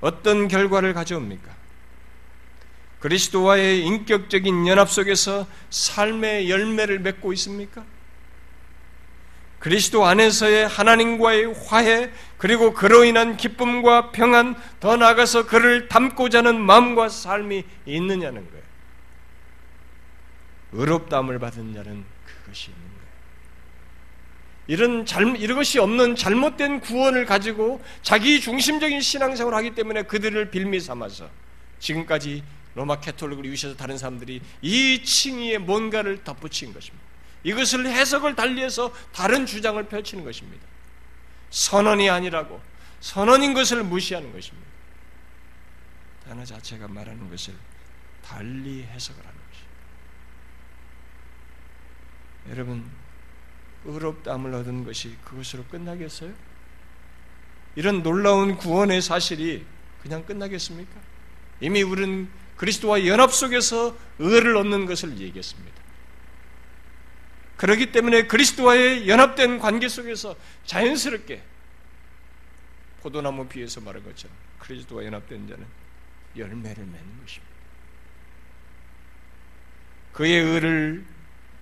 어떤 0.02 0.48
결과를 0.48 0.94
가져옵니까? 0.94 1.56
그리스도와의 3.00 3.86
인격적인 3.86 4.68
연합 4.68 4.90
속에서 4.90 5.48
삶의 5.70 6.50
열매를 6.50 7.00
맺고 7.00 7.34
있습니까? 7.34 7.86
그리스도 9.60 10.06
안에서의 10.06 10.68
하나님과의 10.68 11.54
화해, 11.66 12.12
그리고 12.38 12.74
그로 12.74 13.04
인한 13.04 13.38
기쁨과 13.38 14.12
평안, 14.12 14.56
더 14.80 14.98
나아가서 14.98 15.48
그를 15.48 15.88
닮고자 15.88 16.40
하는 16.40 16.62
마음과 16.62 17.10
삶이 17.10 17.64
있느냐는 17.86 18.48
거예요. 18.50 18.64
의롭다함을 20.74 21.40
받은 21.40 21.74
자는 21.74 22.06
그것이 22.26 22.70
있는 22.70 22.84
거예요. 22.84 22.98
이런 24.68 25.06
잘, 25.06 25.36
이것이 25.42 25.80
없는 25.80 26.16
잘못된 26.16 26.82
구원을 26.82 27.26
가지고 27.26 27.82
자기 28.04 28.40
중심적인 28.40 29.02
신앙생활을 29.02 29.58
하기 29.58 29.76
때문에 29.76 30.04
그들을 30.04 30.52
빌미 30.52 30.80
삼아서 30.80 31.30
지금까지 31.80 32.44
로마 32.76 33.00
캐톨릭을 33.00 33.46
위해서 33.46 33.76
다른 33.76 33.98
사람들이 33.98 34.40
이 34.62 35.04
칭의에 35.04 35.58
뭔가를 35.58 36.24
덧붙인 36.24 36.74
것입니다. 36.74 37.08
이것을 37.48 37.88
해석을 37.88 38.36
달리해서 38.36 38.94
다른 39.14 39.46
주장을 39.46 39.82
펼치는 39.88 40.26
것입니다. 40.26 40.68
선언이 41.50 42.10
아니라고 42.10 42.62
선언인 43.00 43.54
것을 43.54 43.84
무시하는 43.84 44.34
것입니다. 44.34 44.68
단어 46.26 46.44
자체가 46.44 46.90
말하는 46.90 47.30
것을 47.30 47.54
달리 48.22 48.84
해석을 48.84 49.26
하는 49.26 49.40
것입니다. 49.50 49.72
여러분 52.50 52.92
의롭다함을 53.86 54.54
얻은 54.54 54.84
것이 54.84 55.16
그것으로 55.24 55.64
끝나겠어요? 55.72 56.34
이런 57.78 58.04
놀라운 58.04 58.58
구원의 58.58 59.02
사실이 59.02 59.66
그냥 60.02 60.26
끝나겠습니까? 60.26 61.00
이미 61.62 61.82
우리는 61.82 62.30
그리스도와 62.58 63.06
연합 63.06 63.34
속에서 63.34 63.96
의를 64.20 64.58
얻는 64.58 64.86
것을 64.86 65.18
얘기했습니다. 65.18 65.77
그렇기 67.58 67.92
때문에 67.92 68.28
그리스도와의 68.28 69.10
연합된 69.10 69.60
관계 69.60 69.88
속에서 69.88 70.36
자연스럽게 70.66 71.42
포도나무 73.02 73.48
비에서 73.48 73.82
말한 73.82 74.04
것처럼 74.04 74.36
그리스도와 74.60 75.06
연합된 75.06 75.48
자는 75.48 75.66
열매를 76.36 76.86
맺는 76.86 77.22
것입니다. 77.22 77.58
그의 80.14 80.40
의를 80.40 81.06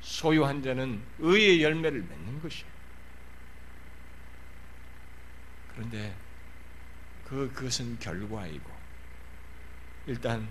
소유한 0.01 0.61
자는 0.61 1.01
의의 1.19 1.63
열매를 1.63 2.01
맺는 2.01 2.41
것이에요. 2.41 2.75
그런데 5.73 6.15
그, 7.25 7.51
그것은 7.53 7.99
결과이고, 7.99 8.71
일단, 10.07 10.47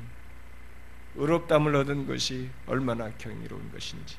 의롭담을 1.14 1.74
얻은 1.76 2.06
것이 2.06 2.50
얼마나 2.66 3.10
경이로운 3.16 3.70
것인지, 3.70 4.16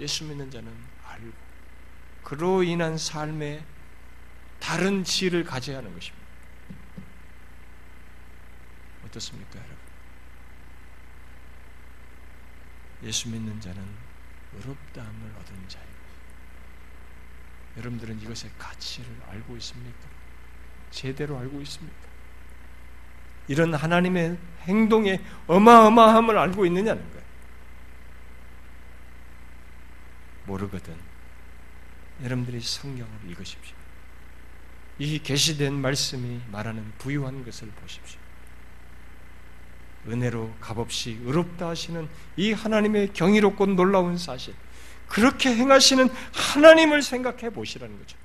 예수 0.00 0.24
믿는 0.24 0.50
자는 0.50 0.72
알고, 1.06 1.32
그로 2.22 2.62
인한 2.62 2.98
삶에 2.98 3.64
다른 4.60 5.04
지혜를 5.04 5.44
가져야 5.44 5.78
하는 5.78 5.94
것입니다. 5.94 6.26
어떻습니까, 9.06 9.58
여러분? 9.58 9.76
예수 13.04 13.28
믿는 13.28 13.60
자는 13.60 13.82
의롭다함을 14.54 15.34
얻은 15.40 15.68
자예요. 15.68 15.96
여러분들은 17.76 18.20
이것의 18.20 18.50
가치를 18.58 19.06
알고 19.28 19.56
있습니까? 19.58 19.98
제대로 20.90 21.38
알고 21.38 21.60
있습니까? 21.62 22.06
이런 23.48 23.74
하나님의 23.74 24.38
행동의 24.62 25.22
어마어마함을 25.46 26.36
알고 26.38 26.66
있느냐는 26.66 27.02
거예요. 27.10 27.25
모르거든. 30.46 30.94
여러분들이 32.22 32.60
성경을 32.60 33.12
읽으십시오. 33.26 33.76
이 34.98 35.18
계시된 35.18 35.74
말씀이 35.74 36.40
말하는 36.50 36.92
부유한 36.98 37.44
것을 37.44 37.68
보십시오. 37.68 38.18
은혜로 40.08 40.54
값없이 40.60 41.18
의롭다 41.22 41.68
하시는 41.68 42.08
이 42.36 42.52
하나님의 42.52 43.12
경이롭고 43.12 43.66
놀라운 43.66 44.16
사실. 44.16 44.54
그렇게 45.08 45.54
행하시는 45.54 46.08
하나님을 46.32 47.02
생각해 47.02 47.50
보시라는 47.50 47.98
거죠. 47.98 48.16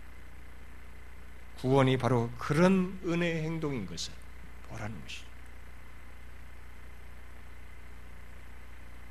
구원이 1.57 1.97
바로 1.97 2.29
그런 2.37 2.99
은혜의 3.05 3.43
행동인 3.43 3.85
것을 3.85 4.13
보라는 4.69 4.99
것이죠. 5.01 5.25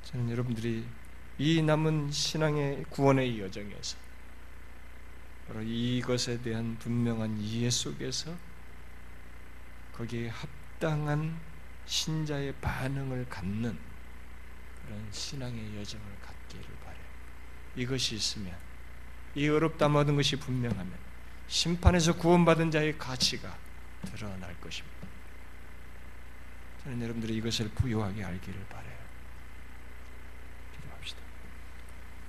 저는 0.05 0.31
여러분들이 0.31 0.85
이 1.43 1.63
남은 1.63 2.11
신앙의 2.11 2.85
구원의 2.91 3.41
여정에서 3.41 3.97
바로 5.49 5.63
이것에 5.63 6.43
대한 6.43 6.77
분명한 6.79 7.41
이해 7.41 7.71
속에서 7.71 8.37
거기에 9.95 10.29
합당한 10.29 11.41
신자의 11.87 12.53
반응을 12.61 13.27
갖는 13.31 13.79
그런 14.85 15.09
신앙의 15.11 15.79
여정을 15.79 16.05
갖기를 16.21 16.67
바래요. 16.85 17.05
이것이 17.75 18.17
있으면 18.17 18.55
이 19.35 19.49
어렵다 19.49 19.89
모든 19.89 20.17
것이 20.17 20.37
분명하면 20.37 20.93
심판에서 21.49 22.19
구원받은 22.19 22.71
자의 22.71 22.99
가치가 22.99 23.57
드러날 24.05 24.61
것입니다. 24.61 25.09
저는 26.85 27.01
여러분들이 27.01 27.35
이것을 27.37 27.71
부유하게 27.71 28.25
알기를 28.25 28.67
바래요. 28.69 28.90